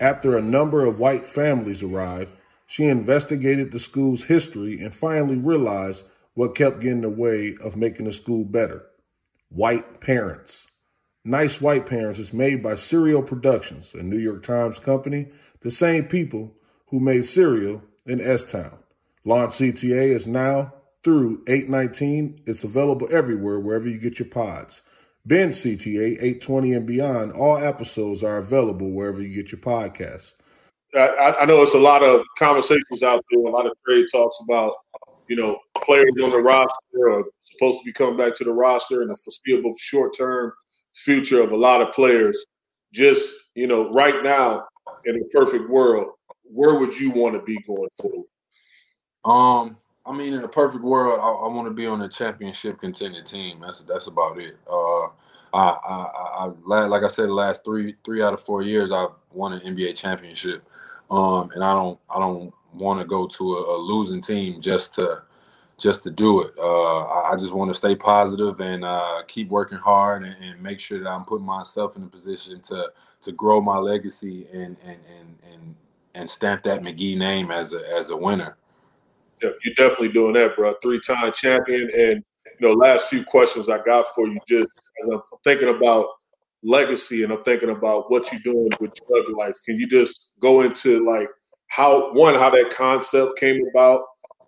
after 0.00 0.36
a 0.36 0.42
number 0.42 0.84
of 0.84 0.98
white 0.98 1.26
families 1.26 1.82
arrived, 1.82 2.32
she 2.66 2.84
investigated 2.84 3.72
the 3.72 3.80
school's 3.80 4.24
history 4.24 4.80
and 4.80 4.94
finally 4.94 5.36
realized 5.36 6.06
what 6.34 6.54
kept 6.54 6.80
getting 6.80 6.98
in 6.98 7.00
the 7.02 7.10
way 7.10 7.56
of 7.62 7.76
making 7.76 8.06
the 8.06 8.12
school 8.12 8.44
better 8.44 8.84
white 9.48 10.00
parents. 10.00 10.68
Nice 11.24 11.60
White 11.60 11.86
Parents 11.86 12.18
is 12.18 12.32
made 12.32 12.62
by 12.62 12.76
Serial 12.76 13.22
Productions, 13.22 13.94
a 13.94 14.02
New 14.02 14.18
York 14.18 14.44
Times 14.44 14.78
company, 14.78 15.28
the 15.60 15.70
same 15.70 16.04
people 16.04 16.54
who 16.88 17.00
made 17.00 17.24
Serial 17.24 17.82
in 18.04 18.20
S 18.20 18.44
Town. 18.50 18.78
Launch 19.24 19.54
CTA 19.54 20.14
is 20.14 20.26
now 20.26 20.72
through 21.02 21.42
819. 21.48 22.42
It's 22.46 22.62
available 22.62 23.08
everywhere, 23.10 23.58
wherever 23.58 23.88
you 23.88 23.98
get 23.98 24.20
your 24.20 24.28
pods. 24.28 24.82
Ben 25.26 25.50
CTA 25.50 26.12
820 26.22 26.74
and 26.74 26.86
beyond, 26.86 27.32
all 27.32 27.58
episodes 27.58 28.22
are 28.22 28.38
available 28.38 28.90
wherever 28.90 29.20
you 29.20 29.34
get 29.34 29.50
your 29.50 29.60
podcasts. 29.60 30.32
I, 30.94 31.34
I, 31.40 31.44
know 31.46 31.62
it's 31.62 31.74
a 31.74 31.78
lot 31.78 32.04
of 32.04 32.24
conversations 32.38 33.02
out 33.02 33.24
there, 33.30 33.40
a 33.40 33.50
lot 33.50 33.66
of 33.66 33.72
trade 33.84 34.06
talks 34.10 34.38
about, 34.48 34.74
you 35.28 35.34
know, 35.34 35.58
players 35.82 36.12
on 36.22 36.30
the 36.30 36.38
roster 36.38 37.10
are 37.10 37.24
supposed 37.40 37.80
to 37.80 37.84
be 37.84 37.92
coming 37.92 38.16
back 38.16 38.36
to 38.36 38.44
the 38.44 38.52
roster 38.52 39.02
in 39.02 39.08
the 39.08 39.16
foreseeable 39.16 39.74
short 39.80 40.16
term 40.16 40.52
future 40.94 41.42
of 41.42 41.50
a 41.50 41.56
lot 41.56 41.82
of 41.82 41.92
players. 41.92 42.46
Just, 42.92 43.34
you 43.56 43.66
know, 43.66 43.92
right 43.92 44.22
now 44.22 44.64
in 45.06 45.16
a 45.16 45.24
perfect 45.32 45.68
world, 45.68 46.10
where 46.44 46.78
would 46.78 46.98
you 46.98 47.10
want 47.10 47.34
to 47.34 47.42
be 47.42 47.58
going 47.66 47.88
forward? 48.00 48.26
Um, 49.24 49.76
I 50.06 50.12
mean, 50.16 50.34
in 50.34 50.44
a 50.44 50.48
perfect 50.48 50.84
world, 50.84 51.18
I, 51.20 51.46
I 51.46 51.48
want 51.48 51.66
to 51.66 51.74
be 51.74 51.86
on 51.86 52.02
a 52.02 52.08
championship 52.08 52.80
contending 52.80 53.24
team. 53.24 53.60
That's 53.60 53.82
that's 53.82 54.06
about 54.06 54.38
it. 54.38 54.56
Uh, 54.70 55.06
I, 55.52 55.68
I, 55.84 56.50
I, 56.70 56.84
like 56.84 57.02
I 57.02 57.08
said, 57.08 57.28
the 57.28 57.34
last 57.34 57.64
three 57.64 57.96
three 58.04 58.22
out 58.22 58.34
of 58.34 58.42
four 58.42 58.62
years, 58.62 58.92
I've 58.92 59.10
won 59.32 59.52
an 59.52 59.60
NBA 59.60 59.96
championship, 59.96 60.62
um, 61.10 61.50
and 61.54 61.64
I 61.64 61.72
don't 61.72 61.98
I 62.08 62.18
don't 62.18 62.52
want 62.74 63.00
to 63.00 63.06
go 63.06 63.26
to 63.26 63.54
a, 63.54 63.76
a, 63.76 63.78
losing 63.78 64.20
team 64.22 64.60
just 64.60 64.94
to 64.94 65.22
just 65.78 66.02
to 66.04 66.10
do 66.10 66.42
it. 66.42 66.52
Uh, 66.58 67.04
I, 67.04 67.32
I 67.32 67.36
just 67.36 67.52
want 67.52 67.70
to 67.70 67.74
stay 67.74 67.96
positive 67.96 68.60
and 68.60 68.84
uh, 68.84 69.22
keep 69.26 69.48
working 69.48 69.78
hard 69.78 70.24
and, 70.24 70.36
and, 70.42 70.62
make 70.62 70.80
sure 70.80 71.02
that 71.02 71.08
I'm 71.08 71.24
putting 71.24 71.46
myself 71.46 71.96
in 71.96 72.02
a 72.02 72.06
position 72.06 72.60
to 72.62 72.92
to 73.22 73.32
grow 73.32 73.60
my 73.60 73.78
legacy 73.78 74.46
and 74.52 74.76
and 74.84 74.98
and 75.18 75.38
and, 75.52 75.74
and 76.14 76.30
stamp 76.30 76.64
that 76.64 76.82
McGee 76.82 77.16
name 77.16 77.50
as 77.50 77.72
a 77.72 77.80
as 77.92 78.10
a 78.10 78.16
winner. 78.16 78.56
You're 79.42 79.74
definitely 79.76 80.10
doing 80.10 80.34
that, 80.34 80.56
bro. 80.56 80.74
Three-time 80.82 81.32
champion, 81.32 81.90
and 81.96 82.24
you 82.58 82.68
know, 82.68 82.72
last 82.72 83.08
few 83.08 83.24
questions 83.24 83.68
I 83.68 83.82
got 83.82 84.06
for 84.14 84.26
you, 84.26 84.38
just 84.48 84.68
as 85.02 85.08
I'm 85.08 85.20
thinking 85.44 85.68
about 85.68 86.06
legacy 86.62 87.22
and 87.22 87.32
I'm 87.32 87.44
thinking 87.44 87.70
about 87.70 88.10
what 88.10 88.30
you're 88.32 88.40
doing 88.40 88.70
with 88.80 88.92
Jug 88.94 89.36
Life. 89.36 89.56
Can 89.64 89.76
you 89.76 89.86
just 89.86 90.36
go 90.40 90.62
into 90.62 91.04
like 91.04 91.28
how 91.68 92.12
one, 92.12 92.34
how 92.34 92.50
that 92.50 92.70
concept 92.70 93.38
came 93.38 93.60
about, 93.70 94.02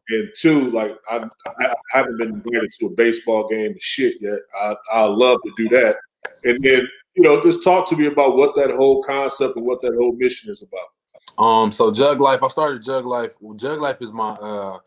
and 0.09 0.29
two, 0.37 0.71
like 0.71 0.97
I, 1.11 1.25
I 1.47 1.75
haven't 1.91 2.19
been 2.19 2.29
invited 2.29 2.71
to 2.81 2.87
a 2.87 2.91
baseball 2.91 3.47
game 3.47 3.73
and 3.73 3.83
shit 3.83 4.17
yet. 4.21 4.39
I 4.59 4.75
I 4.93 5.05
love 5.05 5.39
to 5.45 5.53
do 5.57 5.69
that, 5.71 5.97
and 6.45 6.63
then 6.63 6.89
you 7.15 7.23
know, 7.25 7.43
just 7.43 7.65
talk 7.65 7.89
to 7.89 7.97
me 7.97 8.07
about 8.07 8.37
what 8.37 8.55
that 8.57 8.71
whole 8.71 9.03
concept 9.03 9.57
and 9.57 9.67
what 9.67 9.81
that 9.83 9.95
whole 9.95 10.13
mission 10.13 10.51
is 10.51 10.63
about. 10.63 10.89
Um, 11.37 11.73
so 11.73 11.91
Jug 11.91 12.21
Life, 12.21 12.43
I 12.43 12.49
started 12.49 12.83
Jug 12.83 13.05
Life. 13.07 13.33
Jug 13.57 13.81
Life 13.81 13.99
is 14.01 14.13
my 14.13 14.31
uh 14.35 14.79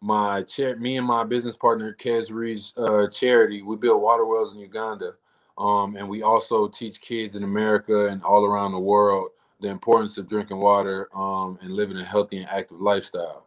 my 0.00 0.42
chair. 0.42 0.76
Me 0.76 0.96
and 0.96 1.06
my 1.06 1.24
business 1.24 1.56
partner 1.56 1.96
Kez 2.00 2.30
Reed's 2.30 2.72
uh, 2.76 3.08
charity. 3.08 3.62
We 3.62 3.76
build 3.76 4.02
water 4.02 4.24
wells 4.24 4.54
in 4.54 4.60
Uganda, 4.60 5.14
um, 5.58 5.96
and 5.96 6.08
we 6.08 6.22
also 6.22 6.68
teach 6.68 7.00
kids 7.00 7.36
in 7.36 7.42
America 7.42 8.06
and 8.08 8.22
all 8.22 8.44
around 8.44 8.72
the 8.72 8.78
world 8.78 9.30
the 9.60 9.68
importance 9.68 10.18
of 10.18 10.28
drinking 10.28 10.58
water 10.58 11.08
um, 11.16 11.58
and 11.62 11.72
living 11.72 11.96
a 11.96 12.04
healthy 12.04 12.38
and 12.38 12.48
active 12.50 12.80
lifestyle. 12.80 13.45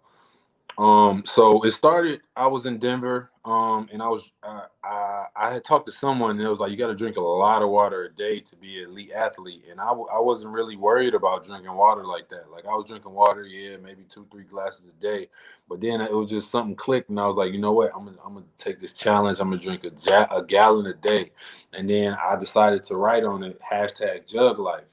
Um, 0.80 1.24
so 1.28 1.64
it 1.66 1.74
started. 1.74 2.22
I 2.36 2.48
was 2.48 2.66
in 2.66 2.80
Denver, 2.80 3.32
um, 3.46 3.90
and 3.94 4.02
I 4.04 4.10
was 4.10 4.32
uh, 4.44 4.64
I, 4.84 5.26
I 5.38 5.54
had 5.54 5.66
talked 5.66 5.88
to 5.88 5.94
someone, 5.94 6.32
and 6.32 6.42
it 6.42 6.50
was 6.50 6.60
like 6.60 6.72
you 6.72 6.78
got 6.80 6.88
to 6.90 6.96
drink 6.96 7.18
a 7.18 7.22
lot 7.22 7.64
of 7.64 7.70
water 7.70 8.06
a 8.06 8.14
day 8.18 8.42
to 8.42 8.58
be 8.58 8.84
an 8.84 8.90
elite 8.92 9.14
athlete, 9.14 9.66
and 9.72 9.80
I 9.82 9.90
w- 9.90 10.10
I 10.14 10.20
wasn't 10.20 10.56
really 10.56 10.78
worried 10.78 11.16
about 11.16 11.46
drinking 11.46 11.76
water 11.76 12.08
like 12.08 12.30
that. 12.32 12.52
Like 12.52 12.66
I 12.66 12.72
was 12.72 12.88
drinking 12.90 13.14
water, 13.14 13.44
yeah, 13.46 13.78
maybe 13.78 14.04
two 14.10 14.28
three 14.32 14.46
glasses 14.46 14.88
a 14.88 15.02
day, 15.04 15.30
but 15.70 15.82
then 15.82 16.02
it 16.02 16.14
was 16.14 16.32
just 16.32 16.52
something 16.52 16.76
clicked, 16.76 17.12
and 17.12 17.22
I 17.22 17.28
was 17.28 17.38
like, 17.38 17.54
you 17.54 17.60
know 17.62 17.74
what, 17.74 17.94
I'm 17.96 18.06
gonna 18.08 18.18
I'm 18.28 18.34
gonna 18.36 18.48
take 18.60 18.82
this 18.82 18.96
challenge. 18.96 19.40
I'm 19.40 19.52
gonna 19.52 19.64
drink 19.64 19.86
a, 19.86 19.94
ja- 20.02 20.36
a 20.36 20.44
gallon 20.44 20.88
a 20.88 20.96
day, 20.96 21.32
and 21.74 21.90
then 21.90 22.16
I 22.16 22.36
decided 22.38 22.86
to 22.88 22.98
write 22.98 23.26
on 23.26 23.44
it 23.46 23.62
hashtag 23.62 24.28
Jug 24.28 24.60
Life 24.60 24.86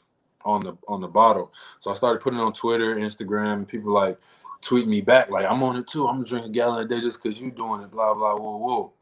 on 0.44 0.62
the 0.62 0.77
on 0.88 1.01
the 1.01 1.09
bottle. 1.09 1.55
So 1.81 1.90
I 1.90 1.96
started 1.96 2.22
putting 2.22 2.40
it 2.40 2.44
on 2.44 2.55
Twitter, 2.55 2.96
Instagram, 2.99 3.55
and 3.55 3.68
people 3.68 3.94
like 3.94 4.18
tweet 4.66 4.88
me 4.88 5.00
back 5.00 5.31
like 5.31 5.46
I'm 5.46 5.62
on 5.62 5.76
it 5.76 5.87
too. 5.87 6.09
I'm 6.09 6.24
gonna 6.24 6.44
a 6.44 6.48
gallon 6.48 6.85
a 6.85 6.88
day 6.88 7.00
just 7.00 7.22
because 7.22 7.40
you 7.40 7.50
doing 7.50 7.83
it. 7.83 7.90
Blah 7.90 8.14
blah 8.14 8.35
whoa 8.37 8.57
whoa. 8.57 8.92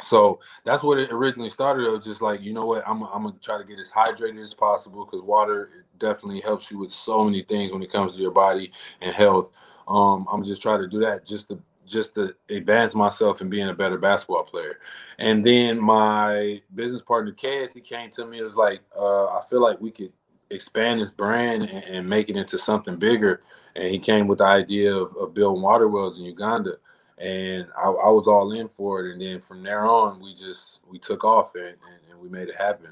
So 0.00 0.40
that's 0.64 0.82
what 0.82 0.98
it 0.98 1.12
originally 1.12 1.50
started. 1.50 1.90
Was 1.90 2.04
just 2.04 2.22
like 2.22 2.40
you 2.40 2.54
know 2.54 2.64
what 2.64 2.86
I'm 2.86 3.02
I'm 3.02 3.24
gonna 3.24 3.36
try 3.42 3.58
to 3.58 3.64
get 3.64 3.78
as 3.78 3.92
hydrated 3.92 4.40
as 4.42 4.54
possible 4.54 5.04
because 5.04 5.22
water 5.22 5.84
definitely 5.98 6.40
helps 6.40 6.70
you 6.70 6.78
with 6.78 6.90
so 6.90 7.24
many 7.24 7.42
things 7.42 7.70
when 7.70 7.82
it 7.82 7.92
comes 7.92 8.14
to 8.14 8.22
your 8.22 8.30
body 8.30 8.72
and 9.02 9.14
health. 9.14 9.50
Um, 9.86 10.26
I'm 10.30 10.42
just 10.42 10.62
trying 10.62 10.80
to 10.80 10.88
do 10.88 11.00
that 11.00 11.26
just 11.26 11.48
to 11.48 11.60
just 11.86 12.14
to 12.14 12.34
advance 12.50 12.94
myself 12.94 13.40
and 13.40 13.50
being 13.50 13.68
a 13.68 13.74
better 13.74 13.98
basketball 13.98 14.44
player. 14.44 14.78
And 15.18 15.44
then 15.44 15.80
my 15.80 16.62
business 16.74 17.02
partner 17.02 17.32
Kez, 17.32 17.72
he 17.72 17.80
came 17.80 18.10
to 18.12 18.26
me. 18.26 18.38
It 18.38 18.44
was 18.44 18.56
like, 18.56 18.80
uh, 18.96 19.26
I 19.26 19.42
feel 19.48 19.62
like 19.62 19.80
we 19.80 19.90
could 19.90 20.12
expand 20.50 21.00
this 21.00 21.10
brand 21.10 21.62
and, 21.64 21.84
and, 21.84 22.08
make 22.08 22.28
it 22.28 22.36
into 22.36 22.58
something 22.58 22.96
bigger 22.96 23.42
and 23.78 23.92
he 23.92 23.98
came 23.98 24.26
with 24.26 24.38
the 24.38 24.44
idea 24.44 24.94
of, 24.94 25.16
of 25.16 25.34
building 25.34 25.62
water 25.62 25.88
wells 25.88 26.18
in 26.18 26.24
Uganda, 26.24 26.76
and 27.18 27.66
I, 27.76 27.84
I, 27.84 28.08
was 28.10 28.26
all 28.26 28.52
in 28.52 28.68
for 28.76 29.04
it. 29.04 29.12
And 29.12 29.20
then 29.20 29.40
from 29.40 29.62
there 29.62 29.86
on, 29.86 30.20
we 30.20 30.34
just 30.34 30.80
we 30.90 30.98
took 30.98 31.24
off 31.24 31.54
and, 31.54 31.64
and, 31.64 32.10
and 32.10 32.20
we 32.20 32.28
made 32.28 32.48
it 32.48 32.56
happen. 32.56 32.90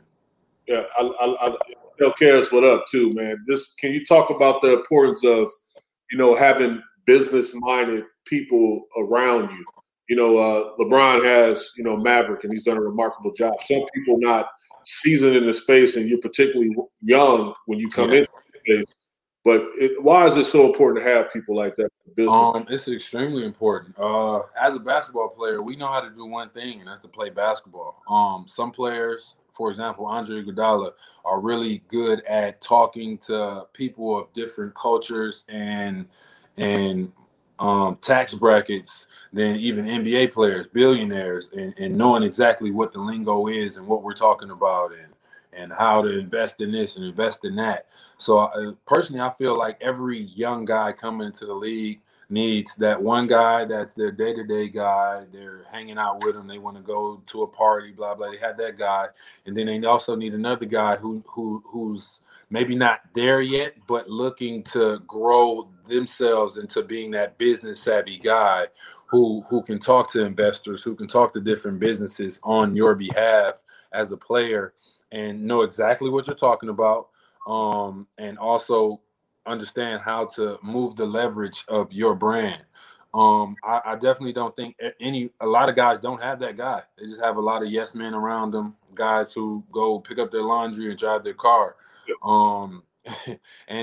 Yeah, 0.67 0.85
I, 0.99 1.03
I, 1.03 1.47
I 1.47 1.57
tell 1.99 2.43
what 2.51 2.65
up 2.65 2.85
too, 2.91 3.13
man. 3.15 3.45
This 3.47 3.75
can 3.75 3.93
you 3.93 4.05
talk 4.05 4.31
about 4.31 4.63
the 4.63 4.75
importance 4.75 5.25
of 5.25 5.49
you 6.11 6.19
know 6.19 6.35
having 6.35 6.83
business 7.05 7.53
minded 7.55 8.05
people 8.25 8.87
around 8.97 9.51
you? 9.51 9.65
You 10.09 10.17
know, 10.17 10.39
uh, 10.39 10.77
LeBron 10.79 11.25
has 11.25 11.73
you 11.77 11.85
know 11.85 11.97
Maverick, 11.97 12.45
and 12.45 12.53
he's 12.53 12.65
done 12.65 12.77
a 12.77 12.83
remarkable 12.83 13.33
job. 13.33 13.55
Some 13.63 13.85
people 13.95 14.19
not 14.19 14.49
seasoned 14.85 15.37
in 15.37 15.47
the 15.47 15.53
space, 15.53 15.97
and 15.97 16.09
you're 16.09 16.21
particularly 16.21 16.75
young 17.01 17.55
when 17.67 17.79
you 17.79 17.91
come 17.91 18.13
yeah. 18.13 18.21
the 18.21 18.61
space 18.65 18.95
but 19.47 19.69
it, 19.75 20.03
why 20.03 20.27
is 20.27 20.37
it 20.37 20.45
so 20.45 20.67
important 20.67 21.05
to 21.05 21.09
have 21.09 21.33
people 21.33 21.55
like 21.55 21.77
that 21.77 21.89
in 22.05 22.15
business? 22.15 22.35
Um, 22.35 22.67
it's 22.69 22.89
extremely 22.89 23.45
important. 23.45 23.97
Uh, 23.97 24.41
as 24.61 24.75
a 24.75 24.81
basketball 24.81 25.29
player, 25.29 25.63
we 25.63 25.77
know 25.77 25.87
how 25.87 26.01
to 26.01 26.11
do 26.11 26.27
one 26.27 26.51
thing, 26.51 26.81
and 26.81 26.89
that's 26.89 27.01
to 27.03 27.09
play 27.09 27.31
basketball. 27.31 28.03
Um, 28.11 28.47
some 28.49 28.73
players, 28.73 29.37
for 29.57 29.71
example, 29.71 30.05
Andre 30.05 30.43
Iguodala, 30.43 30.91
are 31.25 31.41
really 31.41 31.85
good 31.87 32.25
at 32.25 32.61
talking 32.61 33.19
to 33.19 33.69
people 33.73 34.19
of 34.19 34.33
different 34.33 34.75
cultures 34.75 35.45
and 35.49 36.09
and 36.57 37.13
um, 37.59 37.97
tax 37.97 38.35
brackets 38.35 39.07
than 39.33 39.57
even 39.57 39.87
NBA 39.87 40.33
players, 40.33 40.67
billionaires, 40.73 41.51
and, 41.57 41.75
and 41.79 41.97
knowing 41.97 42.23
exactly 42.23 42.71
what 42.71 42.93
the 42.93 43.01
lingo 43.01 43.49
is 43.49 43.77
and 43.77 43.87
what 43.87 44.03
we're 44.03 44.15
talking 44.15 44.51
about 44.51 44.93
and 44.93 45.13
and 45.53 45.73
how 45.73 46.03
to 46.03 46.19
invest 46.19 46.61
in 46.61 46.71
this 46.71 46.97
and 46.97 47.05
invest 47.05 47.45
in 47.47 47.57
that. 47.57 47.87
So 48.19 48.39
uh, 48.39 48.73
personally, 48.87 49.23
I 49.23 49.33
feel 49.39 49.57
like 49.57 49.79
every 49.81 50.21
young 50.21 50.67
guy 50.67 50.93
coming 50.93 51.29
into 51.29 51.47
the 51.47 51.55
league 51.55 52.01
needs 52.29 52.75
that 52.77 53.01
one 53.01 53.27
guy 53.27 53.65
that's 53.65 53.95
their 53.95 54.11
day 54.11 54.35
to 54.35 54.45
day 54.45 54.69
guy. 54.69 55.25
They're 55.33 55.65
hanging 55.71 55.99
out 55.99 56.25
with 56.25 56.35
them. 56.35 56.47
They 56.47 56.59
want 56.59 56.77
to 56.77 56.83
go 56.83 57.23
to 57.27 57.43
a 57.43 57.47
party, 57.47 57.93
blah 57.93 58.15
blah. 58.15 58.31
They 58.31 58.37
had 58.37 58.57
that 58.59 58.79
guy, 58.79 59.07
and 59.47 59.57
then 59.57 59.67
they 59.67 59.87
also 59.87 60.15
need 60.15 60.35
another 60.35 60.67
guy 60.67 60.97
who 60.97 61.23
who 61.27 61.63
who's 61.67 62.21
maybe 62.51 62.75
not 62.75 63.01
there 63.15 63.41
yet, 63.41 63.75
but 63.87 64.09
looking 64.09 64.63
to 64.65 65.01
grow 65.07 65.69
themselves 65.89 66.57
into 66.57 66.83
being 66.83 67.11
that 67.13 67.39
business 67.39 67.81
savvy 67.81 68.19
guy 68.19 68.67
who 69.07 69.45
who 69.49 69.63
can 69.63 69.79
talk 69.79 70.11
to 70.13 70.25
investors, 70.25 70.83
who 70.83 70.95
can 70.95 71.09
talk 71.09 71.33
to 71.35 71.41
different 71.41 71.79
businesses 71.79 72.41
on 72.43 72.75
your 72.75 72.95
behalf 72.95 73.55
as 73.93 74.13
a 74.13 74.17
player 74.17 74.75
and 75.13 75.43
know 75.43 75.63
exactly 75.63 76.11
what 76.11 76.27
you're 76.27 76.37
talking 76.37 76.69
about 76.69 77.09
um, 77.47 78.07
and 78.19 78.39
also 78.39 79.01
understand 79.47 80.03
how 80.03 80.27
to 80.27 80.59
move 80.63 80.97
the 80.97 81.07
leverage 81.07 81.65
of 81.69 81.93
your 81.93 82.15
brand. 82.15 82.63
Um, 83.15 83.57
I, 83.65 83.81
I, 83.87 83.95
definitely 83.95 84.35
don't 84.35 84.55
think 84.57 84.77
any 85.01 85.31
a 85.41 85.47
lot 85.47 85.71
of 85.71 85.77
guys 85.77 86.01
don't 86.03 86.21
have 86.21 86.39
that 86.41 86.59
guy. 86.59 86.83
They 86.99 87.07
just 87.07 87.21
have 87.23 87.37
a 87.39 87.41
lot 87.41 87.63
of 87.63 87.71
yes 87.71 87.95
men 87.95 88.13
around 88.13 88.51
them, 88.51 88.75
guys 88.95 89.33
who 89.33 89.65
go 89.73 90.01
pick 90.01 90.19
up 90.19 90.31
their 90.31 90.43
laundry 90.43 90.91
and 90.91 90.99
drive 90.99 91.25
their 91.25 91.33
car. 91.33 91.77
Um, 92.23 92.83
and 93.27 93.39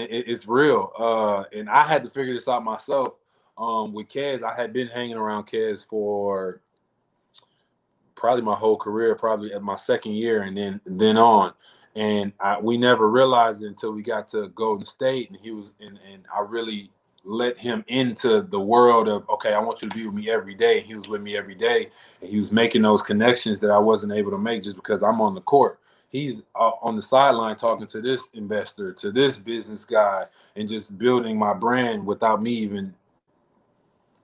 it, 0.09 0.27
it's 0.27 0.47
real. 0.47 0.91
Uh, 0.97 1.43
and 1.57 1.69
I 1.69 1.85
had 1.85 2.03
to 2.03 2.09
figure 2.09 2.33
this 2.33 2.47
out 2.47 2.63
myself. 2.63 3.15
Um, 3.57 3.93
with 3.93 4.09
Kez, 4.09 4.43
I 4.43 4.59
had 4.59 4.73
been 4.73 4.87
hanging 4.87 5.15
around 5.15 5.45
Kez 5.45 5.85
for 5.87 6.61
probably 8.15 8.41
my 8.41 8.55
whole 8.55 8.77
career, 8.77 9.15
probably 9.15 9.53
at 9.53 9.61
my 9.61 9.75
second 9.75 10.13
year, 10.13 10.43
and 10.43 10.57
then 10.57 10.81
then 10.85 11.17
on 11.17 11.53
and 11.95 12.33
I, 12.39 12.59
we 12.59 12.77
never 12.77 13.09
realized 13.09 13.61
until 13.61 13.91
we 13.91 14.01
got 14.01 14.27
to 14.29 14.49
Golden 14.49 14.85
State, 14.85 15.29
and 15.29 15.39
he 15.39 15.51
was, 15.51 15.71
and, 15.79 15.99
and 16.11 16.23
I 16.33 16.41
really 16.41 16.89
let 17.25 17.57
him 17.57 17.85
into 17.87 18.41
the 18.41 18.59
world 18.59 19.07
of 19.07 19.29
okay, 19.29 19.53
I 19.53 19.59
want 19.59 19.81
you 19.81 19.89
to 19.89 19.95
be 19.95 20.05
with 20.05 20.15
me 20.15 20.29
every 20.29 20.55
day. 20.55 20.81
He 20.81 20.95
was 20.95 21.07
with 21.07 21.21
me 21.21 21.37
every 21.37 21.55
day, 21.55 21.89
and 22.21 22.29
he 22.29 22.39
was 22.39 22.51
making 22.51 22.81
those 22.81 23.01
connections 23.01 23.59
that 23.59 23.69
I 23.69 23.77
wasn't 23.77 24.13
able 24.13 24.31
to 24.31 24.37
make 24.37 24.63
just 24.63 24.75
because 24.75 25.03
I'm 25.03 25.21
on 25.21 25.35
the 25.35 25.41
court. 25.41 25.79
He's 26.13 26.43
uh, 26.55 26.71
on 26.83 26.95
the 26.95 27.01
sideline 27.01 27.55
talking 27.55 27.87
to 27.87 27.99
this 27.99 28.29
investor, 28.35 28.93
to 28.93 29.11
this 29.11 29.35
business 29.35 29.83
guy, 29.83 30.25
and 30.55 30.69
just 30.69 30.95
building 30.99 31.37
my 31.37 31.55
brand 31.55 32.05
without 32.05 32.41
me 32.41 32.51
even 32.51 32.93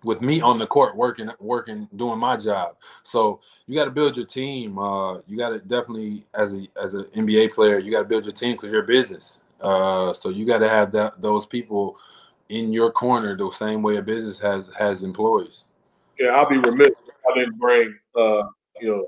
with 0.04 0.22
me 0.22 0.40
on 0.40 0.60
the 0.60 0.68
court 0.68 0.96
working 0.96 1.32
working 1.40 1.90
doing 1.96 2.20
my 2.20 2.38
job. 2.38 2.76
So 3.02 3.42
you 3.66 3.74
got 3.74 3.86
to 3.86 3.92
build 3.92 4.16
your 4.16 4.28
team 4.28 4.78
uh, 4.78 5.16
you 5.28 5.36
got 5.36 5.50
to 5.50 5.60
definitely 5.60 6.28
as 6.36 6.54
a 6.54 6.68
as 6.82 6.94
an 6.94 7.06
nba 7.18 7.52
player 7.52 7.80
you 7.80 7.92
got 7.92 8.04
to 8.04 8.08
build 8.08 8.24
your 8.24 8.34
team 8.34 8.56
because 8.56 8.72
you're 8.72 8.84
business. 8.84 9.40
Uh, 9.60 10.14
so 10.14 10.30
you 10.30 10.46
got 10.46 10.60
to 10.60 10.70
have 10.70 10.92
that 10.92 11.20
those 11.20 11.48
people 11.48 11.98
in 12.50 12.72
your 12.72 12.92
corner 12.92 13.36
the 13.36 13.50
same 13.50 13.82
way 13.82 13.98
a 13.98 14.02
business 14.02 14.40
has 14.40 14.70
has 14.78 15.02
employees. 15.02 15.64
Yeah 16.20 16.30
i'll 16.36 16.48
be 16.48 16.60
remiss 16.60 16.92
i 17.30 17.36
didn't 17.36 17.58
bring 17.58 17.98
uh, 18.16 18.44
you 18.80 18.90
know 18.90 19.08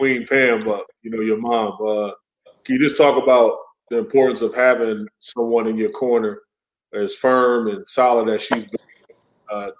queen 0.00 0.26
pam 0.26 0.66
up 0.68 0.86
you 1.02 1.10
know 1.10 1.20
your 1.20 1.38
mom 1.38 1.76
uh, 1.86 2.10
can 2.64 2.76
you 2.76 2.78
just 2.78 2.96
talk 2.96 3.22
about 3.22 3.56
the 3.90 3.98
importance 3.98 4.40
of 4.40 4.54
having 4.54 5.06
someone 5.18 5.66
in 5.66 5.76
your 5.76 5.90
corner 5.90 6.40
as 6.94 7.14
firm 7.14 7.68
and 7.68 7.86
solid 7.86 8.28
as 8.28 8.42
she's 8.42 8.66
been 8.66 8.80
uh, 9.50 9.70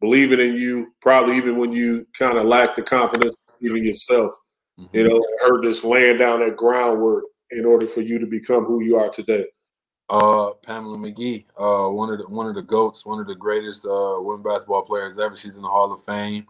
believing 0.00 0.40
in 0.40 0.54
you, 0.54 0.92
probably 1.00 1.36
even 1.36 1.56
when 1.56 1.72
you 1.72 2.06
kind 2.18 2.38
of 2.38 2.46
lack 2.46 2.74
the 2.74 2.82
confidence 2.82 3.34
in 3.60 3.84
yourself. 3.84 4.34
Mm-hmm. 4.78 4.96
You 4.96 5.08
know, 5.08 5.24
her 5.42 5.62
just 5.62 5.84
laying 5.84 6.18
down 6.18 6.40
that 6.40 6.56
groundwork 6.56 7.24
in 7.50 7.64
order 7.64 7.86
for 7.86 8.00
you 8.00 8.18
to 8.18 8.26
become 8.26 8.64
who 8.64 8.82
you 8.82 8.96
are 8.96 9.10
today. 9.10 9.46
Uh, 10.08 10.52
Pamela 10.64 10.96
McGee, 10.96 11.44
uh, 11.56 11.88
one 11.90 12.10
of 12.10 12.18
the 12.18 12.28
one 12.28 12.48
of 12.48 12.56
the 12.56 12.62
goats, 12.62 13.06
one 13.06 13.20
of 13.20 13.28
the 13.28 13.34
greatest 13.34 13.84
uh, 13.84 14.16
women 14.18 14.42
basketball 14.42 14.82
players 14.82 15.18
ever. 15.18 15.36
She's 15.36 15.56
in 15.56 15.62
the 15.62 15.68
Hall 15.68 15.92
of 15.92 16.04
Fame. 16.04 16.46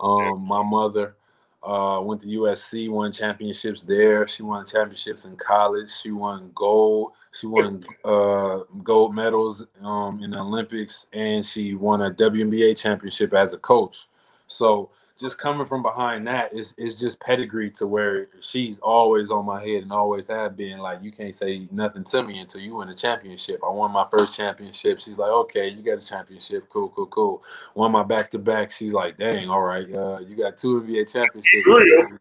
Um, 0.00 0.46
my 0.46 0.62
mother 0.62 1.16
uh, 1.64 2.00
went 2.02 2.20
to 2.22 2.26
USC, 2.28 2.90
won 2.90 3.12
championships 3.12 3.82
there. 3.82 4.26
She 4.28 4.42
won 4.42 4.66
championships 4.66 5.24
in 5.24 5.36
college. 5.36 5.90
She 6.02 6.10
won 6.10 6.50
gold 6.54 7.12
she 7.32 7.46
won 7.46 7.82
uh, 8.04 8.60
gold 8.82 9.14
medals 9.14 9.64
um, 9.82 10.22
in 10.22 10.30
the 10.30 10.38
Olympics, 10.38 11.06
and 11.12 11.44
she 11.44 11.74
won 11.74 12.02
a 12.02 12.10
WNBA 12.10 12.78
championship 12.78 13.32
as 13.32 13.54
a 13.54 13.58
coach. 13.58 14.06
So 14.46 14.90
just 15.18 15.38
coming 15.38 15.66
from 15.66 15.82
behind 15.82 16.26
that 16.26 16.54
is 16.54 16.74
is 16.78 16.96
just 16.96 17.20
pedigree 17.20 17.70
to 17.70 17.86
where 17.86 18.28
she's 18.40 18.78
always 18.78 19.30
on 19.30 19.44
my 19.44 19.60
head 19.60 19.82
and 19.82 19.92
always 19.92 20.26
have 20.26 20.56
been. 20.56 20.78
Like 20.78 21.02
you 21.02 21.12
can't 21.12 21.34
say 21.34 21.68
nothing 21.70 22.04
to 22.04 22.22
me 22.22 22.40
until 22.40 22.60
you 22.60 22.76
win 22.76 22.88
a 22.88 22.94
championship. 22.94 23.60
I 23.64 23.70
won 23.70 23.92
my 23.92 24.06
first 24.10 24.36
championship. 24.36 25.00
She's 25.00 25.18
like, 25.18 25.30
okay, 25.30 25.68
you 25.68 25.82
got 25.82 26.02
a 26.02 26.06
championship. 26.06 26.68
Cool, 26.70 26.88
cool, 26.90 27.06
cool. 27.06 27.42
Won 27.74 27.92
my 27.92 28.02
back 28.02 28.30
to 28.32 28.38
back. 28.38 28.70
She's 28.70 28.92
like, 28.92 29.18
dang, 29.18 29.48
all 29.48 29.62
right, 29.62 29.92
uh, 29.92 30.20
you 30.20 30.36
got 30.36 30.56
two 30.56 30.80
NBA 30.82 31.12
championships. 31.12 31.66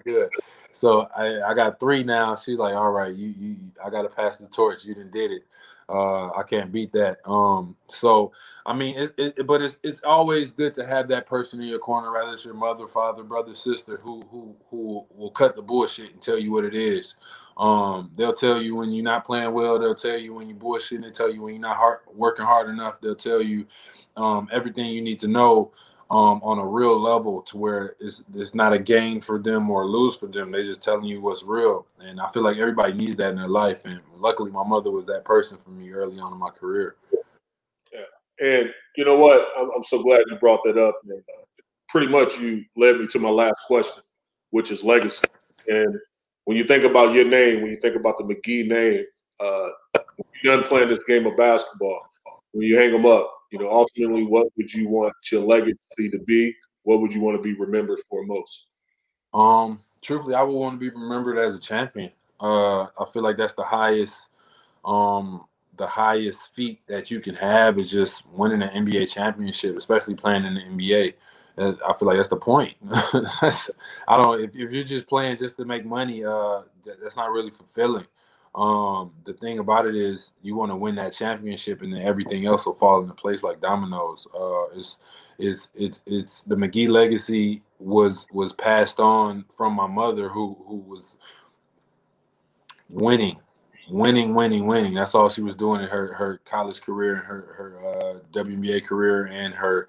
Good. 0.04 0.30
So 0.74 1.08
I, 1.16 1.52
I 1.52 1.54
got 1.54 1.80
three 1.80 2.04
now. 2.04 2.36
She's 2.36 2.58
like, 2.58 2.76
all 2.76 2.92
right, 2.92 3.14
you 3.14 3.34
you 3.38 3.56
I 3.84 3.90
gotta 3.90 4.10
pass 4.10 4.38
the 4.38 4.48
torch. 4.48 4.86
You 4.86 4.94
didn't 4.94 5.12
did 5.12 5.32
it. 5.32 5.46
Uh, 5.92 6.28
I 6.30 6.44
can't 6.44 6.72
beat 6.72 6.94
that. 6.94 7.20
Um, 7.30 7.76
so 7.88 8.32
I 8.66 8.74
mean, 8.74 8.98
it, 8.98 9.14
it, 9.18 9.48
but 9.48 9.62
it's 9.62 9.80
it's 9.84 10.02
always 10.04 10.52
good 10.52 10.74
to 10.76 10.86
have 10.86 11.08
that 11.10 11.28
person 11.28 11.62
in 11.62 11.68
your 11.68 11.80
corner, 11.80 12.14
whether 12.14 12.32
it's 12.34 12.46
your 12.46 12.54
mother, 12.54 12.88
father, 12.88 13.24
brother, 13.24 13.54
sister, 13.54 13.98
who 13.98 14.22
who 14.32 14.56
who 14.70 15.06
will 15.16 15.32
cut 15.32 15.56
the 15.56 15.62
bullshit 15.62 16.14
and 16.14 16.22
tell 16.22 16.40
you 16.40 16.52
what 16.52 16.64
it 16.64 16.76
is. 16.76 17.16
Um, 17.58 18.12
they'll 18.16 18.34
tell 18.34 18.62
you 18.62 18.76
when 18.76 18.92
you're 18.92 19.04
not 19.04 19.26
playing 19.26 19.54
well. 19.54 19.78
They'll 19.78 19.94
tell 19.96 20.18
you 20.18 20.34
when 20.34 20.48
you're 20.48 20.58
bullshitting. 20.58 21.04
They 21.04 21.12
tell 21.12 21.32
you 21.32 21.42
when 21.42 21.54
you're 21.56 21.62
not 21.62 21.76
hard, 21.78 22.00
working 22.14 22.46
hard 22.46 22.70
enough. 22.70 23.02
They'll 23.02 23.16
tell 23.16 23.42
you 23.42 23.66
um, 24.16 24.48
everything 24.52 24.88
you 24.88 25.02
need 25.02 25.20
to 25.20 25.28
know 25.28 25.74
um, 26.12 26.42
on 26.44 26.60
a 26.60 26.66
real 26.66 27.00
level 27.00 27.42
to 27.44 27.58
where 27.58 27.96
it's 28.02 28.22
it's 28.36 28.54
not 28.54 28.74
a 28.74 28.80
gain 28.80 29.22
for 29.22 29.40
them 29.40 29.70
or 29.70 29.86
lose 29.86 30.18
for 30.18 30.28
them. 30.28 30.52
They're 30.52 30.64
just 30.64 30.84
telling 30.84 31.06
you 31.06 31.22
what's 31.22 31.44
real, 31.44 31.88
and 32.00 32.20
I 32.20 32.30
feel 32.32 32.44
like 32.44 32.58
everybody 32.58 32.94
needs 32.94 33.16
that 33.16 33.30
in 33.30 33.38
their 33.38 33.48
life. 33.48 33.80
And 33.86 34.02
luckily, 34.18 34.52
my 34.52 34.64
mother 34.64 34.92
was 34.92 35.06
that 35.06 35.24
person 35.24 35.58
for 35.64 35.72
me 35.72 35.90
early 35.92 36.20
on 36.20 36.34
in 36.34 36.38
my 36.38 36.50
career. 36.50 36.98
Yeah, 37.94 38.46
and 38.46 38.74
you 38.98 39.06
know 39.06 39.16
what? 39.16 39.48
I'm, 39.58 39.72
I'm 39.74 39.84
so 39.84 40.04
glad 40.04 40.26
you 40.28 40.36
brought 40.36 40.64
that 40.66 40.78
up. 40.78 41.00
And, 41.10 41.24
pretty 41.88 42.08
much, 42.08 42.40
you 42.40 42.64
led 42.78 42.98
me 42.98 43.06
to 43.06 43.20
my 43.20 43.30
last 43.30 43.58
question, 43.68 44.02
which 44.52 44.72
is 44.72 44.82
legacy. 44.82 45.26
And 45.68 45.94
when 46.46 46.56
you 46.56 46.64
think 46.64 46.86
about 46.86 47.14
your 47.14 47.26
name, 47.26 47.62
when 47.62 47.70
you 47.70 47.78
think 47.78 47.98
about 47.98 48.18
the 48.18 48.24
McGee 48.24 48.66
name, 48.66 49.04
uh, 49.42 49.70
when 50.16 50.28
you're 50.42 50.56
done 50.56 50.66
playing 50.66 50.88
this 50.88 51.04
game 51.04 51.26
of 51.26 51.36
basketball, 51.36 52.02
when 52.54 52.66
you 52.66 52.78
hang 52.78 52.94
them 52.94 53.06
up, 53.06 53.34
you 53.52 53.60
know, 53.60 53.70
ultimately, 53.70 54.26
what 54.26 54.48
would 54.58 54.74
you 54.74 54.90
want 54.90 55.14
your 55.32 55.42
legacy 55.42 56.10
to 56.10 56.20
be? 56.20 56.56
What 56.84 57.02
would 57.02 57.14
you 57.14 57.22
want 57.22 57.38
to 57.38 57.44
be 57.44 57.58
remembered 57.60 58.00
for 58.10 58.26
most? 58.26 58.68
Um, 59.34 59.82
truthfully, 60.02 60.36
I 60.36 60.42
would 60.42 60.54
want 60.54 60.76
to 60.76 60.80
be 60.80 60.90
remembered 60.90 61.38
as 61.38 61.56
a 61.56 61.60
champion. 61.60 62.12
Uh, 62.40 62.84
I 62.84 63.06
feel 63.14 63.22
like 63.22 63.38
that's 63.38 63.54
the 63.54 63.64
highest, 63.64 64.28
um, 64.84 65.46
the 65.78 65.86
highest 65.86 66.56
feat 66.56 66.80
that 66.88 67.12
you 67.12 67.20
can 67.20 67.36
have 67.36 67.78
is 67.78 67.92
just 67.92 68.26
winning 68.30 68.62
an 68.62 68.86
NBA 68.86 69.12
championship, 69.12 69.78
especially 69.78 70.16
playing 70.16 70.46
in 70.46 70.56
the 70.56 70.62
NBA. 70.62 71.14
I 71.58 71.94
feel 72.00 72.08
like 72.08 72.18
that's 72.18 72.30
the 72.30 72.38
point. 72.38 72.76
I 72.92 74.18
don't. 74.18 74.42
If, 74.42 74.56
if, 74.56 74.72
you're 74.72 74.84
just 74.84 75.06
playing 75.06 75.38
just 75.38 75.58
to 75.58 75.66
make 75.66 75.86
money, 75.86 76.24
uh, 76.24 76.62
that's 77.02 77.16
not 77.16 77.32
really 77.32 77.52
fulfilling. 77.52 78.06
Um, 78.54 79.14
the 79.24 79.34
thing 79.34 79.60
about 79.60 79.86
it 79.86 79.96
is 79.96 80.34
you 80.42 80.56
want 80.56 80.72
to 80.72 80.76
win 80.76 80.96
that 80.96 81.14
championship 81.14 81.82
and 81.82 81.94
then 81.94 82.02
everything 82.02 82.46
else 82.46 82.66
will 82.66 82.74
fall 82.76 83.02
into 83.02 83.14
place 83.14 83.44
like 83.44 83.62
dominoes. 83.62 84.28
Uh, 84.38 84.66
it's, 84.76 84.98
it's, 85.40 85.70
it's, 85.74 86.02
it's 86.06 86.42
the 86.42 86.56
McGee 86.56 86.90
legacy 86.90 87.62
was, 87.80 88.28
was 88.34 88.52
passed 88.52 89.00
on 89.00 89.46
from 89.56 89.74
my 89.74 89.88
mother 89.88 90.28
who, 90.28 90.58
who 90.68 90.78
was 90.78 91.16
winning, 92.90 93.40
winning, 93.90 94.36
winning, 94.36 94.68
winning. 94.68 94.96
That's 94.96 95.16
all 95.16 95.30
she 95.30 95.42
was 95.42 95.56
doing 95.56 95.82
in 95.82 95.88
her, 95.88 96.14
her 96.14 96.42
college 96.44 96.82
career 96.82 97.16
and 97.16 97.26
her, 97.26 97.54
her, 97.58 98.20
uh, 98.36 98.80
career 98.82 99.28
and 99.28 99.54
her, 99.54 99.88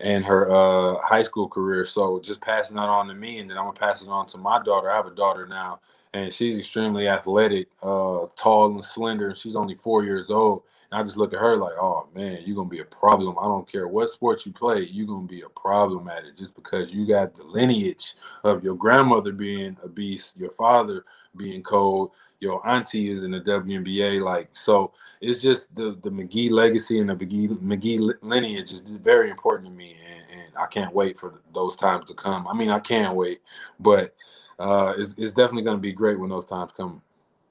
and 0.00 0.22
her, 0.22 0.50
uh, 0.50 0.98
high 1.00 1.22
school 1.22 1.48
career. 1.48 1.86
So 1.86 2.20
just 2.20 2.42
passing 2.42 2.76
that 2.76 2.90
on 2.90 3.08
to 3.08 3.14
me 3.14 3.38
and 3.38 3.48
then 3.48 3.56
I'm 3.56 3.64
gonna 3.64 3.78
pass 3.78 4.02
it 4.02 4.08
on 4.08 4.26
to 4.28 4.36
my 4.36 4.62
daughter. 4.62 4.90
I 4.90 4.96
have 4.96 5.06
a 5.06 5.14
daughter 5.14 5.46
now 5.46 5.80
and 6.14 6.32
she's 6.32 6.58
extremely 6.58 7.08
athletic, 7.08 7.68
uh, 7.82 8.26
tall 8.36 8.72
and 8.74 8.84
slender, 8.84 9.34
she's 9.34 9.56
only 9.56 9.74
four 9.76 10.04
years 10.04 10.30
old. 10.30 10.62
And 10.90 11.00
I 11.00 11.02
just 11.02 11.16
look 11.16 11.32
at 11.32 11.40
her 11.40 11.56
like, 11.56 11.72
oh 11.80 12.06
man, 12.14 12.40
you're 12.44 12.56
gonna 12.56 12.68
be 12.68 12.80
a 12.80 12.84
problem. 12.84 13.38
I 13.38 13.44
don't 13.44 13.70
care 13.70 13.88
what 13.88 14.10
sport 14.10 14.44
you 14.44 14.52
play, 14.52 14.82
you're 14.82 15.06
gonna 15.06 15.26
be 15.26 15.42
a 15.42 15.48
problem 15.48 16.08
at 16.08 16.24
it 16.24 16.36
just 16.36 16.54
because 16.54 16.90
you 16.90 17.06
got 17.06 17.34
the 17.34 17.44
lineage 17.44 18.14
of 18.44 18.62
your 18.62 18.74
grandmother 18.74 19.32
being 19.32 19.76
a 19.82 19.88
beast, 19.88 20.36
your 20.36 20.50
father 20.50 21.04
being 21.36 21.62
cold, 21.62 22.10
your 22.40 22.66
auntie 22.68 23.08
is 23.08 23.22
in 23.22 23.30
the 23.30 23.40
WNBA. 23.40 24.20
Like, 24.20 24.50
so 24.52 24.92
it's 25.22 25.40
just 25.40 25.74
the 25.74 25.96
the 26.02 26.10
McGee 26.10 26.50
legacy 26.50 26.98
and 26.98 27.08
the 27.08 27.14
McGee 27.14 27.48
McGee 27.62 28.14
lineage 28.20 28.72
is 28.72 28.82
very 28.82 29.30
important 29.30 29.70
to 29.70 29.74
me, 29.74 29.96
and, 30.04 30.40
and 30.40 30.56
I 30.58 30.66
can't 30.66 30.92
wait 30.92 31.18
for 31.18 31.40
those 31.54 31.76
times 31.76 32.04
to 32.06 32.14
come. 32.14 32.46
I 32.48 32.52
mean, 32.52 32.68
I 32.68 32.80
can't 32.80 33.14
wait, 33.14 33.40
but 33.80 34.14
uh, 34.58 34.94
it's, 34.96 35.14
it's 35.18 35.32
definitely 35.32 35.62
going 35.62 35.76
to 35.76 35.80
be 35.80 35.92
great 35.92 36.18
when 36.18 36.30
those 36.30 36.46
times 36.46 36.72
come. 36.76 37.02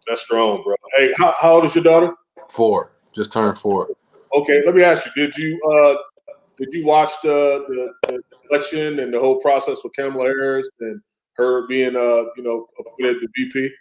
That's 0.08 0.22
strong, 0.22 0.64
bro. 0.64 0.76
Hey, 0.96 1.14
how, 1.18 1.34
how 1.40 1.54
old 1.54 1.66
is 1.66 1.76
your 1.76 1.84
daughter? 1.84 2.14
Four. 2.50 2.92
Just 3.14 3.34
turned 3.34 3.58
four. 3.58 3.90
Okay, 4.34 4.62
let 4.66 4.76
me 4.76 4.84
ask 4.84 5.06
you: 5.06 5.12
Did 5.16 5.36
you 5.38 5.60
uh 5.72 5.96
did 6.58 6.70
you 6.74 6.86
watch 6.86 7.12
the, 7.24 7.66
the, 7.68 7.94
the 8.08 8.22
election 8.50 9.00
and 9.00 9.14
the 9.14 9.20
whole 9.20 9.40
process 9.40 9.84
with 9.84 9.94
Kamala 9.94 10.28
Harris 10.28 10.70
and 10.80 11.02
her 11.34 11.68
being 11.68 11.96
uh 11.96 12.26
you 12.36 12.44
know 12.44 12.68
appointed 12.80 13.18
the 13.22 13.28
VP? 13.36 13.72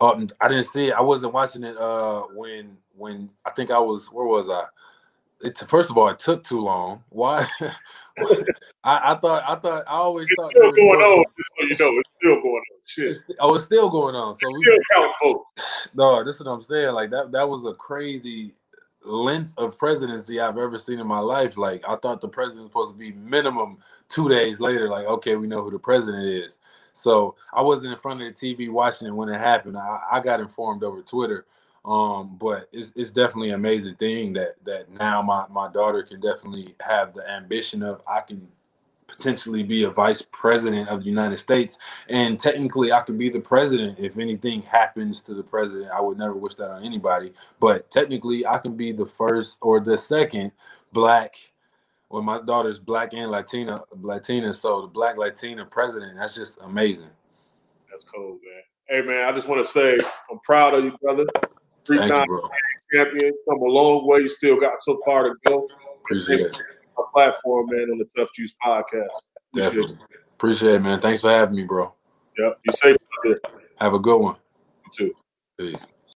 Um, 0.00 0.28
I 0.40 0.48
didn't 0.48 0.64
see 0.64 0.88
it. 0.88 0.94
I 0.94 1.00
wasn't 1.00 1.32
watching 1.32 1.64
it 1.64 1.76
uh 1.76 2.22
when 2.34 2.76
when 2.96 3.30
I 3.44 3.50
think 3.50 3.70
I 3.70 3.78
was 3.78 4.06
where 4.12 4.26
was 4.26 4.48
I? 4.48 4.64
It, 5.42 5.58
first 5.68 5.90
of 5.90 5.98
all, 5.98 6.08
it 6.08 6.20
took 6.20 6.44
too 6.44 6.60
long. 6.60 7.02
Why? 7.08 7.46
I, 8.84 9.12
I, 9.12 9.14
thought 9.16 9.42
I 9.48 9.56
thought 9.56 9.84
I 9.88 9.94
always 9.94 10.28
it's 10.30 10.40
thought 10.40 10.50
still 10.52 10.72
going 10.72 11.00
on. 11.00 11.24
Just 11.36 11.50
so 11.58 11.66
you 11.66 11.76
know, 11.78 11.98
it's 11.98 12.10
still 12.20 12.40
going 12.40 12.54
on. 12.54 12.78
Shit. 12.84 13.10
It's, 13.10 13.22
oh, 13.40 13.54
it's 13.54 13.64
still 13.64 13.90
going 13.90 14.14
on. 14.14 14.36
So 14.36 14.46
it's 14.46 14.54
we 14.56 14.64
still 14.64 14.78
count 14.94 15.12
votes. 15.22 15.88
No, 15.94 16.24
this 16.24 16.36
is 16.36 16.44
what 16.44 16.52
I'm 16.52 16.62
saying. 16.62 16.94
Like 16.94 17.10
that 17.10 17.32
that 17.32 17.48
was 17.48 17.64
a 17.64 17.74
crazy 17.74 18.54
length 19.04 19.52
of 19.56 19.76
presidency 19.76 20.38
I've 20.38 20.58
ever 20.58 20.78
seen 20.78 21.00
in 21.00 21.06
my 21.06 21.18
life. 21.18 21.56
Like 21.56 21.82
I 21.88 21.96
thought 21.96 22.20
the 22.20 22.28
president 22.28 22.62
was 22.62 22.70
supposed 22.70 22.92
to 22.92 22.98
be 22.98 23.12
minimum 23.12 23.78
two 24.08 24.28
days 24.28 24.60
later. 24.60 24.88
Like 24.88 25.06
okay, 25.06 25.36
we 25.36 25.46
know 25.48 25.62
who 25.62 25.70
the 25.70 25.78
president 25.78 26.26
is. 26.26 26.58
So 26.92 27.34
I 27.52 27.62
wasn't 27.62 27.92
in 27.92 27.98
front 27.98 28.22
of 28.22 28.34
the 28.34 28.54
TV 28.54 28.70
watching 28.70 29.08
it 29.08 29.12
when 29.12 29.28
it 29.28 29.38
happened. 29.38 29.78
I, 29.78 30.00
I 30.12 30.20
got 30.20 30.40
informed 30.40 30.84
over 30.84 31.02
Twitter. 31.02 31.46
Um, 31.84 32.36
but 32.40 32.68
it's, 32.72 32.92
it's 32.94 33.10
definitely 33.10 33.48
an 33.48 33.56
amazing 33.56 33.96
thing 33.96 34.32
that 34.34 34.54
that 34.64 34.90
now 34.90 35.20
my, 35.20 35.46
my 35.50 35.70
daughter 35.72 36.02
can 36.02 36.20
definitely 36.20 36.74
have 36.80 37.12
the 37.12 37.28
ambition 37.28 37.82
of 37.82 38.02
I 38.06 38.20
can 38.20 38.46
potentially 39.08 39.62
be 39.62 39.84
a 39.84 39.90
vice 39.90 40.22
president 40.32 40.88
of 40.88 41.00
the 41.00 41.06
United 41.06 41.38
States. 41.38 41.78
And 42.08 42.40
technically, 42.40 42.92
I 42.92 43.00
could 43.00 43.18
be 43.18 43.30
the 43.30 43.40
president 43.40 43.98
if 43.98 44.18
anything 44.18 44.62
happens 44.62 45.22
to 45.22 45.34
the 45.34 45.42
president. 45.42 45.90
I 45.90 46.00
would 46.00 46.18
never 46.18 46.34
wish 46.34 46.54
that 46.54 46.70
on 46.70 46.84
anybody. 46.84 47.32
But 47.60 47.90
technically, 47.90 48.46
I 48.46 48.58
can 48.58 48.76
be 48.76 48.92
the 48.92 49.06
first 49.06 49.58
or 49.60 49.80
the 49.80 49.98
second 49.98 50.52
black. 50.92 51.34
Well, 52.10 52.22
my 52.22 52.40
daughter's 52.42 52.78
black 52.78 53.12
and 53.12 53.30
Latina, 53.30 53.82
Latina. 54.00 54.52
So 54.52 54.82
the 54.82 54.88
black 54.88 55.16
Latina 55.16 55.64
president. 55.64 56.16
That's 56.16 56.34
just 56.34 56.58
amazing. 56.62 57.10
That's 57.90 58.04
cool, 58.04 58.38
man. 58.42 58.62
Hey, 58.88 59.06
man, 59.06 59.28
I 59.28 59.32
just 59.32 59.48
want 59.48 59.60
to 59.60 59.64
say 59.64 59.98
I'm 60.30 60.38
proud 60.40 60.74
of 60.74 60.84
you, 60.84 60.96
brother. 61.02 61.26
Three 61.86 61.98
time 61.98 62.28
champion, 62.92 63.32
come 63.48 63.58
a 63.58 63.64
long 63.64 64.06
way. 64.06 64.20
You 64.20 64.28
still 64.28 64.60
got 64.60 64.78
so 64.80 64.98
far 65.04 65.24
to 65.24 65.34
go. 65.46 65.68
Appreciate 66.04 66.40
it 66.40 66.56
our 66.98 67.06
platform, 67.12 67.68
man, 67.70 67.90
on 67.90 67.98
the 67.98 68.06
Tuff 68.16 68.28
Juice 68.34 68.54
podcast. 68.64 69.08
Appreciate 69.52 69.74
Definitely. 69.74 69.94
It. 69.94 70.20
Appreciate 70.34 70.74
it, 70.74 70.82
man. 70.82 71.00
Thanks 71.00 71.20
for 71.20 71.30
having 71.30 71.56
me, 71.56 71.64
bro. 71.64 71.94
Yep. 72.38 72.58
You 72.64 72.72
safe 72.72 72.96
Have 73.76 73.94
a 73.94 73.98
good 73.98 74.18
one. 74.18 74.36
You 74.86 74.90
too. 74.92 75.14
Peace. 75.58 75.76